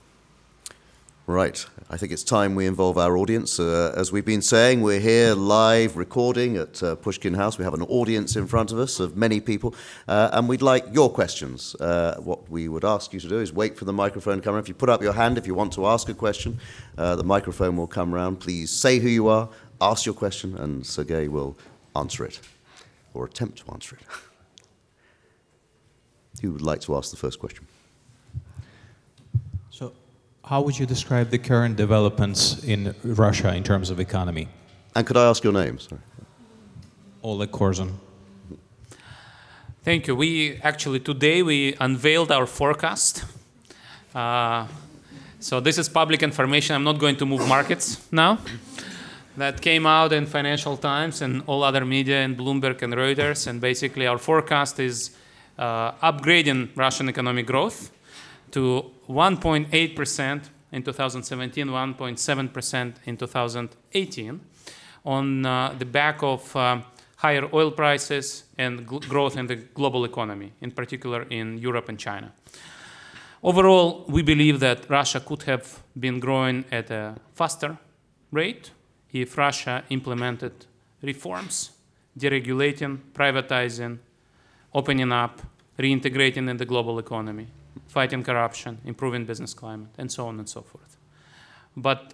Right. 1.31 1.65
I 1.89 1.95
think 1.95 2.11
it's 2.11 2.25
time 2.25 2.55
we 2.55 2.67
involve 2.67 2.97
our 2.97 3.15
audience. 3.15 3.57
Uh, 3.57 3.93
as 3.95 4.11
we've 4.11 4.25
been 4.25 4.41
saying, 4.41 4.81
we're 4.81 4.99
here 4.99 5.33
live 5.33 5.95
recording 5.95 6.57
at 6.57 6.83
uh, 6.83 6.95
Pushkin 6.95 7.35
House. 7.35 7.57
We 7.57 7.63
have 7.63 7.73
an 7.73 7.83
audience 7.83 8.35
in 8.35 8.47
front 8.47 8.73
of 8.73 8.79
us 8.79 8.99
of 8.99 9.15
many 9.15 9.39
people, 9.39 9.73
uh, 10.09 10.31
and 10.33 10.49
we'd 10.49 10.61
like 10.61 10.83
your 10.91 11.09
questions. 11.09 11.73
Uh, 11.75 12.17
what 12.19 12.49
we 12.49 12.67
would 12.67 12.83
ask 12.83 13.13
you 13.13 13.21
to 13.21 13.29
do 13.29 13.39
is 13.39 13.53
wait 13.53 13.77
for 13.77 13.85
the 13.85 13.93
microphone 13.93 14.39
to 14.39 14.41
come 14.41 14.55
around. 14.55 14.63
If 14.63 14.67
you 14.67 14.73
put 14.73 14.89
up 14.89 15.01
your 15.01 15.13
hand 15.13 15.37
if 15.37 15.47
you 15.47 15.55
want 15.55 15.71
to 15.73 15.87
ask 15.87 16.09
a 16.09 16.13
question, 16.13 16.59
uh, 16.97 17.15
the 17.15 17.23
microphone 17.23 17.77
will 17.77 17.87
come 17.87 18.13
around. 18.13 18.41
Please 18.41 18.69
say 18.69 18.99
who 18.99 19.07
you 19.07 19.29
are, 19.29 19.47
ask 19.79 20.05
your 20.05 20.15
question, 20.15 20.57
and 20.57 20.85
Sergey 20.85 21.29
will 21.29 21.57
answer 21.95 22.25
it, 22.25 22.41
or 23.13 23.23
attempt 23.23 23.65
to 23.65 23.71
answer 23.71 23.95
it. 23.95 24.03
Who 26.41 26.51
would 26.51 26.61
like 26.61 26.81
to 26.81 26.97
ask 26.97 27.09
the 27.09 27.17
first 27.17 27.39
question? 27.39 27.67
How 30.45 30.61
would 30.61 30.77
you 30.77 30.85
describe 30.85 31.29
the 31.29 31.37
current 31.37 31.75
developments 31.75 32.63
in 32.63 32.95
Russia 33.03 33.53
in 33.53 33.63
terms 33.63 33.89
of 33.89 33.99
economy? 33.99 34.47
And 34.95 35.05
could 35.05 35.15
I 35.15 35.29
ask 35.29 35.43
your 35.43 35.53
name? 35.53 35.77
Sorry. 35.79 36.01
Oleg 37.23 37.51
Korzun. 37.51 37.91
Thank 39.83 40.07
you. 40.07 40.15
We 40.15 40.59
actually 40.63 40.99
today 40.99 41.43
we 41.43 41.75
unveiled 41.79 42.31
our 42.31 42.47
forecast. 42.47 43.23
Uh, 44.13 44.67
so 45.39 45.59
this 45.59 45.77
is 45.77 45.87
public 45.87 46.23
information. 46.23 46.75
I'm 46.75 46.83
not 46.83 46.99
going 46.99 47.15
to 47.17 47.25
move 47.25 47.47
markets 47.47 48.11
now. 48.11 48.39
That 49.37 49.61
came 49.61 49.85
out 49.85 50.11
in 50.11 50.25
Financial 50.25 50.75
Times 50.75 51.21
and 51.21 51.43
all 51.47 51.63
other 51.63 51.85
media 51.85 52.21
and 52.21 52.37
Bloomberg 52.37 52.81
and 52.81 52.93
Reuters. 52.93 53.47
And 53.47 53.61
basically, 53.61 54.05
our 54.05 54.17
forecast 54.17 54.79
is 54.79 55.11
uh, 55.57 55.93
upgrading 55.93 56.69
Russian 56.75 57.07
economic 57.07 57.47
growth 57.47 57.91
to 58.51 58.91
1.8% 59.09 60.49
in 60.71 60.83
2017, 60.83 61.67
1.7% 61.67 62.93
in 63.05 63.17
2018, 63.17 64.41
on 65.05 65.45
uh, 65.45 65.75
the 65.77 65.85
back 65.85 66.23
of 66.23 66.55
uh, 66.55 66.81
higher 67.17 67.47
oil 67.53 67.71
prices 67.71 68.43
and 68.57 68.85
growth 68.85 69.37
in 69.37 69.47
the 69.47 69.55
global 69.55 70.05
economy, 70.05 70.53
in 70.61 70.71
particular 70.71 71.23
in 71.29 71.57
Europe 71.57 71.89
and 71.89 71.99
China. 71.99 72.31
Overall, 73.43 74.05
we 74.07 74.21
believe 74.21 74.59
that 74.59 74.89
Russia 74.89 75.19
could 75.19 75.43
have 75.43 75.79
been 75.99 76.19
growing 76.19 76.63
at 76.71 76.91
a 76.91 77.15
faster 77.33 77.77
rate 78.31 78.71
if 79.11 79.37
Russia 79.37 79.83
implemented 79.89 80.53
reforms, 81.01 81.71
deregulating, 82.17 82.99
privatizing, 83.13 83.97
opening 84.73 85.11
up, 85.11 85.41
reintegrating 85.77 86.49
in 86.49 86.57
the 86.57 86.65
global 86.65 86.99
economy 86.99 87.47
fighting 87.87 88.23
corruption, 88.23 88.79
improving 88.85 89.25
business 89.25 89.53
climate, 89.53 89.89
and 89.97 90.11
so 90.11 90.27
on 90.27 90.39
and 90.39 90.47
so 90.47 90.61
forth. 90.61 90.97
But 91.75 92.13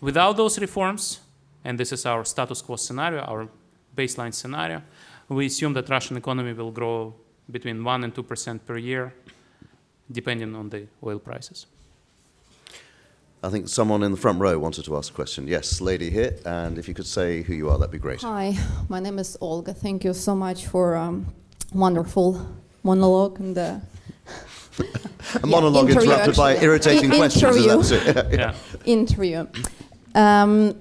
without 0.00 0.36
those 0.36 0.58
reforms, 0.58 1.20
and 1.64 1.78
this 1.78 1.92
is 1.92 2.06
our 2.06 2.24
status 2.24 2.62
quo 2.62 2.76
scenario, 2.76 3.20
our 3.22 3.48
baseline 3.96 4.34
scenario, 4.34 4.82
we 5.28 5.46
assume 5.46 5.72
that 5.74 5.88
Russian 5.88 6.16
economy 6.16 6.52
will 6.52 6.70
grow 6.70 7.14
between 7.50 7.82
1 7.82 8.04
and 8.04 8.14
2% 8.14 8.60
per 8.66 8.76
year, 8.76 9.14
depending 10.10 10.54
on 10.54 10.68
the 10.68 10.86
oil 11.02 11.18
prices. 11.18 11.66
I 13.42 13.50
think 13.50 13.68
someone 13.68 14.02
in 14.02 14.10
the 14.10 14.16
front 14.16 14.40
row 14.40 14.58
wanted 14.58 14.86
to 14.86 14.96
ask 14.96 15.12
a 15.12 15.14
question. 15.14 15.46
Yes, 15.46 15.80
lady 15.82 16.08
here, 16.08 16.34
and 16.46 16.78
if 16.78 16.88
you 16.88 16.94
could 16.94 17.06
say 17.06 17.42
who 17.42 17.52
you 17.52 17.68
are, 17.68 17.78
that'd 17.78 17.92
be 17.92 17.98
great. 17.98 18.22
Hi, 18.22 18.56
my 18.88 19.00
name 19.00 19.18
is 19.18 19.36
Olga. 19.40 19.74
Thank 19.74 20.04
you 20.04 20.14
so 20.14 20.34
much 20.34 20.66
for 20.66 20.96
um, 20.96 21.26
wonderful 21.74 22.40
monologue 22.82 23.38
and 23.40 23.54
the 23.54 23.82
a 25.42 25.46
monologue 25.46 25.90
interview, 25.90 26.10
interrupted 26.10 26.38
actually. 26.38 26.54
by 26.54 26.62
irritating 26.62 27.12
I- 27.12 27.16
questions. 27.16 27.42
Interview. 27.42 27.78
Is 27.80 27.90
that 27.90 28.32
it? 28.32 28.38
yeah. 28.38 28.54
interview. 28.84 29.46
Um, 30.14 30.78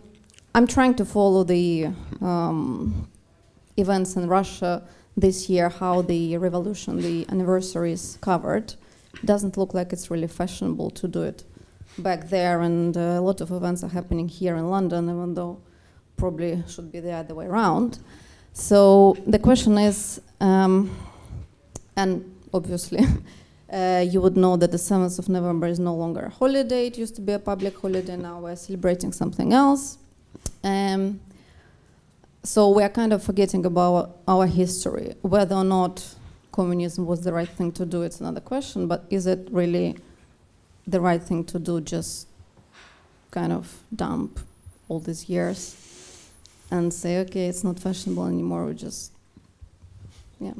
I'm 0.55 0.67
trying 0.67 0.93
to 0.95 1.05
follow 1.05 1.43
the 1.43 1.89
um, 2.21 3.07
events 3.77 4.15
in 4.15 4.27
Russia 4.27 4.83
this 5.17 5.49
year, 5.49 5.69
how 5.69 6.01
the 6.01 6.37
revolution, 6.37 7.01
the 7.01 7.25
anniversary 7.29 7.91
is 7.91 8.17
covered. 8.21 8.73
Doesn't 9.25 9.57
look 9.57 9.73
like 9.73 9.93
it's 9.93 10.09
really 10.11 10.27
fashionable 10.27 10.89
to 10.91 11.07
do 11.07 11.23
it 11.23 11.43
back 11.97 12.29
there, 12.29 12.61
and 12.61 12.95
uh, 12.97 12.99
a 12.99 13.21
lot 13.21 13.41
of 13.41 13.51
events 13.51 13.83
are 13.83 13.89
happening 13.89 14.27
here 14.27 14.55
in 14.55 14.69
London, 14.69 15.09
even 15.09 15.33
though 15.33 15.59
probably 16.17 16.63
should 16.67 16.91
be 16.91 16.99
the 16.99 17.11
other 17.11 17.35
way 17.35 17.45
around. 17.45 17.99
So 18.53 19.17
the 19.25 19.39
question 19.39 19.77
is, 19.77 20.21
um, 20.39 20.95
and 21.95 22.23
obviously. 22.53 23.05
Uh, 23.71 24.05
you 24.07 24.21
would 24.21 24.37
know 24.37 24.55
that 24.55 24.71
the 24.71 24.77
7th 24.77 25.17
of 25.19 25.29
November 25.29 25.67
is 25.67 25.79
no 25.79 25.95
longer 25.95 26.21
a 26.21 26.29
holiday. 26.29 26.87
It 26.87 26.97
used 26.97 27.15
to 27.15 27.21
be 27.21 27.33
a 27.33 27.39
public 27.39 27.77
holiday. 27.79 28.15
Now 28.15 28.39
we're 28.39 28.55
celebrating 28.55 29.11
something 29.11 29.53
else. 29.53 29.97
Um, 30.63 31.19
so 32.43 32.69
we're 32.69 32.89
kind 32.89 33.13
of 33.13 33.23
forgetting 33.23 33.65
about 33.65 34.17
our 34.27 34.45
history. 34.45 35.15
Whether 35.21 35.55
or 35.55 35.63
not 35.63 36.15
communism 36.51 37.05
was 37.05 37.21
the 37.21 37.33
right 37.33 37.49
thing 37.49 37.71
to 37.73 37.85
do, 37.85 38.03
it's 38.03 38.19
another 38.19 38.41
question. 38.41 38.87
But 38.87 39.05
is 39.09 39.27
it 39.27 39.47
really 39.51 39.95
the 40.85 40.99
right 40.99 41.23
thing 41.23 41.43
to 41.45 41.59
do? 41.59 41.81
Just 41.81 42.27
kind 43.31 43.53
of 43.53 43.81
dump 43.95 44.39
all 44.87 44.99
these 44.99 45.29
years 45.29 45.75
and 46.69 46.93
say, 46.93 47.19
okay, 47.19 47.47
it's 47.47 47.63
not 47.63 47.79
fashionable 47.79 48.25
anymore. 48.27 48.65
We 48.65 48.73
just, 48.73 49.11
yeah. 50.39 50.53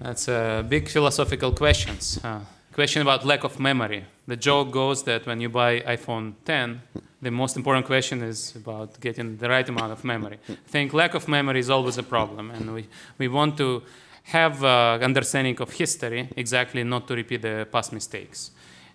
That's 0.00 0.28
a 0.28 0.64
big 0.68 0.88
philosophical 0.88 1.52
question. 1.52 1.96
Uh, 2.22 2.40
question 2.72 3.02
about 3.02 3.24
lack 3.24 3.44
of 3.44 3.58
memory. 3.60 4.04
The 4.26 4.36
joke 4.36 4.70
goes 4.70 5.02
that 5.04 5.26
when 5.26 5.40
you 5.40 5.48
buy 5.48 5.80
iPhone 5.80 6.34
10, 6.44 6.82
the 7.20 7.30
most 7.30 7.56
important 7.56 7.86
question 7.86 8.22
is 8.22 8.56
about 8.56 8.98
getting 9.00 9.36
the 9.36 9.48
right 9.48 9.68
amount 9.68 9.92
of 9.92 10.04
memory. 10.04 10.38
I 10.48 10.56
think 10.66 10.92
lack 10.92 11.14
of 11.14 11.28
memory 11.28 11.60
is 11.60 11.70
always 11.70 11.98
a 11.98 12.02
problem, 12.02 12.50
and 12.50 12.74
we, 12.74 12.88
we 13.18 13.28
want 13.28 13.56
to 13.58 13.82
have 14.24 14.62
uh, 14.64 14.98
understanding 15.02 15.60
of 15.60 15.72
history 15.72 16.28
exactly 16.36 16.84
not 16.84 17.06
to 17.08 17.14
repeat 17.14 17.42
the 17.42 17.66
past 17.70 17.92
mistakes. 17.92 18.50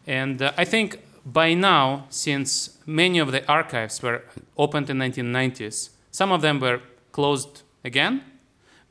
And 0.05 0.41
uh, 0.41 0.53
I 0.57 0.65
think 0.65 0.99
by 1.25 1.53
now, 1.53 2.05
since 2.09 2.77
many 2.85 3.19
of 3.19 3.31
the 3.31 3.45
archives 3.47 4.01
were 4.01 4.23
opened 4.57 4.89
in 4.89 4.97
1990s, 4.97 5.89
some 6.11 6.31
of 6.31 6.41
them 6.41 6.59
were 6.59 6.79
closed 7.11 7.61
again 7.83 8.23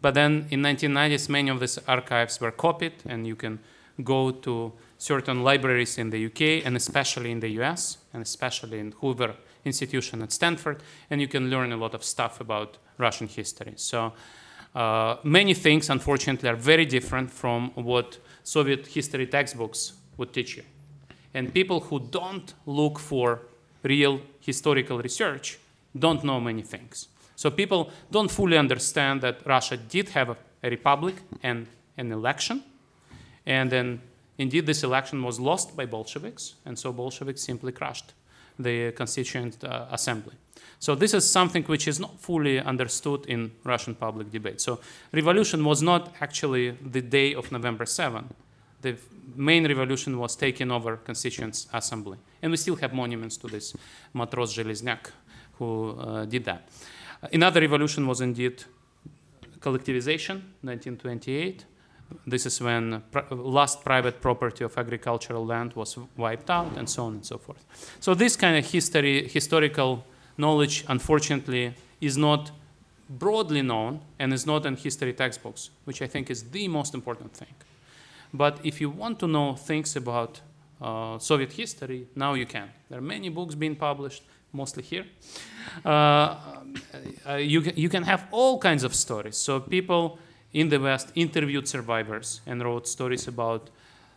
but 0.07 0.14
then 0.14 0.46
in 0.52 0.62
1990s, 0.62 1.28
many 1.28 1.50
of 1.50 1.59
these 1.59 1.78
archives 1.88 2.40
were 2.40 2.52
copied, 2.52 2.92
and 3.09 3.26
you 3.26 3.34
can 3.34 3.59
go 4.04 4.30
to 4.30 4.72
certain 4.98 5.42
libraries 5.42 5.98
in 5.98 6.11
the 6.11 6.26
UK 6.26 6.64
and 6.64 6.76
especially 6.76 7.32
in 7.32 7.40
the 7.40 7.48
US 7.61 7.98
and 8.12 8.22
especially 8.22 8.78
in 8.78 8.92
Hoover 9.00 9.34
Institution 9.64 10.22
at 10.22 10.30
Stanford, 10.30 10.80
and 11.11 11.20
you 11.20 11.26
can 11.26 11.50
learn 11.50 11.72
a 11.72 11.76
lot 11.76 11.92
of 11.92 12.04
stuff 12.04 12.40
about 12.40 12.78
Russian 12.98 13.26
history. 13.26 13.72
So 13.74 14.12
uh, 14.76 15.16
many 15.24 15.54
things, 15.54 15.90
unfortunately, 15.90 16.50
are 16.50 16.54
very 16.54 16.86
different 16.86 17.32
from 17.32 17.72
what 17.74 18.18
Soviet 18.44 18.86
history 18.86 19.26
textbooks 19.26 19.94
would 20.18 20.32
teach 20.32 20.57
you. 20.57 20.62
And 21.34 21.52
people 21.52 21.80
who 21.80 21.98
don't 21.98 22.54
look 22.64 23.00
for 23.00 23.40
real 23.82 24.20
historical 24.38 24.98
research 24.98 25.59
don't 25.98 26.22
know 26.22 26.40
many 26.40 26.62
things. 26.62 27.09
So 27.37 27.51
people 27.51 27.91
don't 28.11 28.30
fully 28.30 28.57
understand 28.57 29.20
that 29.20 29.47
Russia 29.47 29.76
did 29.76 30.09
have 30.11 30.30
a, 30.30 30.37
a 30.62 30.70
republic 30.70 31.16
and 31.43 31.66
an 31.97 32.11
election. 32.11 32.64
And 33.45 33.70
then 33.70 34.01
indeed 34.39 34.66
this 34.66 34.82
election 34.82 35.22
was 35.22 35.39
lost 35.39 35.76
by 35.76 35.87
Bolsheviks, 35.87 36.55
and 36.64 36.78
so 36.78 36.93
Bolsheviks 36.93 37.43
simply 37.43 37.72
crushed 37.72 38.14
the 38.59 38.93
Constituent 38.93 39.62
uh, 39.62 39.87
Assembly. 39.91 40.34
So 40.78 40.95
this 40.95 41.14
is 41.14 41.28
something 41.28 41.64
which 41.64 41.87
is 41.87 42.01
not 42.01 42.18
fully 42.20 42.59
understood 42.59 43.26
in 43.26 43.53
Russian 43.64 43.95
public 43.95 44.30
debate. 44.30 44.61
So 44.61 44.80
revolution 45.12 45.64
was 45.64 45.82
not 45.82 46.14
actually 46.20 46.70
the 46.70 47.03
day 47.03 47.34
of 47.34 47.53
November 47.53 47.87
7. 47.87 48.24
The 48.82 48.97
main 49.34 49.66
revolution 49.66 50.18
was 50.18 50.37
taking 50.37 50.70
over 50.70 50.97
Constituent 50.97 51.66
Assembly. 51.72 52.18
And 52.43 52.51
we 52.51 52.57
still 52.57 52.76
have 52.76 52.93
monuments 52.93 53.37
to 53.39 53.47
this 53.49 53.74
Matros 54.14 54.55
Zhelezniak 54.55 55.11
who 55.59 55.99
uh, 55.99 56.24
did 56.26 56.45
that. 56.45 56.68
Another 57.32 57.60
revolution 57.60 58.06
was 58.06 58.20
indeed 58.20 58.64
collectivization, 59.60 60.42
1928. 60.62 61.64
This 62.26 62.46
is 62.46 62.60
when 62.60 63.02
last 63.30 63.84
private 63.84 64.20
property 64.20 64.64
of 64.64 64.78
agricultural 64.78 65.44
land 65.44 65.72
was 65.74 65.98
wiped 66.16 66.50
out, 66.50 66.76
and 66.76 66.88
so 66.88 67.06
on 67.06 67.14
and 67.14 67.26
so 67.26 67.38
forth. 67.38 67.64
So 68.00 68.14
this 68.14 68.36
kind 68.36 68.56
of 68.56 68.70
history, 68.70 69.26
historical 69.28 70.04
knowledge, 70.38 70.84
unfortunately, 70.88 71.74
is 72.00 72.16
not 72.16 72.52
broadly 73.08 73.62
known 73.62 74.00
and 74.18 74.32
is 74.32 74.46
not 74.46 74.66
in 74.66 74.76
history 74.76 75.12
textbooks, 75.12 75.70
which 75.84 76.02
I 76.02 76.06
think 76.06 76.30
is 76.30 76.50
the 76.50 76.68
most 76.68 76.94
important 76.94 77.32
thing. 77.32 77.54
But 78.32 78.60
if 78.64 78.80
you 78.80 78.90
want 78.90 79.18
to 79.20 79.26
know 79.26 79.54
things 79.54 79.96
about 79.96 80.40
uh, 80.80 81.18
Soviet 81.18 81.52
history, 81.52 82.06
now 82.14 82.34
you 82.34 82.46
can. 82.46 82.68
There 82.88 82.98
are 82.98 83.02
many 83.02 83.30
books 83.30 83.54
being 83.54 83.76
published 83.76 84.22
mostly 84.53 84.82
here, 84.82 85.07
uh, 85.84 86.36
uh, 87.28 87.34
you, 87.34 87.61
can, 87.61 87.76
you 87.76 87.88
can 87.88 88.03
have 88.03 88.26
all 88.30 88.59
kinds 88.59 88.84
of 88.84 88.94
stories. 88.94 89.36
So 89.36 89.61
people 89.61 90.18
in 90.53 90.68
the 90.68 90.78
West 90.78 91.12
interviewed 91.14 91.68
survivors 91.68 92.40
and 92.47 92.62
wrote 92.62 92.88
stories 92.88 93.28
about 93.28 93.70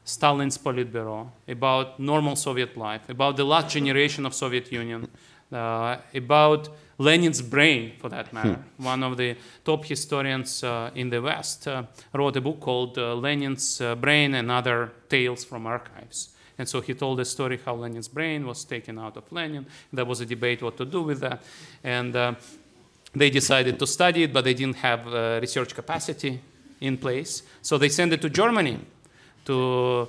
Stalin's 0.06 0.58
Politburo, 0.58 1.30
about 1.48 2.00
normal 2.00 2.36
Soviet 2.36 2.78
life, 2.78 3.08
about 3.10 3.38
the 3.38 3.44
last 3.44 3.70
generation 3.74 4.26
of 4.26 4.34
Soviet 4.34 4.72
Union, 4.72 5.08
uh, 5.52 5.98
about 6.16 6.70
Lenin's 6.98 7.42
brain, 7.42 7.94
for 8.00 8.10
that 8.10 8.34
matter. 8.34 8.60
Hmm. 8.78 8.84
One 8.84 9.04
of 9.04 9.18
the 9.18 9.36
top 9.64 9.86
historians 9.86 10.64
uh, 10.64 10.92
in 10.96 11.10
the 11.10 11.22
West 11.22 11.68
uh, 11.68 11.84
wrote 12.14 12.36
a 12.38 12.42
book 12.42 12.60
called 12.60 12.98
uh, 12.98 13.16
Lenin's 13.16 13.82
Brain 14.00 14.36
and 14.36 14.52
Other 14.52 14.92
Tales 15.08 15.46
from 15.46 15.66
Archives. 15.66 16.30
And 16.60 16.70
so 16.70 16.82
he 16.82 16.94
told 16.94 17.18
the 17.18 17.26
story 17.26 17.60
how 17.66 17.74
Lenin's 17.74 18.08
brain 18.08 18.46
was 18.46 18.64
taken 18.64 19.00
out 19.00 19.18
of 19.18 19.32
Lenin. 19.32 19.66
There 19.92 20.06
was 20.06 20.22
a 20.22 20.26
debate 20.26 20.62
what 20.62 20.78
to 20.78 20.86
do 20.86 21.02
with 21.02 21.22
that. 21.22 21.42
And 21.84 22.16
uh, 22.16 22.36
they 23.16 23.32
decided 23.32 23.80
to 23.80 23.88
study 23.88 24.24
it, 24.24 24.34
but 24.34 24.44
they 24.44 24.54
didn't 24.54 24.76
have 24.76 25.06
research 25.42 25.74
capacity 25.74 26.40
in 26.82 26.98
place. 26.98 27.44
So 27.62 27.78
they 27.78 27.90
sent 27.90 28.14
it 28.14 28.22
to 28.22 28.30
Germany, 28.30 28.78
to 29.46 30.08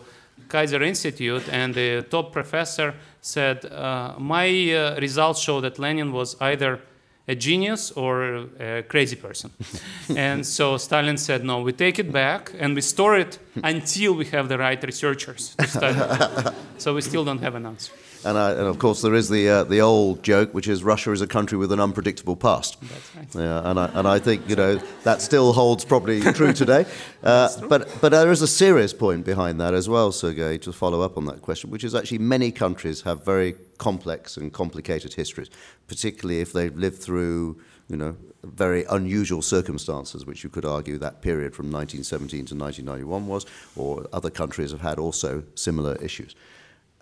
Kaiser 0.48 0.82
Institute, 0.82 1.48
and 1.48 1.74
the 1.74 2.05
top 2.11 2.32
professor 2.32 2.94
said, 3.20 3.64
uh, 3.66 4.14
My 4.18 4.48
uh, 4.72 5.01
results 5.01 5.40
show 5.40 5.61
that 5.61 5.78
Lenin 5.78 6.12
was 6.12 6.36
either 6.40 6.80
a 7.29 7.35
genius 7.35 7.93
or 7.93 8.47
a 8.59 8.83
crazy 8.83 9.16
person. 9.16 9.51
and 10.16 10.45
so 10.45 10.77
Stalin 10.77 11.16
said, 11.16 11.45
No, 11.45 11.62
we 11.62 11.73
take 11.73 11.99
it 11.99 12.12
back 12.12 12.53
and 12.59 12.75
we 12.75 12.81
store 12.81 13.16
it 13.16 13.39
until 13.62 14.14
we 14.14 14.27
have 14.27 14.49
the 14.49 14.59
right 14.59 14.83
researchers 14.83 15.55
to 15.57 15.66
study 15.66 15.99
it. 15.99 16.55
so 16.79 16.95
we 16.95 17.01
still 17.01 17.25
don't 17.25 17.41
have 17.41 17.55
an 17.55 17.66
answer. 17.66 17.93
And, 18.25 18.37
I, 18.37 18.51
and, 18.51 18.66
of 18.66 18.79
course, 18.79 19.01
there 19.01 19.14
is 19.14 19.31
the 19.31 19.49
uh, 19.49 19.64
the 19.64 19.81
old 19.81 20.23
joke, 20.23 20.53
which 20.53 20.68
is 20.68 20.85
Russia 20.85 21.12
is 21.12 21.23
a 21.23 21.27
country 21.27 21.57
with 21.57 21.73
an 21.73 21.81
unpredictable 21.81 22.37
past. 22.37 22.79
That's 22.81 23.16
right. 23.16 23.35
Yeah, 23.35 23.71
and 23.71 23.81
I, 23.81 23.91
and 23.95 24.07
I 24.07 24.18
think 24.18 24.47
you 24.49 24.57
know 24.57 24.77
that 25.05 25.23
still 25.23 25.55
holds 25.55 25.85
probably 25.87 26.21
true 26.33 26.53
today. 26.53 26.85
Uh, 27.23 27.49
but 27.68 27.89
but 28.03 28.11
there 28.11 28.31
is 28.31 28.43
a 28.43 28.47
serious 28.47 28.93
point 28.93 29.25
behind 29.25 29.59
that 29.61 29.73
as 29.73 29.89
well, 29.89 30.12
Sergei. 30.12 30.59
To 30.59 30.73
follow 30.73 31.01
up 31.01 31.16
on 31.16 31.25
that 31.27 31.41
question, 31.41 31.71
which 31.71 31.83
is 31.83 31.95
actually 31.95 32.18
many 32.18 32.53
countries 32.53 33.03
have 33.03 33.25
very 33.25 33.55
complex 33.79 34.37
and 34.37 34.53
complicated 34.53 35.14
histories, 35.14 35.49
particularly 35.89 36.41
if 36.41 36.53
they've 36.53 36.77
lived 36.77 36.99
through 36.99 37.59
you 37.89 37.97
know 37.97 38.16
very 38.45 38.85
unusual 38.91 39.41
circumstances, 39.41 40.27
which 40.27 40.45
you 40.45 40.51
could 40.51 40.66
argue 40.66 40.99
that 40.99 41.23
period 41.23 41.55
from 41.55 41.71
1917 41.73 42.47
to 42.47 42.55
1991 42.55 43.27
was, 43.27 43.47
or 43.77 44.07
other 44.12 44.31
countries 44.31 44.73
have 44.73 44.83
had 44.83 44.99
also 44.99 45.43
similar 45.55 45.97
issues 45.97 46.35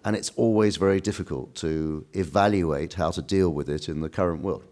and 0.09 0.17
it's 0.17 0.31
always 0.37 0.79
very 0.79 1.03
difficult 1.03 1.55
to 1.55 2.07
evaluate 2.15 2.95
how 2.95 3.11
to 3.11 3.21
deal 3.21 3.51
with 3.51 3.69
it 3.69 3.91
in 3.91 4.01
the 4.01 4.09
current 4.09 4.41
world 4.43 4.65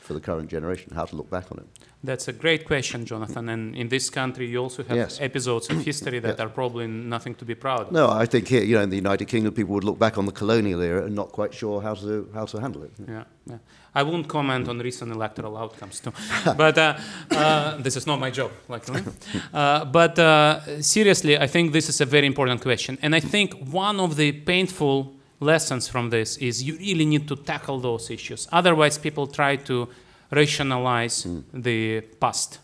for 0.00 0.12
the 0.12 0.20
current 0.20 0.50
generation, 0.50 0.94
how 0.94 1.06
to 1.06 1.16
look 1.16 1.30
back 1.30 1.50
on 1.50 1.56
it. 1.56 1.66
That's 2.04 2.28
a 2.28 2.32
great 2.32 2.66
question, 2.66 3.06
Jonathan. 3.06 3.48
And 3.48 3.74
in 3.74 3.88
this 3.88 4.10
country, 4.10 4.46
you 4.46 4.58
also 4.58 4.84
have 4.84 4.96
yes. 4.96 5.20
episodes 5.20 5.70
of 5.70 5.82
history 5.82 6.18
that 6.18 6.38
are 6.38 6.50
probably 6.50 6.86
nothing 6.86 7.34
to 7.36 7.46
be 7.46 7.54
proud 7.54 7.80
of. 7.80 7.92
No, 7.92 8.10
I 8.10 8.26
think 8.26 8.46
here, 8.46 8.62
you 8.62 8.76
know, 8.76 8.82
in 8.82 8.90
the 8.90 8.96
United 8.96 9.24
Kingdom, 9.26 9.54
people 9.54 9.74
would 9.74 9.84
look 9.84 9.98
back 9.98 10.18
on 10.18 10.26
the 10.26 10.32
colonial 10.32 10.82
era 10.82 11.06
and 11.06 11.14
not 11.14 11.32
quite 11.32 11.54
sure 11.54 11.80
how 11.80 11.94
to 11.94 12.28
how 12.34 12.44
to 12.44 12.60
handle 12.60 12.82
it. 12.82 12.92
Yeah, 13.08 13.24
yeah. 13.46 13.58
I 13.94 14.02
won't 14.02 14.28
comment 14.28 14.68
on 14.68 14.78
recent 14.80 15.12
electoral 15.12 15.56
outcomes 15.56 16.00
too, 16.00 16.12
but 16.56 16.76
uh, 16.76 16.98
uh, 17.30 17.78
this 17.78 17.96
is 17.96 18.06
not 18.06 18.20
my 18.20 18.30
job, 18.30 18.50
luckily. 18.68 19.02
Uh, 19.54 19.84
but 19.84 20.18
uh, 20.18 20.82
seriously, 20.82 21.38
I 21.38 21.46
think 21.46 21.72
this 21.72 21.88
is 21.88 22.00
a 22.00 22.04
very 22.04 22.26
important 22.26 22.60
question, 22.60 22.98
and 23.02 23.14
I 23.14 23.20
think 23.20 23.54
one 23.72 24.00
of 24.00 24.16
the 24.16 24.32
painful 24.32 25.14
lessons 25.40 25.88
from 25.88 26.10
this 26.10 26.36
is 26.38 26.62
you 26.62 26.76
really 26.76 27.06
need 27.06 27.28
to 27.28 27.36
tackle 27.36 27.78
those 27.80 28.10
issues. 28.10 28.48
Otherwise, 28.52 28.98
people 28.98 29.26
try 29.26 29.56
to 29.56 29.88
rationalize 30.30 31.24
mm. 31.24 31.42
the 31.52 32.00
past. 32.20 32.58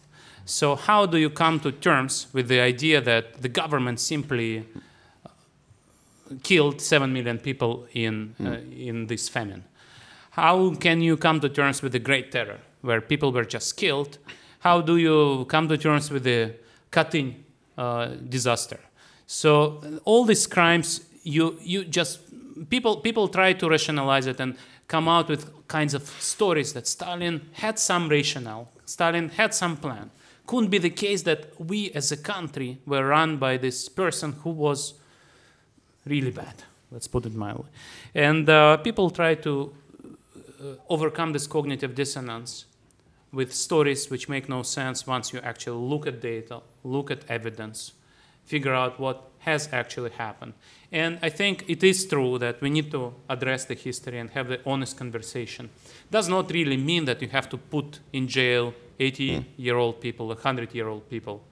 So, 0.45 0.75
how 0.75 1.07
do 1.07 1.19
you 1.19 1.31
come 1.31 1.61
to 1.61 1.71
terms 1.71 2.27
with 2.33 2.49
the 2.49 2.61
idea 2.61 3.01
that 3.01 3.41
the 3.41 3.49
government 3.49 4.01
simply 4.01 4.65
uh, 5.25 5.29
killed 6.43 6.81
7 6.81 7.13
million 7.13 7.39
people 7.39 7.87
in, 7.93 8.35
mm. 8.41 8.47
uh, 8.47 8.61
in 8.75 9.07
this 9.07 9.29
famine? 9.29 9.65
How 10.31 10.75
can 10.75 11.01
you 11.01 11.17
come 11.17 11.41
to 11.41 11.49
terms 11.49 11.83
with 11.83 11.93
the 11.93 11.99
Great 11.99 12.33
Terror, 12.33 12.59
where 12.81 13.01
people 13.01 13.33
were 13.33 13.45
just 13.45 13.77
killed? 13.77 14.19
How 14.61 14.81
do 14.81 14.97
you 14.97 15.45
come 15.47 15.69
to 15.69 15.79
terms 15.79 16.11
with 16.11 16.25
the 16.25 16.55
Katyn 16.91 17.35
uh, 17.79 18.07
disaster? 18.29 18.81
So, 19.27 20.01
all 20.05 20.25
these 20.25 20.47
crimes, 20.47 21.03
you, 21.23 21.59
you 21.63 21.85
just 21.85 22.21
people, 22.69 22.97
people 22.97 23.29
try 23.29 23.53
to 23.53 23.69
rationalize 23.69 24.27
it 24.27 24.41
and 24.41 24.57
come 24.91 25.09
out 25.09 25.29
with 25.29 25.69
kinds 25.69 25.95
of 25.95 26.03
stories 26.19 26.73
that 26.73 26.87
Stalin 26.87 27.41
had 27.53 27.79
some 27.79 28.09
rationale, 28.09 28.69
Stalin 28.85 29.29
had 29.29 29.55
some 29.55 29.77
plan. 29.77 30.11
Couldn't 30.47 30.71
be 30.71 30.79
the 30.79 30.91
case 30.91 31.23
that 31.23 31.41
we 31.61 31.93
as 31.93 32.11
a 32.11 32.17
country 32.17 32.79
were 32.85 33.07
run 33.07 33.37
by 33.37 33.57
this 33.57 33.89
person 33.89 34.33
who 34.43 34.51
was 34.51 34.95
really 36.05 36.33
bad, 36.33 36.55
let's 36.91 37.07
put 37.07 37.25
it 37.25 37.35
mildly. 37.35 37.71
And 38.17 38.49
uh, 38.49 38.79
people 38.79 39.11
try 39.11 39.37
to 39.37 39.73
uh, 40.61 40.65
overcome 40.89 41.33
this 41.35 41.47
cognitive 41.47 41.95
dissonance 41.95 42.65
with 43.33 43.55
stories 43.55 44.11
which 44.11 44.29
make 44.29 44.49
no 44.49 44.65
sense 44.65 45.07
once 45.07 45.33
you 45.33 45.39
actually 45.45 45.89
look 45.89 46.09
at 46.09 46.21
data, 46.21 46.63
look 46.83 47.13
at 47.13 47.21
evidence, 47.29 47.93
figure 48.45 48.75
out 48.75 48.99
what 48.99 49.31
has 49.39 49.69
actually 49.73 50.11
happened. 50.11 50.55
And 50.93 51.19
I 51.23 51.29
think 51.29 51.65
it 51.69 51.85
is 51.85 52.05
true 52.07 52.39
that 52.39 52.61
we 52.61 52.69
need 52.69 52.91
to 52.91 53.15
address 53.29 53.65
the 53.65 53.75
history 53.75 54.19
and 54.19 54.31
have 54.31 54.49
the 54.49 54.61
honest 54.67 54.97
conversation. 54.97 55.71
Does 56.11 56.29
not 56.29 56.51
really 56.51 56.77
mean 56.77 57.05
that 57.05 57.23
you 57.23 57.29
have 57.29 57.49
to 57.51 57.57
put 57.57 58.01
in 58.13 58.27
jail 58.27 58.75
80 58.99 59.47
year 59.57 59.77
old 59.77 60.01
people, 60.01 60.27
100 60.29 60.75
year 60.75 60.89
old 60.89 61.09
people, 61.09 61.43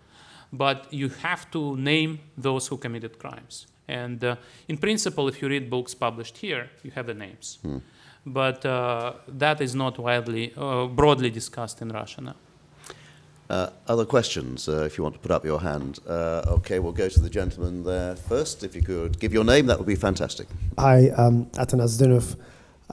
but 0.53 0.93
you 0.93 1.09
have 1.09 1.51
to 1.53 1.77
name 1.77 2.21
those 2.37 2.67
who 2.67 2.77
committed 2.77 3.19
crimes. 3.19 3.67
And 3.87 4.23
uh, 4.23 4.37
in 4.67 4.77
principle, 4.77 5.29
if 5.29 5.41
you 5.41 5.49
read 5.49 5.71
books 5.71 5.95
published 5.95 6.39
here, 6.39 6.71
you 6.83 6.91
have 6.91 7.07
the 7.07 7.15
names. 7.15 7.59
Mm. 7.65 7.81
But 8.27 8.67
uh, 8.67 9.15
that 9.29 9.61
is 9.61 9.75
not 9.75 9.99
widely, 9.99 10.53
uh, 10.57 10.87
broadly 10.87 11.31
discussed 11.31 11.81
in 11.81 11.89
Russia 11.89 12.21
now. 12.21 12.37
Uh, 13.51 13.71
other 13.87 14.05
questions, 14.05 14.69
uh, 14.69 14.85
if 14.85 14.99
you 14.99 15.03
want 15.03 15.15
to 15.15 15.21
put 15.21 15.31
up 15.31 15.43
your 15.43 15.59
hand. 15.61 16.01
Uh, 16.07 16.43
okay, 16.49 16.79
we'll 16.79 16.93
go 16.93 17.09
to 17.09 17.19
the 17.19 17.31
gentleman 17.31 17.83
there 17.83 18.15
first. 18.15 18.63
If 18.63 18.77
you 18.77 18.83
could 18.83 19.19
give 19.19 19.33
your 19.33 19.45
name, 19.45 19.65
that 19.67 19.79
would 19.79 19.87
be 19.87 19.95
fantastic. 19.95 20.47
Hi, 20.79 21.09
um, 21.11 21.47
Atanas 21.55 21.99
Denov. 21.99 22.37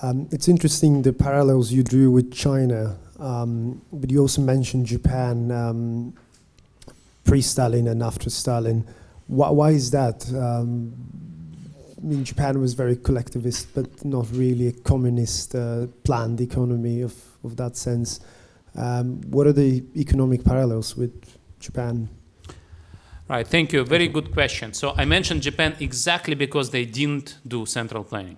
Um, 0.02 0.30
it's 0.32 0.48
interesting 0.48 1.02
the 1.02 1.12
parallels 1.12 1.74
you 1.74 1.84
drew 1.84 2.10
with 2.10 2.32
China, 2.32 2.98
um, 3.20 3.82
but 3.92 4.10
you 4.10 4.22
also 4.22 4.42
mentioned 4.42 4.86
Japan 4.86 5.52
um, 5.52 6.14
pre 7.26 7.42
Stalin 7.42 7.90
and 7.90 8.02
after 8.02 8.30
Stalin. 8.30 8.88
Why, 9.28 9.50
why 9.50 9.72
is 9.72 9.92
that? 9.92 10.26
Um, 10.34 10.94
I 11.98 12.08
mean, 12.08 12.24
Japan 12.24 12.62
was 12.62 12.76
very 12.76 12.96
collectivist, 12.96 13.76
but 13.76 14.06
not 14.06 14.28
really 14.32 14.68
a 14.68 14.72
communist 14.72 15.54
uh, 15.54 15.88
planned 16.06 16.40
economy 16.40 17.02
of, 17.02 17.14
of 17.44 17.58
that 17.58 17.76
sense. 17.76 18.22
Um, 18.76 19.22
what 19.30 19.48
are 19.48 19.54
the 19.54 19.84
economic 19.96 20.44
parallels 20.44 20.98
with 20.98 21.38
Japan? 21.60 22.10
Right, 23.28 23.48
thank 23.48 23.74
you. 23.74 23.84
Very 23.84 24.08
good 24.08 24.32
question. 24.32 24.74
So 24.74 24.94
I 24.96 25.06
mentioned 25.06 25.42
Japan 25.42 25.76
exactly 25.80 26.36
because 26.36 26.70
they 26.70 26.86
didn't 26.86 27.38
do 27.48 27.66
central 27.66 28.04
planning. 28.04 28.38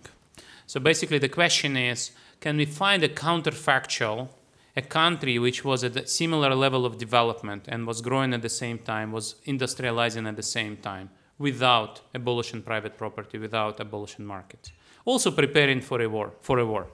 So 0.66 0.80
basically, 0.80 1.18
the 1.18 1.30
question 1.30 1.76
is 1.76 2.12
can 2.40 2.58
we 2.58 2.66
find 2.66 3.04
a 3.04 3.10
counterfactual, 3.10 4.30
a 4.76 4.82
country 4.82 5.40
which 5.40 5.66
was 5.66 5.84
at 5.84 5.96
a 5.98 6.08
similar 6.08 6.54
level 6.56 6.86
of 6.86 6.98
development 6.98 7.66
and 7.68 7.88
was 7.88 8.02
growing 8.02 8.34
at 8.34 8.42
the 8.42 8.50
same 8.50 8.78
time, 8.78 9.12
was 9.12 9.36
industrializing 9.46 10.28
at 10.28 10.36
the 10.36 10.44
same 10.44 10.78
time, 10.78 11.10
without 11.40 12.02
abolishing 12.14 12.62
private 12.62 12.98
property, 12.98 13.38
without 13.38 13.80
abolishing 13.80 14.26
markets, 14.26 14.72
also 15.04 15.32
preparing 15.32 15.82
for 15.82 16.02
a 16.02 16.08
war, 16.08 16.34
for 16.42 16.60
a 16.60 16.66
war. 16.66 16.88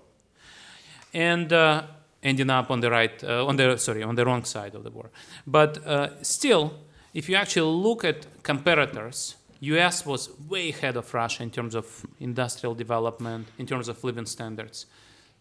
And 1.14 1.52
uh, 1.54 1.84
ending 2.24 2.50
up 2.50 2.72
on 2.72 2.80
the 2.80 2.90
right, 2.90 3.24
uh, 3.24 3.46
on 3.46 3.58
the 3.58 3.78
sorry, 3.78 4.02
on 4.02 4.16
the 4.16 4.26
wrong 4.26 4.44
side 4.46 4.74
of 4.76 4.84
the 4.84 4.90
war. 4.90 5.10
But 5.46 5.86
uh, 5.86 6.24
still, 6.24 6.74
if 7.14 7.30
you 7.30 7.36
actually 7.36 7.72
look 7.72 8.04
at 8.04 8.26
comparators, 8.44 9.36
U.S. 9.60 10.06
was 10.06 10.30
way 10.50 10.70
ahead 10.70 10.98
of 10.98 11.14
Russia 11.14 11.44
in 11.44 11.52
terms 11.52 11.76
of 11.76 12.06
industrial 12.20 12.76
development, 12.76 13.48
in 13.58 13.66
terms 13.66 13.88
of 13.88 14.04
living 14.04 14.26
standards, 14.26 14.88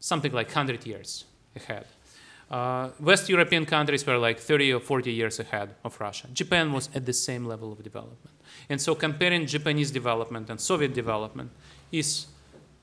something 0.00 0.32
like 0.32 0.48
100 0.48 0.86
years 0.86 1.24
ahead. 1.56 1.86
Uh, 2.50 2.90
West 3.00 3.28
European 3.30 3.64
countries 3.64 4.06
were 4.06 4.18
like 4.18 4.38
30 4.38 4.74
or 4.74 4.80
40 4.80 5.10
years 5.10 5.40
ahead 5.40 5.74
of 5.84 5.98
Russia. 5.98 6.28
Japan 6.32 6.72
was 6.72 6.90
at 6.94 7.06
the 7.06 7.12
same 7.12 7.46
level 7.46 7.72
of 7.72 7.82
development. 7.82 8.36
And 8.68 8.80
so 8.80 8.94
comparing 8.94 9.46
Japanese 9.46 9.90
development 9.90 10.50
and 10.50 10.60
Soviet 10.60 10.92
development 10.92 11.50
is 11.90 12.26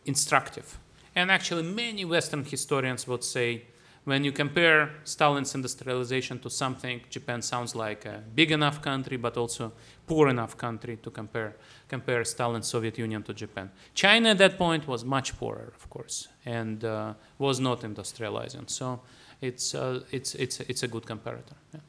instructive. 0.06 0.78
And 1.16 1.30
actually, 1.30 1.64
many 1.64 2.04
Western 2.04 2.44
historians 2.44 3.08
would 3.08 3.24
say 3.24 3.64
when 4.10 4.24
you 4.24 4.32
compare 4.32 4.90
Stalin's 5.04 5.54
industrialization 5.56 6.40
to 6.40 6.50
something, 6.50 7.02
Japan 7.10 7.42
sounds 7.42 7.76
like 7.76 8.06
a 8.06 8.24
big 8.36 8.52
enough 8.52 8.82
country, 8.82 9.18
but 9.18 9.38
also 9.38 9.72
poor 10.08 10.28
enough 10.30 10.58
country 10.58 10.98
to 10.98 11.12
compare 11.12 11.56
compare 11.88 12.26
Stalin's 12.26 12.68
Soviet 12.68 12.98
Union 12.98 13.24
to 13.24 13.34
Japan. 13.34 13.70
China 13.94 14.30
at 14.30 14.38
that 14.38 14.58
point 14.58 14.88
was 14.88 15.06
much 15.06 15.38
poorer, 15.40 15.72
of 15.76 15.90
course, 15.90 16.28
and 16.46 16.84
uh, 16.84 17.14
was 17.38 17.60
not 17.60 17.82
industrializing. 17.82 18.70
So 18.70 19.00
it's 19.42 19.76
uh, 19.76 20.02
it's 20.12 20.36
it's 20.36 20.60
it's 20.62 20.84
a 20.84 20.88
good 20.88 21.06
comparator. 21.06 21.58
Yeah. 21.74 21.82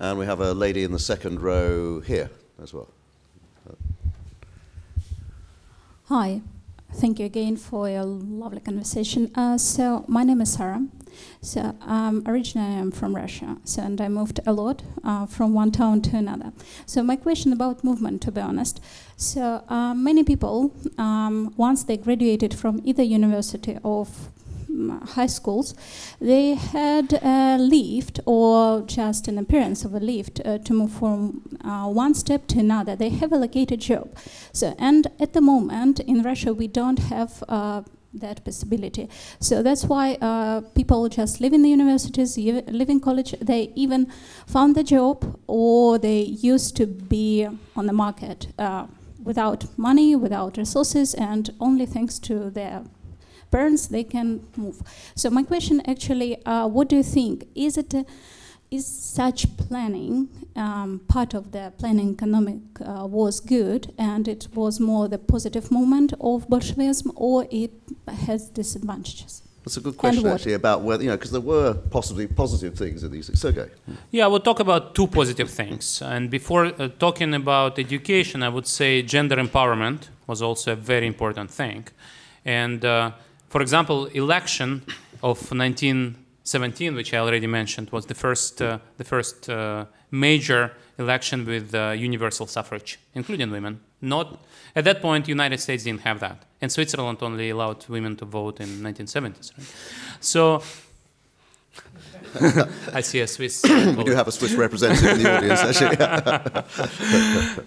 And 0.00 0.18
we 0.18 0.26
have 0.26 0.40
a 0.40 0.52
lady 0.52 0.82
in 0.84 0.92
the 0.92 0.98
second 0.98 1.40
row 1.40 2.00
here 2.00 2.30
as 2.62 2.72
well. 2.72 2.88
Hi, 6.08 6.42
thank 6.92 7.18
you 7.18 7.26
again 7.26 7.56
for 7.56 7.88
your 7.88 8.04
lovely 8.04 8.60
conversation. 8.60 9.30
Uh, 9.34 9.56
so 9.58 10.04
my 10.06 10.22
name 10.22 10.42
is 10.42 10.52
Sarah. 10.52 10.82
So 11.40 11.76
um, 11.82 12.22
originally 12.26 12.76
I'm 12.76 12.90
from 12.90 13.14
Russia, 13.14 13.56
so 13.64 13.82
and 13.82 14.00
I 14.00 14.08
moved 14.08 14.40
a 14.46 14.52
lot 14.52 14.82
uh, 15.02 15.26
from 15.26 15.54
one 15.54 15.70
town 15.70 16.02
to 16.02 16.16
another. 16.16 16.52
So 16.86 17.02
my 17.02 17.16
question 17.16 17.52
about 17.52 17.84
movement, 17.84 18.22
to 18.22 18.32
be 18.32 18.40
honest. 18.40 18.80
So 19.16 19.64
uh, 19.68 19.94
many 19.94 20.24
people, 20.24 20.72
um, 20.98 21.54
once 21.56 21.84
they 21.84 21.96
graduated 21.96 22.54
from 22.54 22.80
either 22.84 23.02
university 23.02 23.78
or 23.82 24.06
high 25.04 25.26
schools, 25.26 25.74
they 26.20 26.54
had 26.54 27.12
a 27.22 27.56
lift 27.58 28.20
or 28.26 28.82
just 28.82 29.28
an 29.28 29.38
appearance 29.38 29.84
of 29.84 29.94
a 29.94 30.00
lift 30.00 30.40
uh, 30.44 30.58
to 30.58 30.72
move 30.72 30.92
from 30.92 31.42
uh, 31.64 31.86
one 31.88 32.14
step 32.14 32.46
to 32.48 32.58
another. 32.58 32.96
They 32.96 33.10
have 33.10 33.32
a 33.32 33.36
located 33.36 33.80
job. 33.80 34.16
So, 34.52 34.74
and 34.78 35.06
at 35.20 35.32
the 35.32 35.40
moment 35.40 36.00
in 36.00 36.22
Russia, 36.22 36.52
we 36.52 36.66
don't 36.66 36.98
have 36.98 37.44
uh, 37.48 37.82
that 38.14 38.44
possibility. 38.44 39.08
So 39.40 39.62
that's 39.62 39.84
why 39.84 40.14
uh, 40.20 40.60
people 40.74 41.08
just 41.08 41.40
live 41.40 41.52
in 41.52 41.62
the 41.62 41.70
universities, 41.70 42.36
in 42.36 43.00
college. 43.00 43.34
They 43.40 43.72
even 43.74 44.06
found 44.46 44.74
the 44.74 44.84
job, 44.84 45.38
or 45.46 45.98
they 45.98 46.20
used 46.20 46.76
to 46.76 46.86
be 46.86 47.46
on 47.76 47.86
the 47.86 47.92
market 47.92 48.48
uh, 48.58 48.86
without 49.22 49.66
money, 49.78 50.16
without 50.16 50.56
resources, 50.56 51.14
and 51.14 51.50
only 51.60 51.86
thanks 51.86 52.18
to 52.20 52.50
their 52.50 52.84
parents, 53.50 53.86
they 53.86 54.04
can 54.04 54.40
move. 54.56 54.82
So 55.14 55.30
my 55.30 55.44
question 55.44 55.80
actually, 55.86 56.44
uh, 56.44 56.66
what 56.66 56.88
do 56.88 56.96
you 56.96 57.04
think? 57.04 57.46
Is 57.54 57.78
it 57.78 57.94
a, 57.94 58.04
is 58.74 58.86
such 58.86 59.40
planning 59.56 60.28
um, 60.56 61.00
part 61.08 61.34
of 61.34 61.52
the 61.52 61.72
planning 61.78 62.10
economic 62.12 62.60
uh, 62.80 63.06
was 63.06 63.40
good 63.40 63.92
and 63.98 64.26
it 64.28 64.48
was 64.54 64.80
more 64.80 65.08
the 65.08 65.18
positive 65.18 65.70
moment 65.70 66.12
of 66.20 66.48
Bolshevism 66.48 67.12
or 67.14 67.46
it 67.50 67.72
has 68.08 68.50
disadvantages? 68.50 69.42
That's 69.64 69.78
a 69.78 69.80
good 69.80 69.96
question, 69.96 70.26
actually, 70.26 70.52
about 70.52 70.82
whether, 70.82 71.02
you 71.02 71.08
know, 71.08 71.16
because 71.16 71.30
there 71.30 71.40
were 71.40 71.72
possibly 71.72 72.26
positive 72.26 72.74
things 72.74 73.02
in 73.02 73.10
these 73.10 73.28
things. 73.28 73.40
Sergey. 73.40 73.70
Yeah, 74.10 74.26
we'll 74.26 74.40
talk 74.40 74.60
about 74.60 74.94
two 74.94 75.06
positive 75.06 75.48
things. 75.48 76.02
And 76.02 76.28
before 76.28 76.66
uh, 76.66 76.88
talking 76.98 77.32
about 77.32 77.78
education, 77.78 78.42
I 78.42 78.50
would 78.50 78.66
say 78.66 79.00
gender 79.00 79.36
empowerment 79.36 80.08
was 80.26 80.42
also 80.42 80.72
a 80.72 80.76
very 80.76 81.06
important 81.06 81.50
thing. 81.50 81.86
And 82.44 82.84
uh, 82.84 83.12
for 83.48 83.62
example, 83.62 84.04
election 84.06 84.82
of 85.22 85.38
1917, 86.44 86.94
which 86.94 87.14
I 87.14 87.18
already 87.18 87.46
mentioned, 87.46 87.90
was 87.90 88.04
the 88.04 88.14
first, 88.14 88.60
uh, 88.60 88.78
the 88.98 89.04
first 89.04 89.48
uh, 89.48 89.86
major 90.10 90.72
election 90.98 91.46
with 91.46 91.74
uh, 91.74 91.94
universal 91.96 92.46
suffrage, 92.46 92.98
including 93.14 93.50
women. 93.50 93.80
Not 94.02 94.38
at 94.76 94.84
that 94.84 95.00
point, 95.00 95.24
the 95.24 95.30
United 95.30 95.58
States 95.58 95.84
didn't 95.84 96.02
have 96.02 96.20
that, 96.20 96.44
and 96.60 96.70
Switzerland 96.70 97.18
only 97.22 97.48
allowed 97.48 97.88
women 97.88 98.16
to 98.16 98.26
vote 98.26 98.60
in 98.60 98.68
1970s. 98.82 99.52
Right? 99.56 99.66
So. 100.20 100.62
I 102.92 103.00
see 103.00 103.20
a 103.20 103.26
Swiss. 103.28 103.62
we 103.62 104.04
do 104.04 104.12
have 104.12 104.26
a 104.26 104.32
Swiss 104.32 104.54
representative 104.54 105.12
in 105.12 105.22
the 105.22 105.36
audience, 105.36 105.60
actually. 105.60 105.96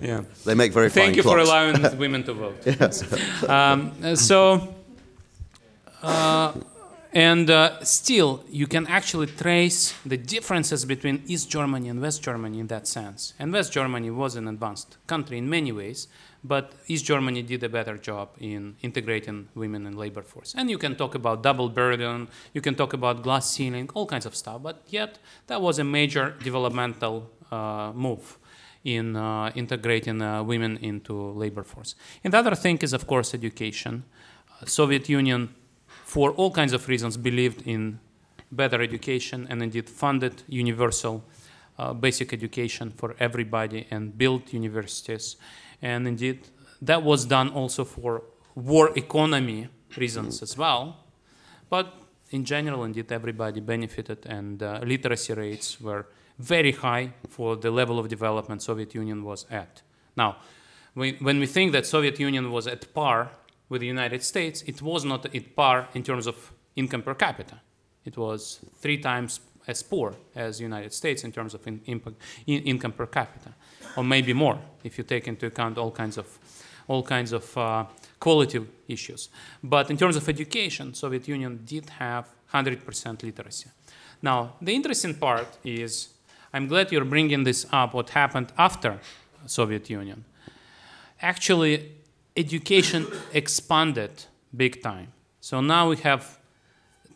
yeah. 0.08 0.24
They 0.46 0.56
make 0.56 0.74
very 0.74 0.90
Thank 0.90 1.16
you 1.16 1.24
clocks. 1.24 1.36
for 1.36 1.40
allowing 1.40 1.98
women 2.04 2.24
to 2.24 2.34
vote. 2.34 3.50
Um, 3.50 4.16
so, 4.18 4.76
uh, 6.04 6.52
and 7.18 7.49
uh, 7.49 7.84
still, 7.84 8.43
you 8.47 8.68
can 8.68 8.86
actually 8.86 9.26
trace 9.26 9.95
the 10.05 10.18
differences 10.18 10.86
between 10.86 11.24
East 11.26 11.49
Germany 11.49 11.89
and 11.89 11.99
West 11.99 12.22
Germany 12.22 12.59
in 12.59 12.68
that 12.68 12.86
sense. 12.88 13.34
And 13.39 13.51
West 13.51 13.74
Germany 13.74 14.11
was 14.11 14.36
an 14.36 14.47
advanced 14.47 14.97
country 15.07 15.39
in 15.39 15.49
many 15.49 15.72
ways, 15.72 16.09
but 16.43 16.74
East 16.86 17.05
Germany 17.05 17.41
did 17.41 17.63
a 17.63 17.70
better 17.70 17.97
job 17.97 18.30
in 18.39 18.76
integrating 18.84 19.47
women 19.55 19.88
in 19.88 19.97
labor 19.97 20.22
force. 20.22 20.53
And 20.55 20.70
you 20.70 20.78
can 20.78 20.95
talk 20.95 21.15
about 21.15 21.41
double 21.41 21.70
burden, 21.70 22.28
you 22.53 22.61
can 22.61 22.76
talk 22.76 22.93
about 22.93 23.24
glass 23.24 23.49
ceiling, 23.49 23.89
all 23.95 24.05
kinds 24.05 24.28
of 24.28 24.36
stuff. 24.36 24.61
But 24.61 24.84
yet, 24.86 25.18
that 25.47 25.59
was 25.59 25.80
a 25.80 25.84
major 25.84 26.36
developmental 26.43 27.32
uh, 27.51 27.93
move 27.95 28.38
in 28.84 29.15
uh, 29.15 29.51
integrating 29.55 30.22
uh, 30.22 30.43
women 30.43 30.78
into 30.84 31.32
labor 31.32 31.63
force. 31.63 31.95
And 32.24 32.32
the 32.32 32.38
other 32.38 32.53
thing 32.53 32.78
is, 32.78 32.93
of 32.93 33.07
course, 33.07 33.34
education. 33.34 34.03
Soviet 34.65 35.09
Union 35.09 35.55
for 36.08 36.32
all 36.32 36.49
kinds 36.49 36.72
of 36.72 36.88
reasons, 36.88 37.18
believed 37.18 37.68
in 37.68 37.99
better 38.49 38.82
education 38.82 39.45
and 39.49 39.62
indeed 39.62 39.89
funded 39.89 40.41
universal 40.47 41.22
uh, 41.78 41.91
basic 41.91 42.32
education 42.32 42.89
for 42.91 43.14
everybody 43.20 43.86
and 43.91 44.18
built 44.18 44.53
universities. 44.53 45.36
And 45.82 46.08
indeed, 46.08 46.47
that 46.82 47.03
was 47.03 47.26
done 47.26 47.49
also 47.49 47.84
for 47.84 48.24
war 48.55 48.97
economy 48.97 49.68
reasons 49.97 50.41
as 50.41 50.58
well. 50.58 50.95
But 51.70 51.93
in 52.32 52.45
general, 52.45 52.86
indeed, 52.86 53.12
everybody 53.12 53.60
benefited, 53.60 54.26
and 54.28 54.64
uh, 54.64 54.80
literacy 54.86 55.34
rates 55.34 55.82
were 55.82 56.05
very 56.39 56.72
high 56.72 57.12
for 57.28 57.58
the 57.58 57.70
level 57.70 57.99
of 57.99 58.08
development 58.08 58.62
Soviet 58.62 58.95
Union 58.95 59.26
was 59.26 59.45
at. 59.51 59.82
Now, 60.16 60.38
when 60.93 61.39
we 61.39 61.47
think 61.47 61.74
that 61.74 61.86
Soviet 61.86 62.18
Union 62.18 62.49
was 62.49 62.66
at 62.66 62.93
par 62.93 63.32
with 63.70 63.82
the 63.82 63.88
United 63.88 64.24
States, 64.24 64.63
it 64.63 64.82
was 64.82 65.03
not 65.03 65.26
at 65.26 65.55
par 65.55 65.88
in 65.93 66.03
terms 66.03 66.28
of 66.28 66.53
income 66.76 67.01
per 67.01 67.15
capita. 67.15 67.59
It 68.05 68.18
was 68.18 68.59
three 68.80 68.97
times 68.97 69.41
as 69.68 69.84
poor 69.84 70.15
as 70.36 70.57
the 70.57 70.63
United 70.63 70.93
States 70.93 71.24
in 71.24 71.32
terms 71.32 71.53
of 71.53 71.68
in, 71.68 71.82
in, 71.86 72.01
income 72.45 72.93
per 72.93 73.05
capita, 73.05 73.53
or 73.97 74.03
maybe 74.03 74.34
more 74.34 74.59
if 74.84 74.97
you 74.97 75.03
take 75.03 75.28
into 75.28 75.47
account 75.47 75.78
all 75.78 75.91
kinds 75.91 76.18
of 76.18 76.39
all 76.88 77.03
kinds 77.03 77.34
of 77.34 77.57
uh, 77.57 77.86
quality 78.18 78.65
issues. 78.88 79.30
But 79.61 79.91
in 79.91 79.97
terms 79.97 80.15
of 80.15 80.28
education, 80.30 80.93
Soviet 80.93 81.28
Union 81.28 81.59
did 81.65 81.89
have 81.89 82.30
100% 82.53 83.24
literacy. 83.24 83.70
Now, 84.22 84.53
the 84.61 84.74
interesting 84.74 85.13
part 85.15 85.57
is, 85.65 86.09
I'm 86.53 86.68
glad 86.68 86.91
you're 86.91 87.03
bringing 87.03 87.43
this 87.43 87.65
up. 87.72 87.93
What 87.93 88.11
happened 88.11 88.53
after 88.57 88.99
Soviet 89.45 89.89
Union? 89.89 90.24
Actually, 91.22 91.91
education 92.38 93.08
expanded 93.34 94.12
big 94.56 94.82
time. 94.82 95.12
So 95.42 95.60
now 95.62 95.90
we 95.90 95.98
have 95.98 96.38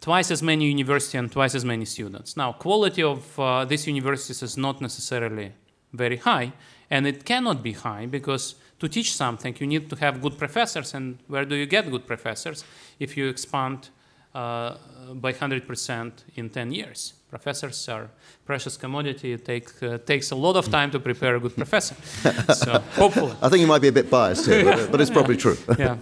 twice 0.02 0.32
as 0.32 0.42
many 0.42 0.66
universities 0.66 1.20
and 1.20 1.32
twice 1.32 1.54
as 1.56 1.64
many 1.64 1.86
students. 1.86 2.36
Now, 2.36 2.54
quality 2.54 3.04
of 3.04 3.40
uh, 3.40 3.66
these 3.66 3.88
universities 3.88 4.42
is 4.42 4.58
not 4.58 4.82
necessarily 4.82 5.54
very 5.94 6.18
high, 6.18 6.54
and 6.90 7.06
it 7.06 7.24
cannot 7.24 7.62
be 7.62 7.74
high 7.74 8.08
because 8.08 8.56
to 8.80 8.88
teach 8.88 9.14
something 9.14 9.56
you 9.60 9.68
need 9.68 9.90
to 9.90 9.96
have 9.98 10.22
good 10.22 10.38
professors, 10.38 10.94
and 10.96 11.20
where 11.28 11.46
do 11.46 11.56
you 11.56 11.68
get 11.68 11.90
good 11.92 12.08
professors 12.08 12.64
if 13.00 13.16
you 13.16 13.30
expand 13.30 13.90
uh, 14.34 14.76
by 15.14 15.32
100% 15.32 16.12
in 16.36 16.50
10 16.50 16.72
years? 16.72 17.14
Professors 17.32 17.90
are 17.90 18.10
precious 18.46 18.78
commodity. 18.78 19.34
It 19.34 19.46
take, 19.46 19.70
uh, 19.82 19.98
takes 20.12 20.32
a 20.32 20.36
lot 20.36 20.56
of 20.58 20.70
time 20.70 20.92
to 20.92 21.00
prepare 21.00 21.38
a 21.38 21.40
good 21.40 21.56
professor. 21.56 21.96
so 22.54 22.72
hopefully. 23.02 23.34
I 23.42 23.48
think 23.50 23.62
you 23.62 23.68
might 23.68 23.82
be 23.82 23.88
a 23.88 23.98
bit 24.00 24.10
biased 24.10 24.46
here, 24.46 24.66
but, 24.66 24.92
but 24.92 25.02
it's 25.02 25.10
probably 25.10 25.38
true. 25.38 25.58
yeah. 25.80 25.96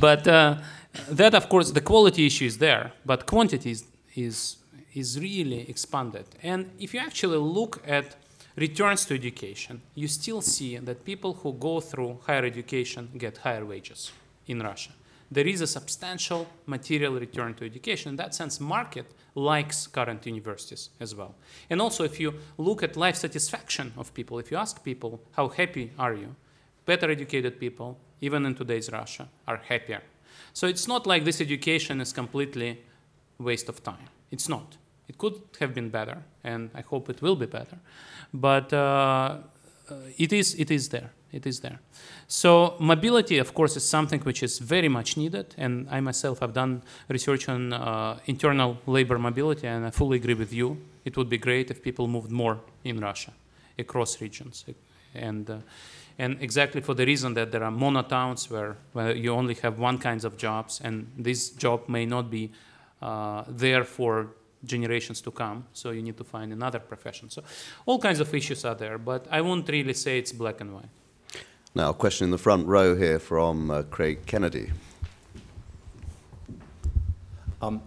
But 0.00 0.26
uh, 0.26 0.56
that, 1.10 1.34
of 1.34 1.48
course, 1.48 1.70
the 1.70 1.82
quality 1.82 2.26
issue 2.26 2.46
is 2.46 2.56
there, 2.58 2.92
but 3.04 3.26
quantity 3.26 3.70
is, 3.70 3.84
is, 4.16 4.56
is 4.94 5.20
really 5.20 5.68
expanded. 5.68 6.26
And 6.42 6.70
if 6.78 6.94
you 6.94 7.00
actually 7.00 7.36
look 7.36 7.82
at 7.86 8.16
returns 8.56 9.04
to 9.06 9.14
education, 9.14 9.82
you 9.94 10.08
still 10.08 10.40
see 10.40 10.78
that 10.78 11.04
people 11.04 11.34
who 11.34 11.52
go 11.52 11.80
through 11.80 12.20
higher 12.26 12.44
education 12.44 13.10
get 13.16 13.38
higher 13.38 13.64
wages 13.64 14.12
in 14.46 14.60
Russia 14.60 14.92
there 15.32 15.46
is 15.46 15.62
a 15.62 15.66
substantial 15.66 16.46
material 16.66 17.14
return 17.14 17.54
to 17.54 17.64
education. 17.64 18.10
In 18.10 18.16
that 18.16 18.34
sense, 18.34 18.60
market 18.60 19.06
likes 19.34 19.86
current 19.86 20.26
universities 20.26 20.90
as 21.00 21.14
well. 21.14 21.34
And 21.70 21.80
also, 21.80 22.04
if 22.04 22.20
you 22.20 22.34
look 22.58 22.82
at 22.82 22.96
life 22.96 23.16
satisfaction 23.16 23.94
of 23.96 24.12
people, 24.12 24.38
if 24.38 24.50
you 24.50 24.58
ask 24.58 24.84
people, 24.84 25.22
how 25.32 25.48
happy 25.48 25.92
are 25.98 26.14
you? 26.14 26.34
Better 26.84 27.10
educated 27.10 27.58
people, 27.58 27.98
even 28.20 28.44
in 28.44 28.54
today's 28.54 28.90
Russia, 28.92 29.28
are 29.48 29.56
happier. 29.56 30.02
So 30.52 30.66
it's 30.66 30.86
not 30.86 31.06
like 31.06 31.24
this 31.24 31.40
education 31.40 32.00
is 32.00 32.12
completely 32.12 32.82
waste 33.38 33.68
of 33.70 33.82
time. 33.82 34.08
It's 34.30 34.48
not. 34.48 34.76
It 35.08 35.16
could 35.16 35.40
have 35.60 35.74
been 35.74 35.88
better, 35.88 36.22
and 36.44 36.70
I 36.74 36.82
hope 36.82 37.08
it 37.08 37.22
will 37.22 37.36
be 37.36 37.46
better. 37.46 37.78
But 38.34 38.72
uh, 38.72 39.38
it, 40.18 40.32
is, 40.32 40.54
it 40.54 40.70
is 40.70 40.88
there 40.88 41.10
it 41.32 41.46
is 41.46 41.60
there. 41.60 41.80
So 42.28 42.76
mobility, 42.78 43.38
of 43.38 43.54
course, 43.54 43.76
is 43.76 43.88
something 43.88 44.20
which 44.20 44.42
is 44.42 44.58
very 44.58 44.88
much 44.88 45.16
needed, 45.16 45.54
and 45.56 45.88
I 45.90 46.00
myself 46.00 46.40
have 46.40 46.52
done 46.52 46.82
research 47.08 47.48
on 47.48 47.72
uh, 47.72 48.18
internal 48.26 48.78
labor 48.86 49.18
mobility, 49.18 49.66
and 49.66 49.86
I 49.86 49.90
fully 49.90 50.18
agree 50.18 50.34
with 50.34 50.52
you. 50.52 50.76
It 51.04 51.16
would 51.16 51.28
be 51.28 51.38
great 51.38 51.70
if 51.70 51.82
people 51.82 52.06
moved 52.06 52.30
more 52.30 52.60
in 52.84 53.00
Russia, 53.00 53.32
across 53.78 54.20
regions, 54.20 54.64
and 55.14 55.48
uh, 55.50 55.58
and 56.18 56.36
exactly 56.42 56.82
for 56.82 56.94
the 56.94 57.06
reason 57.06 57.32
that 57.34 57.50
there 57.50 57.64
are 57.64 57.70
monotowns 57.70 58.50
where, 58.50 58.76
where 58.92 59.16
you 59.16 59.32
only 59.32 59.54
have 59.54 59.78
one 59.78 59.96
kinds 59.98 60.24
of 60.26 60.36
jobs, 60.36 60.80
and 60.84 61.10
this 61.16 61.48
job 61.48 61.88
may 61.88 62.04
not 62.04 62.30
be 62.30 62.52
uh, 63.00 63.44
there 63.48 63.82
for 63.82 64.28
generations 64.64 65.20
to 65.22 65.30
come. 65.30 65.66
So 65.72 65.90
you 65.90 66.02
need 66.02 66.16
to 66.16 66.24
find 66.24 66.52
another 66.52 66.78
profession. 66.78 67.30
So 67.30 67.42
all 67.86 67.98
kinds 67.98 68.20
of 68.20 68.32
issues 68.34 68.64
are 68.64 68.74
there, 68.74 68.98
but 68.98 69.26
I 69.30 69.40
won't 69.40 69.68
really 69.68 69.94
say 69.94 70.18
it's 70.18 70.32
black 70.32 70.60
and 70.60 70.74
white. 70.74 70.90
Now, 71.74 71.90
a 71.90 71.94
question 71.94 72.26
in 72.26 72.30
the 72.30 72.38
front 72.38 72.66
row 72.66 72.94
here 72.94 73.18
from 73.18 73.70
uh, 73.70 73.82
Craig 73.84 74.26
Kennedy. 74.26 74.70
Um, 77.62 77.80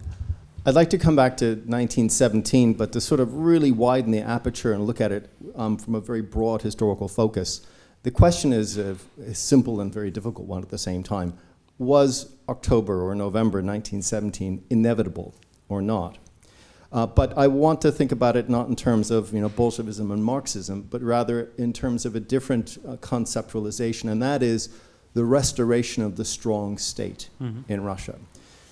I'd 0.64 0.74
like 0.74 0.90
to 0.90 0.98
come 0.98 1.14
back 1.14 1.36
to 1.36 1.46
1917, 1.46 2.74
but 2.74 2.90
to 2.92 3.00
sort 3.00 3.20
of 3.20 3.32
really 3.34 3.70
widen 3.70 4.10
the 4.10 4.20
aperture 4.20 4.72
and 4.72 4.84
look 4.84 5.00
at 5.00 5.12
it 5.12 5.30
um, 5.54 5.76
from 5.76 5.94
a 5.94 6.00
very 6.00 6.22
broad 6.22 6.62
historical 6.62 7.06
focus. 7.06 7.64
The 8.02 8.10
question 8.10 8.52
is 8.52 8.76
a, 8.76 8.96
a, 9.24 9.34
simple 9.34 9.80
and 9.80 9.92
very 9.92 10.10
difficult 10.10 10.48
one 10.48 10.62
at 10.62 10.70
the 10.70 10.78
same 10.78 11.04
time. 11.04 11.34
Was 11.78 12.34
October 12.48 13.02
or 13.02 13.14
November 13.14 13.58
1917 13.58 14.64
inevitable 14.70 15.36
or 15.68 15.82
not? 15.82 16.18
Uh, 16.92 17.06
but 17.06 17.36
I 17.36 17.48
want 17.48 17.80
to 17.82 17.92
think 17.92 18.12
about 18.12 18.36
it 18.36 18.48
not 18.48 18.68
in 18.68 18.76
terms 18.76 19.10
of 19.10 19.32
you 19.32 19.40
know, 19.40 19.48
Bolshevism 19.48 20.10
and 20.10 20.24
Marxism, 20.24 20.82
but 20.82 21.02
rather 21.02 21.50
in 21.58 21.72
terms 21.72 22.06
of 22.06 22.14
a 22.14 22.20
different 22.20 22.78
uh, 22.86 22.96
conceptualization, 22.96 24.10
and 24.10 24.22
that 24.22 24.42
is 24.42 24.68
the 25.14 25.24
restoration 25.24 26.02
of 26.02 26.16
the 26.16 26.24
strong 26.24 26.78
state 26.78 27.28
mm-hmm. 27.40 27.60
in 27.72 27.82
Russia. 27.82 28.18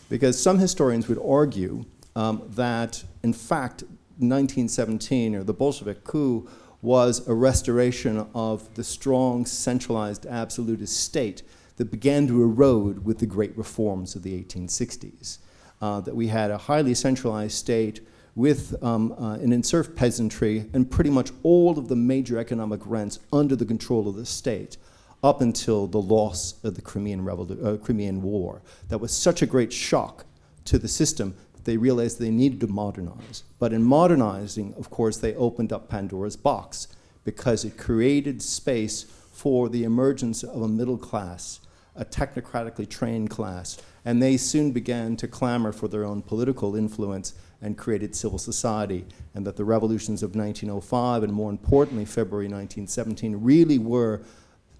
Because 0.08 0.40
some 0.40 0.58
historians 0.58 1.08
would 1.08 1.18
argue 1.18 1.86
um, 2.14 2.42
that, 2.50 3.02
in 3.22 3.32
fact, 3.32 3.82
1917 4.18 5.34
or 5.34 5.42
the 5.42 5.54
Bolshevik 5.54 6.04
coup 6.04 6.48
was 6.82 7.26
a 7.26 7.34
restoration 7.34 8.26
of 8.34 8.72
the 8.74 8.84
strong, 8.84 9.46
centralized, 9.46 10.26
absolutist 10.26 10.96
state 10.98 11.42
that 11.76 11.90
began 11.90 12.26
to 12.28 12.42
erode 12.42 13.04
with 13.04 13.18
the 13.18 13.26
great 13.26 13.56
reforms 13.56 14.14
of 14.14 14.22
the 14.22 14.40
1860s. 14.40 15.38
Uh, 15.84 16.00
that 16.00 16.16
we 16.16 16.28
had 16.28 16.50
a 16.50 16.56
highly 16.56 16.94
centralized 16.94 17.54
state 17.54 18.00
with 18.34 18.74
um, 18.82 19.12
uh, 19.18 19.34
an 19.34 19.50
inserf 19.50 19.94
peasantry 19.94 20.64
and 20.72 20.90
pretty 20.90 21.10
much 21.10 21.30
all 21.42 21.78
of 21.78 21.88
the 21.88 21.94
major 21.94 22.38
economic 22.38 22.80
rents 22.86 23.18
under 23.34 23.54
the 23.54 23.66
control 23.66 24.08
of 24.08 24.14
the 24.16 24.24
state 24.24 24.78
up 25.22 25.42
until 25.42 25.86
the 25.86 26.00
loss 26.00 26.54
of 26.64 26.74
the 26.74 26.80
Crimean, 26.80 27.28
uh, 27.28 27.76
Crimean 27.76 28.22
War. 28.22 28.62
That 28.88 28.96
was 28.96 29.14
such 29.14 29.42
a 29.42 29.46
great 29.46 29.74
shock 29.74 30.24
to 30.64 30.78
the 30.78 30.88
system 30.88 31.34
that 31.52 31.66
they 31.66 31.76
realized 31.76 32.18
they 32.18 32.30
needed 32.30 32.60
to 32.60 32.66
modernize. 32.66 33.44
But 33.58 33.74
in 33.74 33.82
modernizing, 33.82 34.72
of 34.78 34.88
course, 34.88 35.18
they 35.18 35.34
opened 35.34 35.70
up 35.70 35.90
Pandora's 35.90 36.34
box 36.36 36.88
because 37.24 37.62
it 37.62 37.76
created 37.76 38.40
space 38.40 39.02
for 39.32 39.68
the 39.68 39.84
emergence 39.84 40.42
of 40.44 40.62
a 40.62 40.68
middle 40.68 40.96
class, 40.96 41.60
a 41.96 42.04
technocratically 42.04 42.88
trained 42.88 43.30
class, 43.30 43.78
and 44.04 44.22
they 44.22 44.36
soon 44.36 44.72
began 44.72 45.16
to 45.16 45.28
clamor 45.28 45.72
for 45.72 45.88
their 45.88 46.04
own 46.04 46.22
political 46.22 46.74
influence 46.74 47.34
and 47.62 47.78
created 47.78 48.14
civil 48.14 48.38
society, 48.38 49.06
and 49.34 49.46
that 49.46 49.56
the 49.56 49.64
revolutions 49.64 50.22
of 50.22 50.34
1905 50.34 51.22
and 51.22 51.32
more 51.32 51.50
importantly 51.50 52.04
February 52.04 52.46
1917 52.46 53.36
really 53.42 53.78
were 53.78 54.22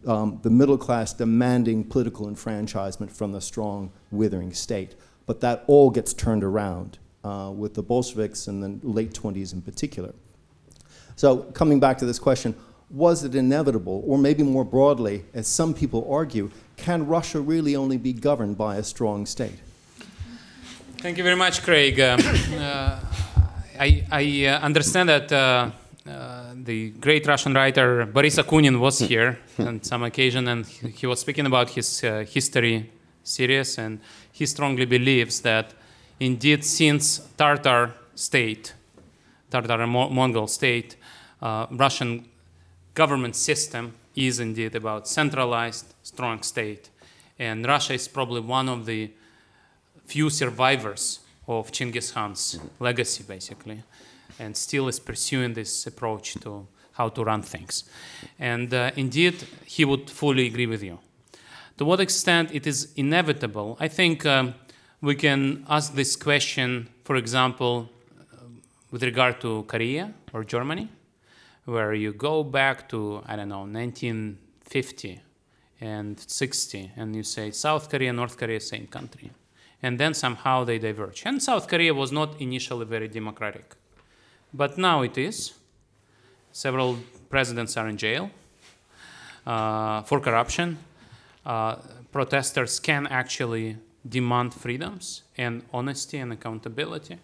um, 0.06 0.38
the 0.42 0.50
middle 0.50 0.76
class 0.76 1.12
demanding 1.12 1.84
political 1.84 2.28
enfranchisement 2.28 3.10
from 3.10 3.32
the 3.32 3.40
strong, 3.40 3.90
withering 4.10 4.52
state. 4.52 4.94
But 5.26 5.40
that 5.40 5.64
all 5.66 5.90
gets 5.90 6.12
turned 6.12 6.44
around 6.44 6.98
uh, 7.24 7.50
with 7.54 7.74
the 7.74 7.82
Bolsheviks 7.82 8.48
in 8.48 8.60
the 8.60 8.78
late 8.86 9.12
20s 9.12 9.52
in 9.52 9.62
particular. 9.62 10.14
So, 11.16 11.38
coming 11.38 11.80
back 11.80 11.96
to 11.98 12.06
this 12.06 12.18
question, 12.18 12.54
was 12.90 13.24
it 13.24 13.34
inevitable, 13.34 14.02
or 14.06 14.18
maybe 14.18 14.42
more 14.42 14.64
broadly, 14.64 15.24
as 15.32 15.48
some 15.48 15.72
people 15.74 16.06
argue, 16.10 16.50
can 16.76 17.06
Russia 17.06 17.40
really 17.40 17.76
only 17.76 17.96
be 17.96 18.12
governed 18.12 18.56
by 18.56 18.76
a 18.76 18.82
strong 18.82 19.26
state? 19.26 19.58
Thank 20.98 21.18
you 21.18 21.24
very 21.24 21.36
much, 21.36 21.62
Craig. 21.62 22.00
Um, 22.00 22.20
uh, 22.58 22.98
I, 23.78 24.04
I 24.10 24.46
uh, 24.46 24.60
understand 24.60 25.08
that 25.08 25.32
uh, 25.32 25.70
uh, 26.08 26.54
the 26.54 26.90
great 26.90 27.26
Russian 27.26 27.54
writer 27.54 28.06
Boris 28.06 28.36
Akunin 28.36 28.78
was 28.78 28.98
here 29.00 29.38
on 29.58 29.82
some 29.82 30.02
occasion, 30.02 30.48
and 30.48 30.66
he, 30.66 30.88
he 30.88 31.06
was 31.06 31.20
speaking 31.20 31.46
about 31.46 31.70
his 31.70 32.04
uh, 32.04 32.24
history 32.26 32.90
series, 33.22 33.78
and 33.78 34.00
he 34.32 34.46
strongly 34.46 34.84
believes 34.84 35.40
that 35.40 35.74
indeed, 36.20 36.64
since 36.64 37.18
Tartar 37.36 37.92
state, 38.14 38.74
Tartar 39.50 39.86
Mongol 39.86 40.46
state, 40.46 40.96
uh, 41.42 41.66
Russian 41.70 42.24
government 42.94 43.36
system 43.36 43.92
is 44.14 44.40
indeed 44.40 44.74
about 44.74 45.08
centralized, 45.08 45.94
strong 46.02 46.42
state, 46.42 46.90
and 47.38 47.66
Russia 47.66 47.94
is 47.94 48.08
probably 48.08 48.40
one 48.40 48.68
of 48.68 48.86
the 48.86 49.10
few 50.06 50.30
survivors 50.30 51.20
of 51.46 51.72
Genghis 51.72 52.12
Khan's 52.12 52.58
legacy, 52.78 53.24
basically 53.26 53.82
and 54.38 54.56
still 54.56 54.88
is 54.88 54.98
pursuing 54.98 55.54
this 55.54 55.86
approach 55.86 56.34
to 56.40 56.66
how 56.92 57.08
to 57.08 57.24
run 57.24 57.42
things. 57.42 57.84
And 58.38 58.72
uh, 58.72 58.90
indeed, 58.96 59.34
he 59.64 59.84
would 59.84 60.10
fully 60.10 60.46
agree 60.46 60.66
with 60.66 60.82
you. 60.82 60.98
To 61.78 61.84
what 61.84 62.00
extent 62.00 62.50
it 62.52 62.66
is 62.66 62.92
inevitable, 62.96 63.76
I 63.80 63.88
think 63.88 64.24
um, 64.24 64.54
we 65.00 65.14
can 65.16 65.64
ask 65.68 65.94
this 65.94 66.14
question, 66.14 66.88
for 67.04 67.16
example, 67.16 67.88
uh, 68.32 68.36
with 68.92 69.02
regard 69.02 69.40
to 69.40 69.64
Korea 69.64 70.12
or 70.32 70.44
Germany, 70.44 70.88
where 71.64 71.94
you 71.94 72.12
go 72.12 72.44
back 72.44 72.88
to, 72.90 73.22
I 73.26 73.36
don't 73.36 73.48
know, 73.48 73.66
1950 73.66 75.20
and 75.80 76.18
60, 76.18 76.92
and 76.96 77.16
you 77.16 77.22
say 77.22 77.50
South 77.50 77.90
Korea, 77.90 78.12
North 78.12 78.36
Korea, 78.36 78.60
same 78.60 78.86
country. 78.86 79.30
And 79.82 79.98
then 79.98 80.14
somehow 80.14 80.64
they 80.64 80.78
diverge. 80.78 81.22
And 81.26 81.42
South 81.42 81.68
Korea 81.68 81.92
was 81.92 82.10
not 82.10 82.40
initially 82.40 82.86
very 82.86 83.08
democratic 83.08 83.76
but 84.54 84.78
now 84.78 85.02
it 85.02 85.18
is. 85.18 85.52
Several 86.52 86.96
presidents 87.28 87.76
are 87.76 87.88
in 87.88 87.96
jail 87.96 88.30
uh, 89.44 90.02
for 90.02 90.20
corruption. 90.20 90.78
Uh, 91.44 91.76
protesters 92.12 92.78
can 92.78 93.08
actually 93.08 93.76
demand 94.08 94.54
freedoms 94.54 95.24
and 95.36 95.62
honesty 95.72 96.18
and 96.18 96.32
accountability. 96.32 97.18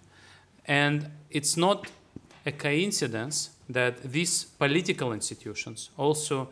And 0.66 1.10
it's 1.30 1.56
not 1.56 1.86
a 2.44 2.52
coincidence 2.52 3.50
that 3.72 4.02
these 4.02 4.44
political 4.44 5.12
institutions 5.12 5.90
also 5.96 6.48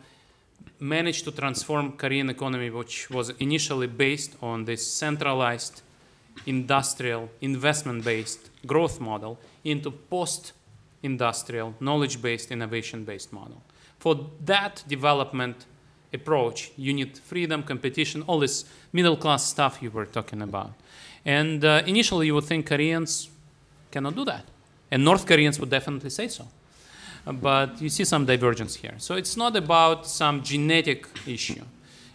managed 0.79 1.25
to 1.25 1.31
transform 1.31 1.93
Korean 1.93 2.29
economy, 2.29 2.69
which 2.69 3.09
was 3.09 3.29
initially 3.39 3.87
based 3.87 4.35
on 4.41 4.65
this 4.65 4.85
centralized, 4.85 5.81
industrial, 6.45 7.29
investment-based 7.41 8.49
growth 8.65 8.99
model, 8.99 9.37
into 9.63 9.91
post 9.91 10.53
industrial, 11.03 11.75
knowledge 11.79 12.21
based, 12.21 12.51
innovation 12.51 13.03
based 13.03 13.33
model. 13.33 13.61
For 13.99 14.29
that 14.45 14.83
development 14.87 15.65
approach, 16.13 16.71
you 16.77 16.93
need 16.93 17.17
freedom, 17.17 17.63
competition, 17.63 18.23
all 18.27 18.39
this 18.39 18.65
middle 18.93 19.17
class 19.17 19.45
stuff 19.45 19.81
you 19.81 19.91
were 19.91 20.05
talking 20.05 20.41
about. 20.41 20.71
And 21.25 21.63
uh, 21.63 21.83
initially, 21.85 22.27
you 22.27 22.35
would 22.35 22.45
think 22.45 22.65
Koreans 22.65 23.29
cannot 23.91 24.15
do 24.15 24.25
that. 24.25 24.45
And 24.91 25.03
North 25.03 25.25
Koreans 25.25 25.59
would 25.59 25.69
definitely 25.69 26.09
say 26.09 26.27
so. 26.27 26.47
But 27.25 27.81
you 27.81 27.89
see 27.89 28.05
some 28.05 28.25
divergence 28.25 28.75
here. 28.75 28.95
So 28.97 29.15
it's 29.15 29.37
not 29.37 29.55
about 29.55 30.07
some 30.07 30.41
genetic 30.43 31.07
issue, 31.27 31.63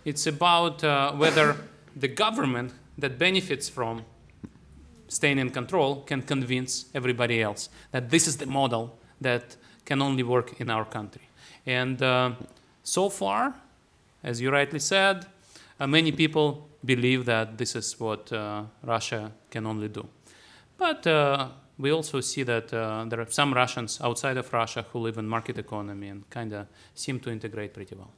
it's 0.05 0.27
about 0.27 0.83
uh, 0.83 1.13
whether 1.13 1.57
the 1.97 2.09
government 2.09 2.73
that 2.99 3.19
benefits 3.19 3.69
from 3.69 4.05
staying 5.09 5.39
in 5.39 5.51
control 5.51 6.03
can 6.03 6.23
convince 6.23 6.87
everybody 6.95 7.41
else 7.43 7.69
that 7.93 8.11
this 8.11 8.27
is 8.27 8.37
the 8.37 8.47
model 8.47 8.99
that 9.21 9.57
can 9.85 10.03
only 10.03 10.23
work 10.23 10.61
in 10.61 10.71
our 10.71 10.85
country. 10.85 11.29
And 11.67 12.03
uh, 12.03 12.33
so 12.83 13.09
far, 13.09 13.55
as 14.23 14.41
you 14.41 14.51
rightly 14.51 14.79
said, 14.79 15.27
uh, 15.79 15.87
many 15.87 16.13
people 16.13 16.69
believe 16.85 17.25
that 17.27 17.59
this 17.59 17.77
is 17.77 17.99
what 17.99 18.33
uh, 18.33 18.65
Russia 18.83 19.33
can 19.51 19.67
only 19.67 19.89
do. 19.89 20.07
But 20.77 21.07
uh, 21.07 21.49
we 21.79 21.91
also 21.93 22.21
see 22.21 22.43
that 22.45 22.73
uh, 22.73 23.05
there 23.09 23.21
are 23.21 23.31
some 23.31 23.53
Russians 23.53 24.01
outside 24.01 24.37
of 24.37 24.53
Russia 24.53 24.85
who 24.93 25.01
live 25.01 25.19
in 25.19 25.27
market 25.27 25.59
economy 25.59 26.09
and 26.09 26.29
kind 26.31 26.53
of 26.53 26.67
seem 26.95 27.21
to 27.21 27.31
integrate 27.31 27.75
pretty 27.75 27.95
well. 27.97 28.13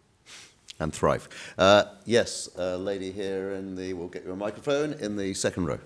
And 0.78 0.92
thrive. 0.92 1.28
Uh, 1.56 1.84
yes, 2.04 2.50
lady 2.56 3.10
here 3.10 3.52
in 3.52 3.76
the, 3.76 3.94
we'll 3.94 4.08
get 4.08 4.24
you 4.26 4.32
a 4.32 4.36
microphone 4.36 4.92
in 4.94 5.16
the 5.16 5.32
second 5.32 5.64
row. 5.64 5.78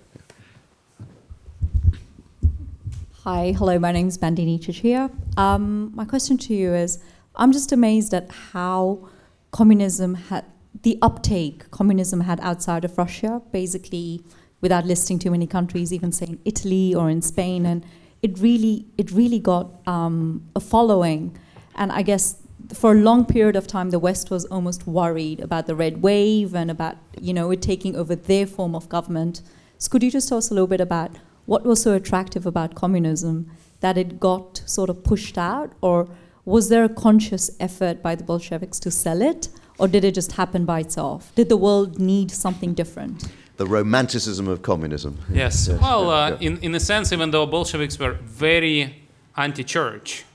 Hi, 3.23 3.53
hello, 3.57 3.79
my 3.79 3.91
name 3.91 4.07
is 4.07 4.17
Bandini 4.17 4.59
Chichia. 4.59 5.11
Um, 5.37 5.91
my 5.95 6.05
question 6.05 6.37
to 6.39 6.53
you 6.53 6.73
is 6.73 6.99
I'm 7.35 7.51
just 7.53 7.71
amazed 7.71 8.13
at 8.13 8.29
how 8.51 9.07
communism 9.51 10.15
had, 10.15 10.43
the 10.81 10.97
uptake 11.01 11.69
communism 11.71 12.21
had 12.21 12.39
outside 12.41 12.83
of 12.83 12.97
Russia, 12.97 13.41
basically 13.51 14.23
without 14.61 14.85
listing 14.85 15.19
too 15.19 15.31
many 15.31 15.47
countries, 15.47 15.91
even 15.91 16.11
saying 16.11 16.39
Italy 16.45 16.95
or 16.95 17.09
in 17.09 17.21
Spain, 17.21 17.65
and 17.65 17.85
it 18.21 18.37
really, 18.39 18.85
it 18.97 19.11
really 19.11 19.39
got 19.39 19.85
um, 19.87 20.47
a 20.55 20.59
following. 20.59 21.37
And 21.75 21.91
I 21.91 22.03
guess 22.03 22.37
for 22.73 22.91
a 22.91 22.95
long 22.95 23.25
period 23.25 23.55
of 23.55 23.67
time, 23.67 23.89
the 23.89 23.99
West 23.99 24.29
was 24.29 24.45
almost 24.45 24.87
worried 24.87 25.39
about 25.39 25.67
the 25.67 25.75
red 25.75 26.01
wave 26.01 26.53
and 26.53 26.69
about, 26.69 26.97
you 27.19 27.33
know, 27.33 27.49
it 27.51 27.61
taking 27.61 27.95
over 27.95 28.15
their 28.15 28.45
form 28.45 28.75
of 28.75 28.87
government. 28.87 29.41
So 29.77 29.89
could 29.89 30.03
you 30.03 30.11
just 30.11 30.29
tell 30.29 30.37
us 30.37 30.51
a 30.51 30.53
little 30.53 30.67
bit 30.67 30.81
about 30.81 31.11
what 31.47 31.65
was 31.65 31.81
so 31.81 31.93
attractive 31.93 32.45
about 32.45 32.75
communism 32.75 33.49
that 33.79 33.97
it 33.97 34.19
got 34.19 34.61
sort 34.65 34.91
of 34.91 35.03
pushed 35.03 35.37
out, 35.37 35.73
or 35.81 36.07
was 36.45 36.69
there 36.69 36.83
a 36.83 36.89
conscious 36.89 37.49
effort 37.59 38.01
by 38.03 38.13
the 38.13 38.23
Bolsheviks 38.23 38.79
to 38.81 38.91
sell 38.91 39.21
it, 39.21 39.49
or 39.79 39.87
did 39.87 40.03
it 40.03 40.13
just 40.13 40.33
happen 40.33 40.65
by 40.65 40.81
itself? 40.81 41.33
Did 41.33 41.49
the 41.49 41.57
world 41.57 41.99
need 41.99 42.29
something 42.29 42.75
different? 42.75 43.31
The 43.61 43.67
romanticism 43.67 44.47
of 44.47 44.63
communism. 44.63 45.19
Yes. 45.31 45.69
Well, 45.69 46.09
uh, 46.09 46.29
yeah. 46.29 46.47
in, 46.47 46.57
in 46.63 46.73
a 46.73 46.79
sense, 46.79 47.11
even 47.13 47.29
though 47.29 47.45
Bolsheviks 47.45 47.99
were 47.99 48.13
very 48.13 48.95
anti 49.37 49.63
church, 49.63 50.25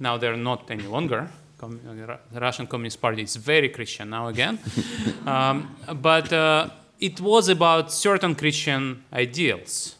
now 0.00 0.16
they're 0.16 0.38
not 0.38 0.70
any 0.70 0.84
longer. 0.84 1.28
Com- 1.58 1.80
uh, 1.86 2.16
the 2.32 2.40
Russian 2.40 2.66
Communist 2.66 2.98
Party 2.98 3.22
is 3.24 3.36
very 3.36 3.68
Christian 3.68 4.08
now 4.08 4.28
again. 4.28 4.58
um, 5.26 5.76
but 6.00 6.32
uh, 6.32 6.70
it 6.98 7.20
was 7.20 7.50
about 7.50 7.92
certain 7.92 8.34
Christian 8.34 9.04
ideals, 9.12 9.96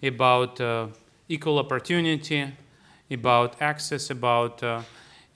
about 0.00 0.60
uh, 0.60 0.86
equal 1.28 1.58
opportunity, 1.58 2.52
about 3.10 3.60
access, 3.60 4.10
about, 4.10 4.62
uh, 4.62 4.82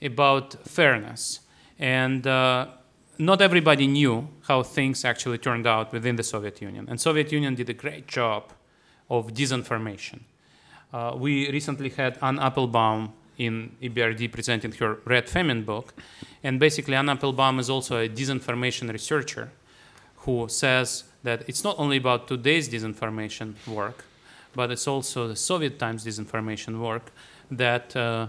about 0.00 0.55
fairness. 0.68 1.40
And 1.80 2.24
uh, 2.24 2.68
not 3.18 3.40
everybody 3.40 3.86
knew 3.86 4.28
how 4.48 4.62
things 4.62 5.04
actually 5.04 5.38
turned 5.38 5.66
out 5.66 5.92
within 5.92 6.16
the 6.16 6.22
Soviet 6.22 6.60
Union. 6.60 6.86
And 6.88 7.00
Soviet 7.00 7.30
Union 7.32 7.54
did 7.54 7.68
a 7.70 7.74
great 7.74 8.06
job 8.06 8.52
of 9.08 9.34
disinformation. 9.34 10.20
Uh, 10.92 11.14
we 11.16 11.50
recently 11.50 11.90
had 11.90 12.18
Anne 12.22 12.38
Applebaum 12.38 13.12
in 13.38 13.72
EBRD 13.82 14.30
presenting 14.32 14.72
her 14.72 14.98
Red 15.04 15.28
Famine 15.28 15.64
book. 15.64 15.94
And 16.42 16.60
basically, 16.60 16.94
Anne 16.94 17.08
Applebaum 17.08 17.58
is 17.58 17.68
also 17.68 17.98
a 17.98 18.08
disinformation 18.08 18.92
researcher 18.92 19.50
who 20.18 20.48
says 20.48 21.04
that 21.22 21.42
it's 21.48 21.64
not 21.64 21.76
only 21.78 21.96
about 21.96 22.28
today's 22.28 22.68
disinformation 22.68 23.54
work, 23.66 24.04
but 24.54 24.70
it's 24.70 24.86
also 24.86 25.28
the 25.28 25.36
Soviet 25.36 25.78
times 25.78 26.04
disinformation 26.04 26.78
work 26.78 27.12
that 27.50 27.94
uh, 27.96 28.28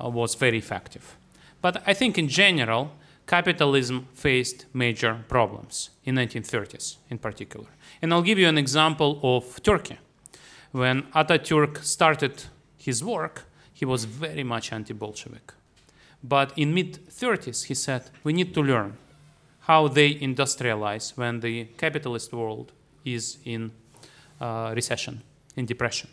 was 0.00 0.34
very 0.34 0.58
effective. 0.58 1.16
But 1.62 1.82
I 1.86 1.94
think 1.94 2.18
in 2.18 2.28
general, 2.28 2.92
capitalism 3.30 4.08
faced 4.12 4.66
major 4.74 5.24
problems 5.28 5.90
in 6.04 6.16
1930s 6.16 6.96
in 7.10 7.18
particular. 7.18 7.68
And 8.02 8.12
I'll 8.12 8.28
give 8.30 8.40
you 8.40 8.48
an 8.48 8.58
example 8.58 9.20
of 9.22 9.62
Turkey. 9.62 9.98
When 10.72 11.02
Ataturk 11.14 11.84
started 11.84 12.44
his 12.76 13.04
work, 13.04 13.44
he 13.72 13.84
was 13.84 14.04
very 14.04 14.42
much 14.42 14.72
anti-Bolshevik. 14.72 15.54
But 16.24 16.52
in 16.56 16.74
mid 16.74 17.06
30s, 17.08 17.66
he 17.66 17.74
said, 17.74 18.10
we 18.24 18.32
need 18.32 18.52
to 18.54 18.62
learn 18.62 18.96
how 19.60 19.86
they 19.86 20.14
industrialize 20.14 21.16
when 21.16 21.38
the 21.38 21.66
capitalist 21.78 22.32
world 22.32 22.72
is 23.04 23.38
in 23.44 23.70
uh, 24.40 24.72
recession, 24.74 25.22
in 25.54 25.66
depression. 25.66 26.10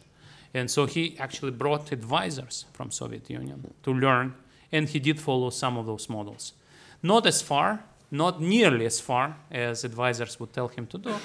And 0.54 0.70
so 0.70 0.86
he 0.86 1.18
actually 1.18 1.52
brought 1.52 1.92
advisors 1.92 2.66
from 2.74 2.92
Soviet 2.92 3.28
Union 3.28 3.74
to 3.82 3.92
learn, 3.92 4.36
and 4.72 4.88
he 4.88 5.00
did 5.00 5.20
follow 5.20 5.50
some 5.50 5.78
of 5.78 5.88
those 5.88 6.10
models. 6.10 6.54
Not 7.02 7.26
as 7.26 7.42
far, 7.42 7.84
not 8.12 8.42
nearly 8.42 8.86
as 8.86 9.00
far 9.00 9.36
as 9.52 9.84
advisors 9.84 10.40
would 10.40 10.54
tell 10.54 10.68
him 10.68 10.88
to 10.88 10.98
do, 10.98 11.16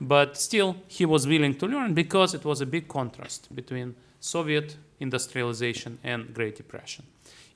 but 0.00 0.36
still 0.36 0.76
he 0.88 1.06
was 1.06 1.26
willing 1.26 1.54
to 1.58 1.66
learn 1.66 1.94
because 1.94 2.34
it 2.34 2.44
was 2.44 2.60
a 2.60 2.66
big 2.66 2.88
contrast 2.88 3.54
between 3.54 3.94
Soviet 4.20 4.76
industrialization 5.00 5.98
and 6.02 6.34
Great 6.34 6.56
Depression. 6.56 7.04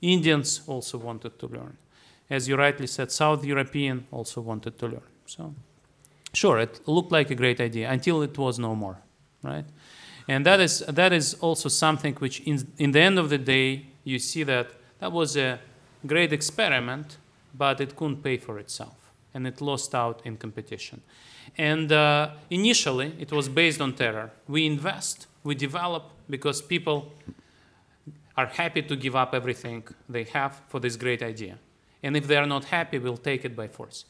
Indians 0.01 0.61
also 0.67 0.97
wanted 0.97 1.37
to 1.39 1.47
learn. 1.47 1.77
As 2.29 2.47
you 2.47 2.55
rightly 2.55 2.87
said, 2.87 3.11
South 3.11 3.43
European 3.43 4.07
also 4.11 4.41
wanted 4.41 4.79
to 4.79 4.87
learn. 4.87 5.09
So, 5.25 5.53
sure, 6.33 6.59
it 6.59 6.79
looked 6.87 7.11
like 7.11 7.29
a 7.29 7.35
great 7.35 7.59
idea 7.59 7.91
until 7.91 8.21
it 8.21 8.37
was 8.37 8.57
no 8.57 8.73
more, 8.73 8.97
right? 9.43 9.65
And 10.27 10.45
that 10.45 10.59
is 10.59 10.79
that 10.87 11.11
is 11.11 11.33
also 11.41 11.67
something 11.69 12.15
which, 12.15 12.39
in 12.41 12.67
in 12.77 12.91
the 12.91 13.01
end 13.01 13.19
of 13.19 13.29
the 13.29 13.37
day, 13.37 13.85
you 14.03 14.17
see 14.19 14.43
that 14.43 14.67
that 14.99 15.11
was 15.11 15.35
a 15.35 15.59
great 16.05 16.31
experiment, 16.31 17.17
but 17.53 17.81
it 17.81 17.95
couldn't 17.95 18.23
pay 18.23 18.37
for 18.37 18.59
itself, 18.59 19.11
and 19.33 19.47
it 19.47 19.61
lost 19.61 19.93
out 19.95 20.21
in 20.25 20.37
competition. 20.37 21.01
And 21.57 21.91
uh, 21.91 22.31
initially, 22.49 23.13
it 23.19 23.31
was 23.31 23.49
based 23.49 23.81
on 23.81 23.93
terror. 23.93 24.31
We 24.47 24.65
invest, 24.65 25.27
we 25.43 25.55
develop 25.55 26.03
because 26.29 26.61
people 26.61 27.11
are 28.37 28.47
happy 28.47 28.81
to 28.81 28.95
give 28.95 29.15
up 29.15 29.33
everything 29.33 29.83
they 30.07 30.23
have 30.23 30.61
for 30.69 30.79
this 30.79 30.95
great 30.95 31.21
idea. 31.21 31.57
And 32.03 32.15
if 32.15 32.27
they 32.27 32.37
are 32.37 32.47
not 32.47 32.65
happy, 32.65 32.97
we'll 32.97 33.17
take 33.17 33.45
it 33.45 33.55
by 33.55 33.67
force. 33.67 34.05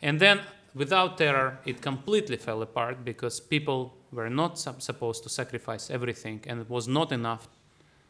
And 0.00 0.18
then, 0.18 0.40
without 0.74 1.18
terror, 1.18 1.58
it 1.64 1.80
completely 1.80 2.36
fell 2.36 2.62
apart 2.62 3.04
because 3.04 3.38
people 3.38 3.94
were 4.10 4.30
not 4.30 4.58
sup- 4.58 4.82
supposed 4.82 5.22
to 5.22 5.28
sacrifice 5.28 5.90
everything, 5.90 6.40
and 6.46 6.60
it 6.60 6.70
was 6.70 6.88
not 6.88 7.12
enough 7.12 7.48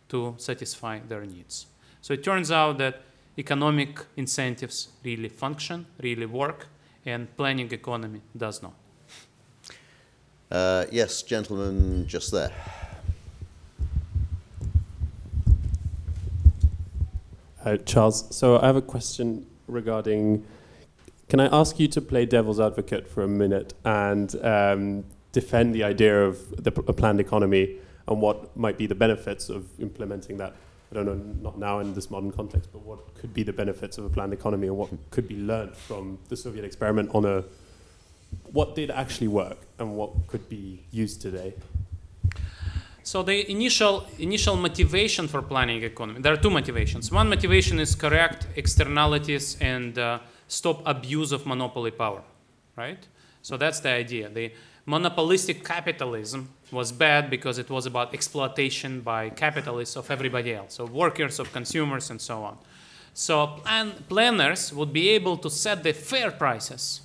to 0.09 0.35
satisfy 0.39 1.01
their 1.01 1.25
needs. 1.25 1.67
So 2.01 2.15
it 2.15 2.25
turns 2.25 2.51
out 2.51 2.79
that 2.79 3.03
economic 3.39 4.01
incentives 4.16 4.89
really 5.05 5.28
function, 5.28 5.87
really 6.03 6.26
work, 6.26 6.66
and 7.07 7.35
planning 7.37 7.70
economy 7.72 8.20
does 8.37 8.62
not. 8.62 8.74
Uh, 10.51 10.85
yes, 10.93 11.22
gentlemen, 11.22 12.07
just 12.07 12.30
there. 12.30 12.53
Uh, 17.64 17.76
Charles, 17.78 18.35
so 18.35 18.59
I 18.59 18.66
have 18.66 18.76
a 18.76 18.83
question 18.83 19.47
regarding. 19.66 20.45
Can 21.28 21.41
I 21.41 21.47
ask 21.47 21.78
you 21.80 21.89
to 21.89 22.01
play 22.01 22.26
devil's 22.26 22.61
advocate 22.61 23.09
for 23.09 23.22
a 23.22 23.28
minute 23.28 23.72
and 23.85 24.35
um, 24.45 25.05
defend 25.30 25.74
the 25.74 25.85
idea 25.85 26.24
of 26.24 26.62
the, 26.62 26.70
a 26.87 26.93
planned 26.93 27.20
economy 27.20 27.76
and 28.09 28.20
what 28.20 28.55
might 28.57 28.76
be 28.76 28.87
the 28.87 28.95
benefits 28.95 29.49
of 29.49 29.68
implementing 29.80 30.37
that? 30.39 30.55
I 30.93 30.95
don't 30.95 31.07
know, 31.07 31.14
not 31.40 31.59
now 31.59 31.78
in 31.78 31.95
this 31.95 32.11
modern 32.11 32.30
context, 32.30 32.70
but 32.70 32.82
what 32.82 33.14
could 33.14 33.32
be 33.32 33.43
the 33.43 33.53
benefits 33.53 33.97
of 33.97 34.05
a 34.05 34.11
planned 34.11 34.34
economy 34.34 34.66
and 34.66 34.76
what 34.76 34.90
could 35.11 35.26
be 35.26 35.36
learned 35.36 35.74
from 35.74 36.18
the 36.28 36.36
Soviet 36.36 36.66
experiment 36.66 37.11
on 37.14 37.24
a 37.24 37.45
what 38.53 38.74
did 38.74 38.90
actually 38.90 39.28
work 39.28 39.59
and 39.78 39.97
what 39.97 40.11
could 40.26 40.47
be 40.51 40.84
used 40.90 41.22
today? 41.22 41.55
So 43.05 43.22
the 43.22 43.51
initial 43.51 44.07
initial 44.18 44.55
motivation 44.55 45.28
for 45.28 45.40
planning 45.40 45.82
economy. 45.82 46.20
There 46.20 46.32
are 46.32 46.36
two 46.36 46.51
motivations. 46.51 47.11
One 47.11 47.28
motivation 47.30 47.80
is 47.80 47.95
correct 47.95 48.47
externalities 48.57 49.57
and 49.61 49.99
uh, 49.99 50.18
stop 50.47 50.82
abuse 50.84 51.32
of 51.32 51.47
monopoly 51.47 51.90
power, 51.90 52.22
right? 52.76 53.03
So 53.40 53.57
that's 53.57 53.80
the 53.80 53.90
idea. 53.90 54.28
The 54.28 54.53
monopolistic 54.84 55.64
capitalism 55.64 56.51
was 56.73 56.93
bad 56.93 57.31
because 57.31 57.59
it 57.59 57.68
was 57.70 57.87
about 57.87 58.14
exploitation 58.14 59.01
by 59.01 59.31
capitalists 59.31 59.97
of 59.97 60.11
everybody 60.11 60.55
else, 60.55 60.79
of 60.79 60.93
workers, 60.93 61.39
of 61.39 61.53
consumers, 61.53 62.11
and 62.11 62.20
so 62.20 62.43
on. 62.43 62.59
So 63.14 63.47
plan- 63.47 63.95
planners 64.09 64.73
would 64.73 64.93
be 64.93 65.11
able 65.11 65.37
to 65.39 65.51
set 65.51 65.83
the 65.83 65.93
fair 65.93 66.31
prices. 66.31 67.03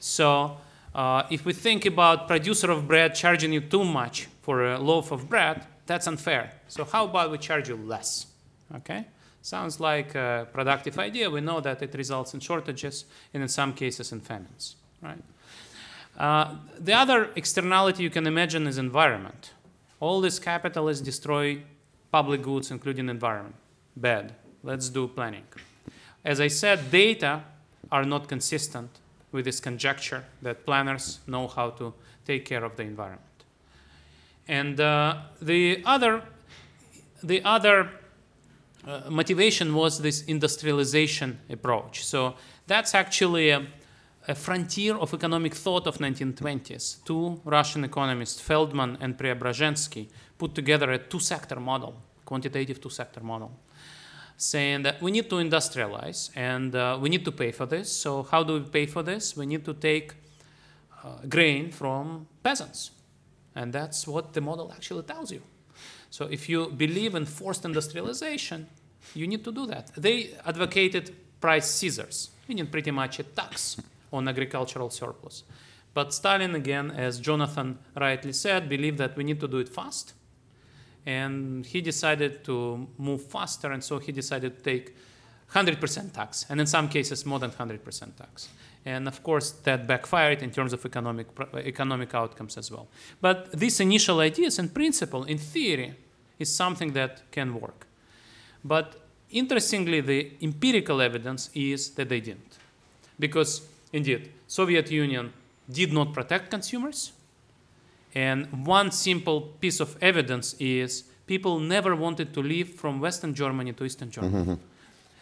So 0.00 0.56
uh, 0.94 1.24
if 1.30 1.44
we 1.44 1.52
think 1.52 1.86
about 1.86 2.28
producer 2.28 2.70
of 2.70 2.88
bread 2.88 3.14
charging 3.14 3.52
you 3.52 3.60
too 3.60 3.84
much 3.84 4.28
for 4.42 4.64
a 4.64 4.78
loaf 4.78 5.10
of 5.12 5.28
bread, 5.28 5.66
that's 5.86 6.06
unfair. 6.06 6.52
So 6.68 6.84
how 6.84 7.04
about 7.04 7.30
we 7.30 7.38
charge 7.38 7.68
you 7.68 7.76
less? 7.76 8.26
Okay? 8.74 9.06
Sounds 9.42 9.78
like 9.78 10.14
a 10.14 10.48
productive 10.52 10.98
idea. 10.98 11.28
We 11.28 11.42
know 11.42 11.60
that 11.60 11.82
it 11.82 11.94
results 11.94 12.32
in 12.32 12.40
shortages 12.40 13.04
and 13.34 13.42
in 13.42 13.48
some 13.48 13.74
cases 13.74 14.10
in 14.12 14.20
famines, 14.20 14.76
right? 15.02 15.22
Uh, 16.18 16.56
the 16.78 16.92
other 16.92 17.30
externality 17.34 18.02
you 18.02 18.10
can 18.10 18.26
imagine 18.26 18.66
is 18.66 18.78
environment. 18.78 19.52
All 20.00 20.20
these 20.20 20.38
capitalists 20.38 21.02
destroy 21.02 21.62
public 22.12 22.42
goods, 22.42 22.70
including 22.70 23.08
environment. 23.08 23.56
Bad. 23.96 24.34
Let's 24.62 24.88
do 24.88 25.08
planning. 25.08 25.44
As 26.24 26.40
I 26.40 26.48
said, 26.48 26.90
data 26.90 27.42
are 27.90 28.04
not 28.04 28.28
consistent 28.28 28.90
with 29.32 29.44
this 29.44 29.60
conjecture 29.60 30.24
that 30.42 30.64
planners 30.64 31.18
know 31.26 31.48
how 31.48 31.70
to 31.70 31.92
take 32.24 32.44
care 32.44 32.64
of 32.64 32.76
the 32.76 32.82
environment. 32.82 33.20
And 34.48 34.80
uh, 34.80 35.16
the 35.42 35.82
other, 35.84 36.22
the 37.22 37.42
other 37.44 37.90
uh, 38.86 39.10
motivation 39.10 39.74
was 39.74 40.00
this 40.00 40.22
industrialization 40.22 41.40
approach. 41.50 42.04
So 42.04 42.34
that's 42.66 42.94
actually 42.94 43.50
a, 43.50 43.66
a 44.26 44.34
frontier 44.34 44.96
of 44.96 45.12
economic 45.12 45.54
thought 45.54 45.86
of 45.86 45.98
1920s. 45.98 47.04
Two 47.04 47.40
Russian 47.44 47.84
economists, 47.84 48.40
Feldman 48.40 48.96
and 49.00 49.18
Preobrazhensky, 49.18 50.08
put 50.38 50.54
together 50.54 50.92
a 50.92 50.98
two-sector 50.98 51.60
model, 51.60 51.94
quantitative 52.24 52.80
two-sector 52.80 53.20
model, 53.20 53.52
saying 54.36 54.82
that 54.82 55.00
we 55.02 55.10
need 55.10 55.28
to 55.28 55.36
industrialize 55.36 56.30
and 56.34 56.74
uh, 56.74 56.98
we 57.00 57.08
need 57.08 57.24
to 57.24 57.32
pay 57.32 57.52
for 57.52 57.66
this. 57.66 57.92
So 57.92 58.22
how 58.22 58.42
do 58.42 58.54
we 58.54 58.60
pay 58.60 58.86
for 58.86 59.02
this? 59.02 59.36
We 59.36 59.46
need 59.46 59.64
to 59.64 59.74
take 59.74 60.14
uh, 61.04 61.18
grain 61.28 61.70
from 61.70 62.26
peasants. 62.42 62.90
And 63.54 63.72
that's 63.72 64.08
what 64.08 64.32
the 64.32 64.40
model 64.40 64.72
actually 64.72 65.02
tells 65.02 65.30
you. 65.30 65.42
So 66.10 66.24
if 66.26 66.48
you 66.48 66.68
believe 66.68 67.14
in 67.14 67.26
forced 67.26 67.64
industrialization, 67.64 68.68
you 69.14 69.26
need 69.26 69.44
to 69.44 69.52
do 69.52 69.66
that. 69.66 69.90
They 69.96 70.30
advocated 70.46 71.14
price 71.40 71.66
scissors, 71.66 72.30
meaning 72.48 72.66
pretty 72.68 72.90
much 72.90 73.18
a 73.18 73.22
tax 73.22 73.76
on 74.12 74.28
agricultural 74.28 74.90
surplus. 74.90 75.44
But 75.92 76.12
Stalin, 76.12 76.54
again, 76.54 76.90
as 76.90 77.20
Jonathan 77.20 77.78
rightly 77.96 78.32
said, 78.32 78.68
believed 78.68 78.98
that 78.98 79.16
we 79.16 79.24
need 79.24 79.40
to 79.40 79.48
do 79.48 79.58
it 79.58 79.68
fast. 79.68 80.12
And 81.06 81.64
he 81.64 81.80
decided 81.80 82.44
to 82.44 82.88
move 82.98 83.22
faster, 83.22 83.70
and 83.70 83.82
so 83.84 83.98
he 83.98 84.10
decided 84.10 84.58
to 84.58 84.62
take 84.62 84.94
100% 85.52 86.12
tax, 86.12 86.46
and 86.48 86.60
in 86.60 86.66
some 86.66 86.88
cases, 86.88 87.24
more 87.24 87.38
than 87.38 87.50
100% 87.50 88.16
tax. 88.16 88.48
And 88.84 89.06
of 89.06 89.22
course, 89.22 89.52
that 89.62 89.86
backfired 89.86 90.42
in 90.42 90.50
terms 90.50 90.72
of 90.72 90.84
economic, 90.84 91.28
economic 91.54 92.14
outcomes 92.14 92.58
as 92.58 92.70
well. 92.70 92.88
But 93.20 93.52
these 93.52 93.80
initial 93.80 94.20
ideas 94.20 94.58
and 94.58 94.74
principle, 94.74 95.24
in 95.24 95.38
theory, 95.38 95.94
is 96.38 96.54
something 96.54 96.92
that 96.94 97.22
can 97.30 97.54
work. 97.54 97.86
But 98.64 99.00
interestingly, 99.30 100.00
the 100.00 100.32
empirical 100.42 101.00
evidence 101.00 101.50
is 101.54 101.90
that 101.90 102.08
they 102.08 102.20
didn't. 102.20 102.58
Because 103.18 103.62
indeed, 103.94 104.30
Soviet 104.46 104.90
Union 104.90 105.32
did 105.70 105.92
not 105.92 106.12
protect 106.12 106.50
consumers. 106.50 107.12
And 108.14 108.66
one 108.66 108.90
simple 108.90 109.40
piece 109.60 109.80
of 109.80 109.96
evidence 110.02 110.54
is 110.58 111.04
people 111.26 111.58
never 111.58 111.96
wanted 111.96 112.34
to 112.34 112.40
leave 112.40 112.68
from 112.80 113.00
Western 113.00 113.34
Germany 113.34 113.72
to 113.72 113.84
Eastern 113.84 114.10
Germany. 114.10 114.34
Mm-hmm. 114.34 114.54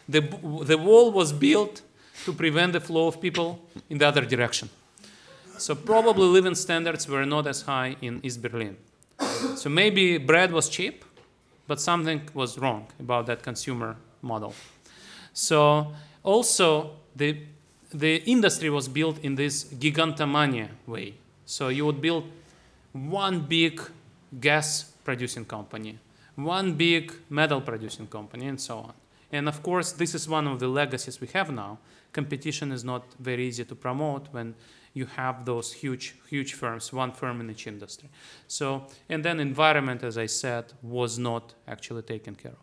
The, 0.09 0.21
the 0.65 0.79
wall 0.79 1.13
was 1.13 1.33
built 1.33 1.83
to 2.25 2.33
prevent 2.33 2.73
the 2.73 2.81
flow 2.81 3.07
of 3.07 3.21
people 3.21 3.61
in 3.89 3.99
the 3.99 4.07
other 4.07 4.25
direction. 4.27 4.69
So 5.59 5.75
probably 5.75 6.27
living 6.27 6.55
standards 6.55 7.07
were 7.07 7.25
not 7.25 7.47
as 7.47 7.63
high 7.63 7.97
in 8.01 8.21
East 8.23 8.43
Berlin. 8.43 8.77
So 9.57 9.71
maybe 9.71 10.19
bread 10.19 10.53
was 10.53 10.69
cheap, 10.69 11.05
but 11.69 11.81
something 11.81 12.23
was 12.35 12.59
wrong 12.59 12.87
about 12.99 13.27
that 13.27 13.43
consumer 13.43 13.97
model. 14.21 14.55
So 15.33 15.93
also 16.23 16.97
the 17.15 17.37
the 17.93 18.17
industry 18.25 18.71
was 18.71 18.89
built 18.89 19.19
in 19.23 19.35
this 19.35 19.65
gigantomania 19.65 20.69
way. 20.87 21.15
So 21.45 21.69
you 21.69 21.85
would 21.87 22.01
build 22.01 22.25
one 22.93 23.41
big 23.41 23.81
gas 24.41 24.93
producing 25.05 25.45
company, 25.45 25.99
one 26.37 26.75
big 26.75 27.13
metal 27.29 27.61
producing 27.61 28.07
company, 28.07 28.47
and 28.47 28.61
so 28.61 28.79
on. 28.79 28.93
And 29.31 29.49
of 29.49 29.63
course, 29.63 29.93
this 29.93 30.15
is 30.15 30.29
one 30.29 30.47
of 30.47 30.59
the 30.61 30.69
legacies 30.69 31.21
we 31.21 31.29
have 31.29 31.51
now. 31.51 31.79
Competition 32.13 32.73
is 32.73 32.85
not 32.85 33.05
very 33.19 33.47
easy 33.47 33.65
to 33.65 33.75
promote 33.75 34.29
when 34.33 34.55
you 34.95 35.07
have 35.07 35.47
those 35.47 35.73
huge, 35.73 36.15
huge 36.29 36.53
firms, 36.53 36.93
one 36.93 37.13
firm 37.13 37.41
in 37.41 37.51
each 37.51 37.67
industry. 37.67 38.11
So, 38.47 38.87
and 39.09 39.25
then 39.25 39.41
environment, 39.41 40.03
as 40.03 40.19
I 40.19 40.27
said, 40.27 40.73
was 40.83 41.19
not 41.19 41.55
actually 41.67 42.03
taken 42.03 42.35
care 42.35 42.53
of. 42.53 42.59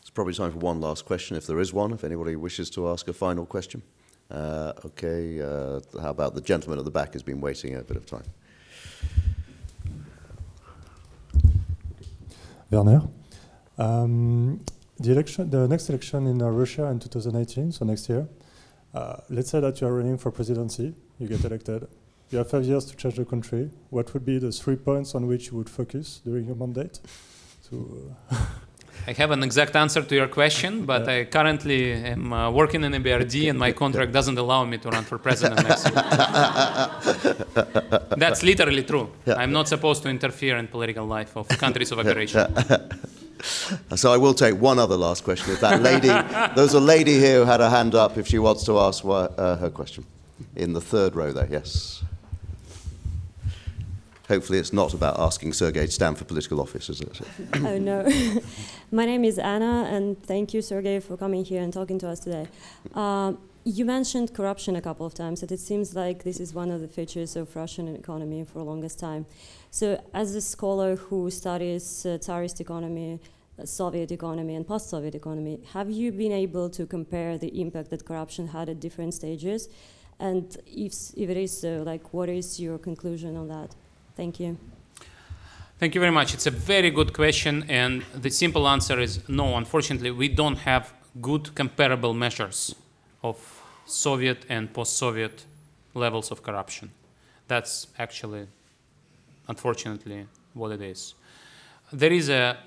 It's 0.00 0.10
probably 0.10 0.34
time 0.34 0.52
for 0.52 0.58
one 0.58 0.80
last 0.80 1.04
question, 1.04 1.36
if 1.36 1.46
there 1.46 1.60
is 1.60 1.72
one, 1.72 1.92
if 1.92 2.02
anybody 2.02 2.34
wishes 2.34 2.70
to 2.70 2.88
ask 2.88 3.06
a 3.06 3.12
final 3.12 3.46
question. 3.46 3.82
Uh, 4.30 4.72
okay, 4.84 5.40
uh, 5.40 5.80
how 6.00 6.10
about 6.10 6.34
the 6.34 6.40
gentleman 6.40 6.78
at 6.78 6.84
the 6.84 6.90
back 6.90 7.14
has 7.14 7.22
been 7.22 7.40
waiting 7.40 7.76
a 7.76 7.82
bit 7.82 7.96
of 7.96 8.04
time. 8.04 8.24
Werner, 12.70 13.02
um, 13.78 14.60
the 14.98 15.12
election, 15.12 15.48
the 15.48 15.66
next 15.66 15.88
election 15.88 16.26
in 16.26 16.42
uh, 16.42 16.50
Russia 16.50 16.84
in 16.86 16.98
2018, 16.98 17.72
so 17.72 17.84
next 17.86 18.08
year. 18.10 18.28
Uh, 18.92 19.16
let's 19.30 19.50
say 19.50 19.60
that 19.60 19.80
you 19.80 19.86
are 19.86 19.94
running 19.94 20.18
for 20.18 20.30
presidency, 20.30 20.94
you 21.18 21.26
get 21.26 21.42
elected. 21.44 21.88
You 22.30 22.38
have 22.38 22.50
five 22.50 22.64
years 22.64 22.84
to 22.86 22.96
change 22.96 23.16
the 23.16 23.24
country. 23.24 23.70
What 23.88 24.12
would 24.12 24.26
be 24.26 24.38
the 24.38 24.52
three 24.52 24.76
points 24.76 25.14
on 25.14 25.26
which 25.26 25.46
you 25.46 25.56
would 25.56 25.70
focus 25.70 26.20
during 26.22 26.44
your 26.44 26.56
mandate? 26.56 27.00
To, 27.70 28.14
I 29.06 29.12
have 29.12 29.30
an 29.30 29.42
exact 29.42 29.76
answer 29.76 30.02
to 30.02 30.14
your 30.14 30.28
question, 30.28 30.84
but 30.84 31.06
yeah. 31.06 31.14
I 31.14 31.24
currently 31.24 31.92
am 31.92 32.32
uh, 32.32 32.50
working 32.50 32.84
in 32.84 32.92
EBRD 32.92 33.50
and 33.50 33.58
my 33.58 33.72
contract 33.72 34.12
doesn't 34.12 34.36
allow 34.36 34.64
me 34.64 34.78
to 34.78 34.90
run 34.90 35.04
for 35.04 35.18
president 35.18 35.66
next 35.66 35.90
year. 35.90 35.94
That's 38.16 38.42
literally 38.42 38.82
true. 38.82 39.10
I'm 39.26 39.52
not 39.52 39.68
supposed 39.68 40.02
to 40.02 40.08
interfere 40.08 40.56
in 40.58 40.68
political 40.68 41.06
life 41.06 41.36
of 41.36 41.48
countries 41.64 41.92
of 41.92 41.98
aggression. 41.98 42.54
so 43.96 44.12
I 44.12 44.16
will 44.16 44.34
take 44.34 44.60
one 44.60 44.78
other 44.78 44.96
last 44.96 45.24
question. 45.24 45.52
If 45.52 45.60
that 45.60 45.80
lady, 45.80 46.08
there's 46.54 46.74
a 46.74 46.80
lady 46.80 47.18
here 47.18 47.40
who 47.40 47.44
had 47.44 47.60
her 47.60 47.70
hand 47.70 47.94
up 47.94 48.18
if 48.18 48.26
she 48.26 48.38
wants 48.38 48.64
to 48.64 48.78
ask 48.78 49.04
uh, 49.04 49.56
her 49.56 49.70
question. 49.70 50.04
In 50.54 50.72
the 50.72 50.80
third 50.80 51.16
row 51.16 51.32
there, 51.32 51.48
yes. 51.50 52.04
Hopefully, 54.28 54.58
it's 54.58 54.74
not 54.74 54.92
about 54.92 55.18
asking 55.18 55.54
Sergei 55.54 55.86
to 55.86 55.92
stand 55.92 56.18
for 56.18 56.24
political 56.24 56.60
office, 56.60 56.90
is 56.90 57.00
it? 57.00 57.20
oh, 57.54 57.78
no. 57.78 58.06
My 58.92 59.06
name 59.06 59.24
is 59.24 59.38
Anna, 59.38 59.88
and 59.90 60.22
thank 60.22 60.52
you, 60.52 60.60
Sergei, 60.60 61.00
for 61.00 61.16
coming 61.16 61.46
here 61.46 61.62
and 61.62 61.72
talking 61.72 61.98
to 62.00 62.08
us 62.08 62.20
today. 62.20 62.46
Uh, 62.94 63.32
you 63.64 63.86
mentioned 63.86 64.34
corruption 64.34 64.76
a 64.76 64.82
couple 64.82 65.06
of 65.06 65.14
times, 65.14 65.40
and 65.40 65.50
it 65.50 65.60
seems 65.60 65.94
like 65.94 66.24
this 66.24 66.40
is 66.40 66.52
one 66.52 66.70
of 66.70 66.82
the 66.82 66.88
features 66.88 67.36
of 67.36 67.56
Russian 67.56 67.88
economy 67.96 68.44
for 68.44 68.58
the 68.58 68.64
longest 68.64 68.98
time. 68.98 69.24
So, 69.70 69.98
as 70.12 70.34
a 70.34 70.42
scholar 70.42 70.96
who 70.96 71.30
studies 71.30 72.04
uh, 72.04 72.18
Tsarist 72.18 72.60
economy, 72.60 73.20
uh, 73.58 73.64
Soviet 73.64 74.12
economy, 74.12 74.56
and 74.56 74.66
post-Soviet 74.66 75.14
economy, 75.14 75.60
have 75.72 75.90
you 75.90 76.12
been 76.12 76.32
able 76.32 76.68
to 76.70 76.84
compare 76.84 77.38
the 77.38 77.60
impact 77.60 77.88
that 77.90 78.04
corruption 78.04 78.48
had 78.48 78.68
at 78.68 78.78
different 78.78 79.14
stages? 79.14 79.70
And 80.20 80.54
if, 80.66 80.92
if 81.16 81.30
it 81.30 81.36
is 81.38 81.58
so, 81.58 81.82
like, 81.86 82.12
what 82.12 82.28
is 82.28 82.60
your 82.60 82.76
conclusion 82.76 83.34
on 83.34 83.48
that? 83.48 83.74
Thank 84.18 84.40
you. 84.40 84.58
Thank 85.78 85.94
you 85.94 86.00
very 86.00 86.10
much. 86.10 86.34
It's 86.34 86.48
a 86.48 86.50
very 86.50 86.90
good 86.90 87.12
question, 87.12 87.64
and 87.68 88.02
the 88.12 88.30
simple 88.30 88.66
answer 88.66 88.98
is 88.98 89.20
no. 89.28 89.56
Unfortunately, 89.56 90.10
we 90.10 90.28
don't 90.28 90.58
have 90.58 90.92
good 91.20 91.54
comparable 91.54 92.14
measures 92.14 92.74
of 93.22 93.36
Soviet 93.86 94.44
and 94.48 94.74
post 94.74 94.96
Soviet 94.96 95.44
levels 95.94 96.32
of 96.32 96.42
corruption. 96.42 96.90
That's 97.46 97.86
actually, 97.96 98.48
unfortunately, 99.46 100.26
what 100.52 100.72
it 100.72 100.82
is. 100.82 101.14
There 101.92 102.12
is 102.12 102.28
a 102.28 102.58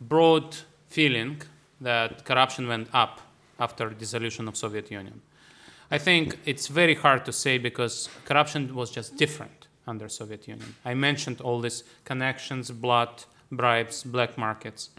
broad 0.00 0.56
feeling 0.86 1.42
that 1.80 2.24
corruption 2.24 2.68
went 2.68 2.88
up 2.92 3.20
after 3.58 3.90
dissolution 3.90 4.46
of 4.46 4.56
Soviet 4.56 4.92
Union. 4.92 5.20
I 5.90 5.98
think 5.98 6.38
it's 6.44 6.68
very 6.68 6.94
hard 6.94 7.24
to 7.24 7.32
say 7.32 7.58
because 7.58 8.08
corruption 8.24 8.76
was 8.76 8.92
just 8.92 9.16
different 9.16 9.59
under 9.90 10.08
Soviet 10.08 10.48
Union. 10.48 10.74
I 10.84 10.94
mentioned 10.94 11.40
all 11.40 11.60
these 11.60 11.84
connections, 12.04 12.70
blood, 12.70 13.24
bribes, 13.50 14.04
black 14.04 14.38
markets. 14.38 14.90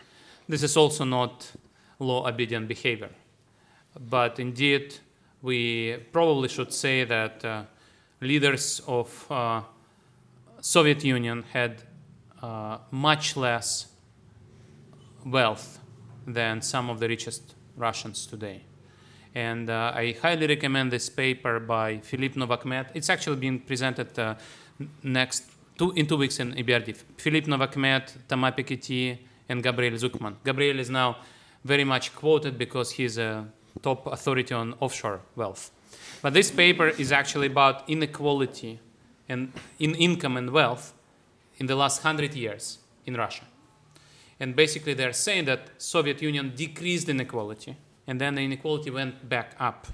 This 0.47 0.63
is 0.63 0.77
also 0.77 1.05
not 1.05 1.51
law-obedient 1.99 2.67
behavior. 2.67 3.09
But 4.09 4.39
indeed, 4.39 4.95
we 5.41 5.97
probably 6.11 6.49
should 6.49 6.73
say 6.73 7.05
that 7.05 7.45
uh, 7.45 7.63
leaders 8.19 8.81
of 8.87 9.31
uh, 9.31 9.61
Soviet 10.59 11.03
Union 11.03 11.43
had 11.53 11.83
uh, 12.41 12.77
much 12.91 13.37
less 13.37 13.87
wealth 15.25 15.79
than 16.27 16.61
some 16.61 16.89
of 16.89 16.99
the 16.99 17.07
richest 17.07 17.55
Russians 17.77 18.25
today. 18.25 18.61
And 19.33 19.69
uh, 19.69 19.93
I 19.95 20.15
highly 20.21 20.47
recommend 20.47 20.91
this 20.91 21.09
paper 21.09 21.59
by 21.59 21.99
Filip 21.99 22.35
Novokmet. 22.35 22.87
It's 22.93 23.09
actually 23.09 23.37
been 23.37 23.59
presented 23.59 24.17
uh, 24.19 24.35
next 25.03 25.43
two, 25.77 25.91
in 25.91 26.05
two 26.05 26.17
weeks 26.17 26.39
in 26.39 26.53
EBRD. 26.53 26.95
Filip 27.17 27.45
Novokmet, 27.45 28.27
Thomas 28.27 28.53
Piketty, 28.55 29.17
and 29.49 29.61
Gabriel 29.63 29.93
Zucman. 29.93 30.35
Gabriel 30.43 30.79
is 30.79 30.89
now 30.89 31.17
very 31.63 31.83
much 31.83 32.15
quoted 32.15 32.57
because 32.57 32.91
he's 32.91 33.17
a 33.17 33.45
top 33.81 34.07
authority 34.07 34.53
on 34.53 34.73
offshore 34.79 35.21
wealth. 35.35 35.71
But 36.21 36.33
this 36.33 36.51
paper 36.51 36.87
is 36.87 37.11
actually 37.11 37.47
about 37.47 37.89
inequality 37.89 38.79
and 39.27 39.51
in 39.79 39.95
income 39.95 40.37
and 40.37 40.49
wealth 40.51 40.93
in 41.57 41.67
the 41.67 41.75
last 41.75 42.01
hundred 42.03 42.33
years 42.33 42.79
in 43.05 43.15
Russia. 43.15 43.43
And 44.39 44.55
basically, 44.55 44.93
they're 44.93 45.13
saying 45.13 45.45
that 45.45 45.69
Soviet 45.77 46.21
Union 46.21 46.53
decreased 46.55 47.07
inequality, 47.09 47.77
and 48.07 48.19
then 48.19 48.35
the 48.35 48.41
inequality 48.41 48.89
went 48.89 49.29
back 49.29 49.55
up 49.59 49.87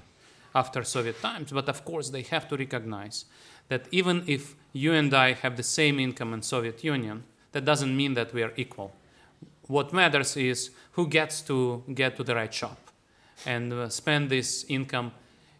after 0.55 0.83
Soviet 0.83 1.21
times. 1.21 1.51
But 1.51 1.67
of 1.67 1.83
course, 1.83 2.09
they 2.09 2.21
have 2.23 2.47
to 2.49 2.57
recognize 2.57 3.25
that 3.67 3.88
even 3.91 4.23
if 4.27 4.55
you 4.78 4.93
and 4.93 5.13
I 5.13 5.34
have 5.34 5.57
the 5.57 5.63
same 5.63 5.99
income 5.99 6.34
in 6.34 6.41
Soviet 6.41 6.84
Union, 6.84 7.23
that 7.51 7.65
doesn't 7.65 7.95
mean 7.95 8.13
that 8.13 8.34
we 8.34 8.43
are 8.43 8.53
equal. 8.55 8.91
What 9.67 9.91
matters 9.91 10.38
is 10.38 10.69
who 10.91 11.07
gets 11.07 11.41
to 11.43 11.84
get 11.93 12.15
to 12.17 12.23
the 12.23 12.36
right 12.36 12.53
shop 12.53 12.78
and 13.45 13.73
uh, 13.73 13.89
spend 13.89 14.30
this 14.30 14.65
income 14.69 15.11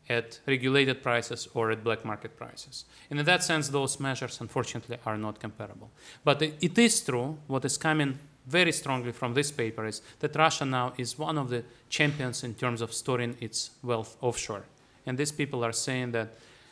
at 0.10 0.40
regulated 0.46 1.04
prices 1.04 1.48
or 1.54 1.72
at 1.72 1.84
black 1.84 2.06
market 2.06 2.38
prices. 2.38 2.86
And 3.10 3.20
in 3.20 3.26
that 3.26 3.44
sense, 3.44 3.70
those 3.70 4.00
measures, 4.00 4.40
unfortunately, 4.40 4.98
are 5.06 5.18
not 5.18 5.40
comparable. 5.40 5.90
But 6.24 6.42
it 6.42 6.78
is 6.78 7.02
true, 7.02 7.38
what 7.48 7.66
is 7.66 7.78
coming 7.78 8.18
very 8.46 8.72
strongly 8.72 9.12
from 9.12 9.34
this 9.34 9.52
paper 9.52 9.86
is 9.86 10.02
that 10.20 10.36
Russia 10.36 10.66
now 10.66 10.94
is 10.98 11.20
one 11.20 11.38
of 11.38 11.50
the 11.50 11.64
champions 11.90 12.44
in 12.44 12.54
terms 12.54 12.82
of 12.82 12.94
storing 12.94 13.36
its 13.42 13.72
wealth 13.84 14.16
offshore. 14.22 14.64
And 15.06 15.18
these 15.18 15.34
people 15.34 15.66
are 15.66 15.74
saying 15.74 16.14
that 16.14 16.30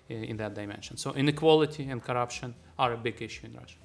eh, 0.10 0.14
in 0.14 0.38
that 0.38 0.54
dimension. 0.54 0.96
So 0.98 1.14
inequality 1.14 1.90
and 1.90 2.02
corruption 2.04 2.56
are 2.78 2.94
a 2.94 2.98
big 2.98 3.22
issue 3.22 3.48
in 3.48 3.54
Russia. 3.54 3.76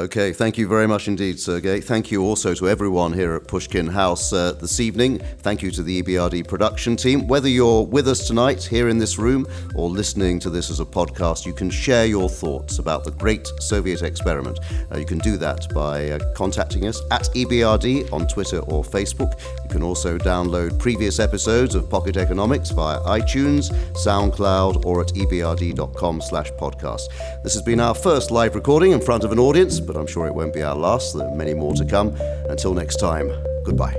Okay, 0.00 0.32
thank 0.32 0.56
you 0.56 0.66
very 0.66 0.86
much 0.86 1.08
indeed, 1.08 1.38
Sergey. 1.38 1.78
Thank 1.78 2.10
you 2.10 2.22
also 2.22 2.54
to 2.54 2.70
everyone 2.70 3.12
here 3.12 3.34
at 3.34 3.46
Pushkin 3.46 3.86
House 3.86 4.32
uh, 4.32 4.52
this 4.52 4.80
evening. 4.80 5.18
Thank 5.40 5.60
you 5.62 5.70
to 5.72 5.82
the 5.82 6.02
EBRD 6.02 6.48
production 6.48 6.96
team. 6.96 7.26
Whether 7.26 7.50
you're 7.50 7.84
with 7.84 8.08
us 8.08 8.26
tonight 8.26 8.62
here 8.62 8.88
in 8.88 8.96
this 8.96 9.18
room 9.18 9.46
or 9.74 9.90
listening 9.90 10.40
to 10.40 10.48
this 10.48 10.70
as 10.70 10.80
a 10.80 10.86
podcast, 10.86 11.44
you 11.44 11.52
can 11.52 11.68
share 11.68 12.06
your 12.06 12.30
thoughts 12.30 12.78
about 12.78 13.04
the 13.04 13.10
great 13.10 13.46
Soviet 13.58 14.00
experiment. 14.00 14.58
Uh, 14.90 14.96
you 14.96 15.04
can 15.04 15.18
do 15.18 15.36
that 15.36 15.68
by 15.74 16.12
uh, 16.12 16.32
contacting 16.32 16.86
us 16.86 16.98
at 17.10 17.24
EBRD 17.34 18.10
on 18.10 18.26
Twitter 18.26 18.60
or 18.60 18.82
Facebook. 18.82 19.38
You 19.64 19.68
can 19.68 19.82
also 19.82 20.16
download 20.16 20.78
previous 20.78 21.18
episodes 21.18 21.74
of 21.74 21.90
Pocket 21.90 22.16
Economics 22.16 22.70
via 22.70 23.00
iTunes, 23.00 23.70
SoundCloud, 24.02 24.86
or 24.86 25.02
at 25.02 25.08
ebrd.com 25.08 26.22
slash 26.22 26.50
podcast. 26.52 27.02
This 27.42 27.52
has 27.52 27.60
been 27.62 27.80
our 27.80 27.94
first 27.94 28.30
live 28.30 28.54
recording 28.54 28.92
in 28.92 29.00
front 29.02 29.24
of 29.24 29.32
an 29.32 29.38
audience 29.38 29.78
but 29.92 29.98
I'm 29.98 30.06
sure 30.06 30.26
it 30.26 30.34
won't 30.34 30.54
be 30.54 30.62
our 30.62 30.76
last. 30.76 31.16
There 31.16 31.26
are 31.26 31.34
many 31.34 31.54
more 31.54 31.74
to 31.74 31.84
come. 31.84 32.14
Until 32.48 32.74
next 32.74 32.96
time, 32.96 33.28
goodbye. 33.64 33.96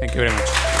Thank 0.00 0.14
you 0.14 0.20
very 0.20 0.30
much. 0.30 0.73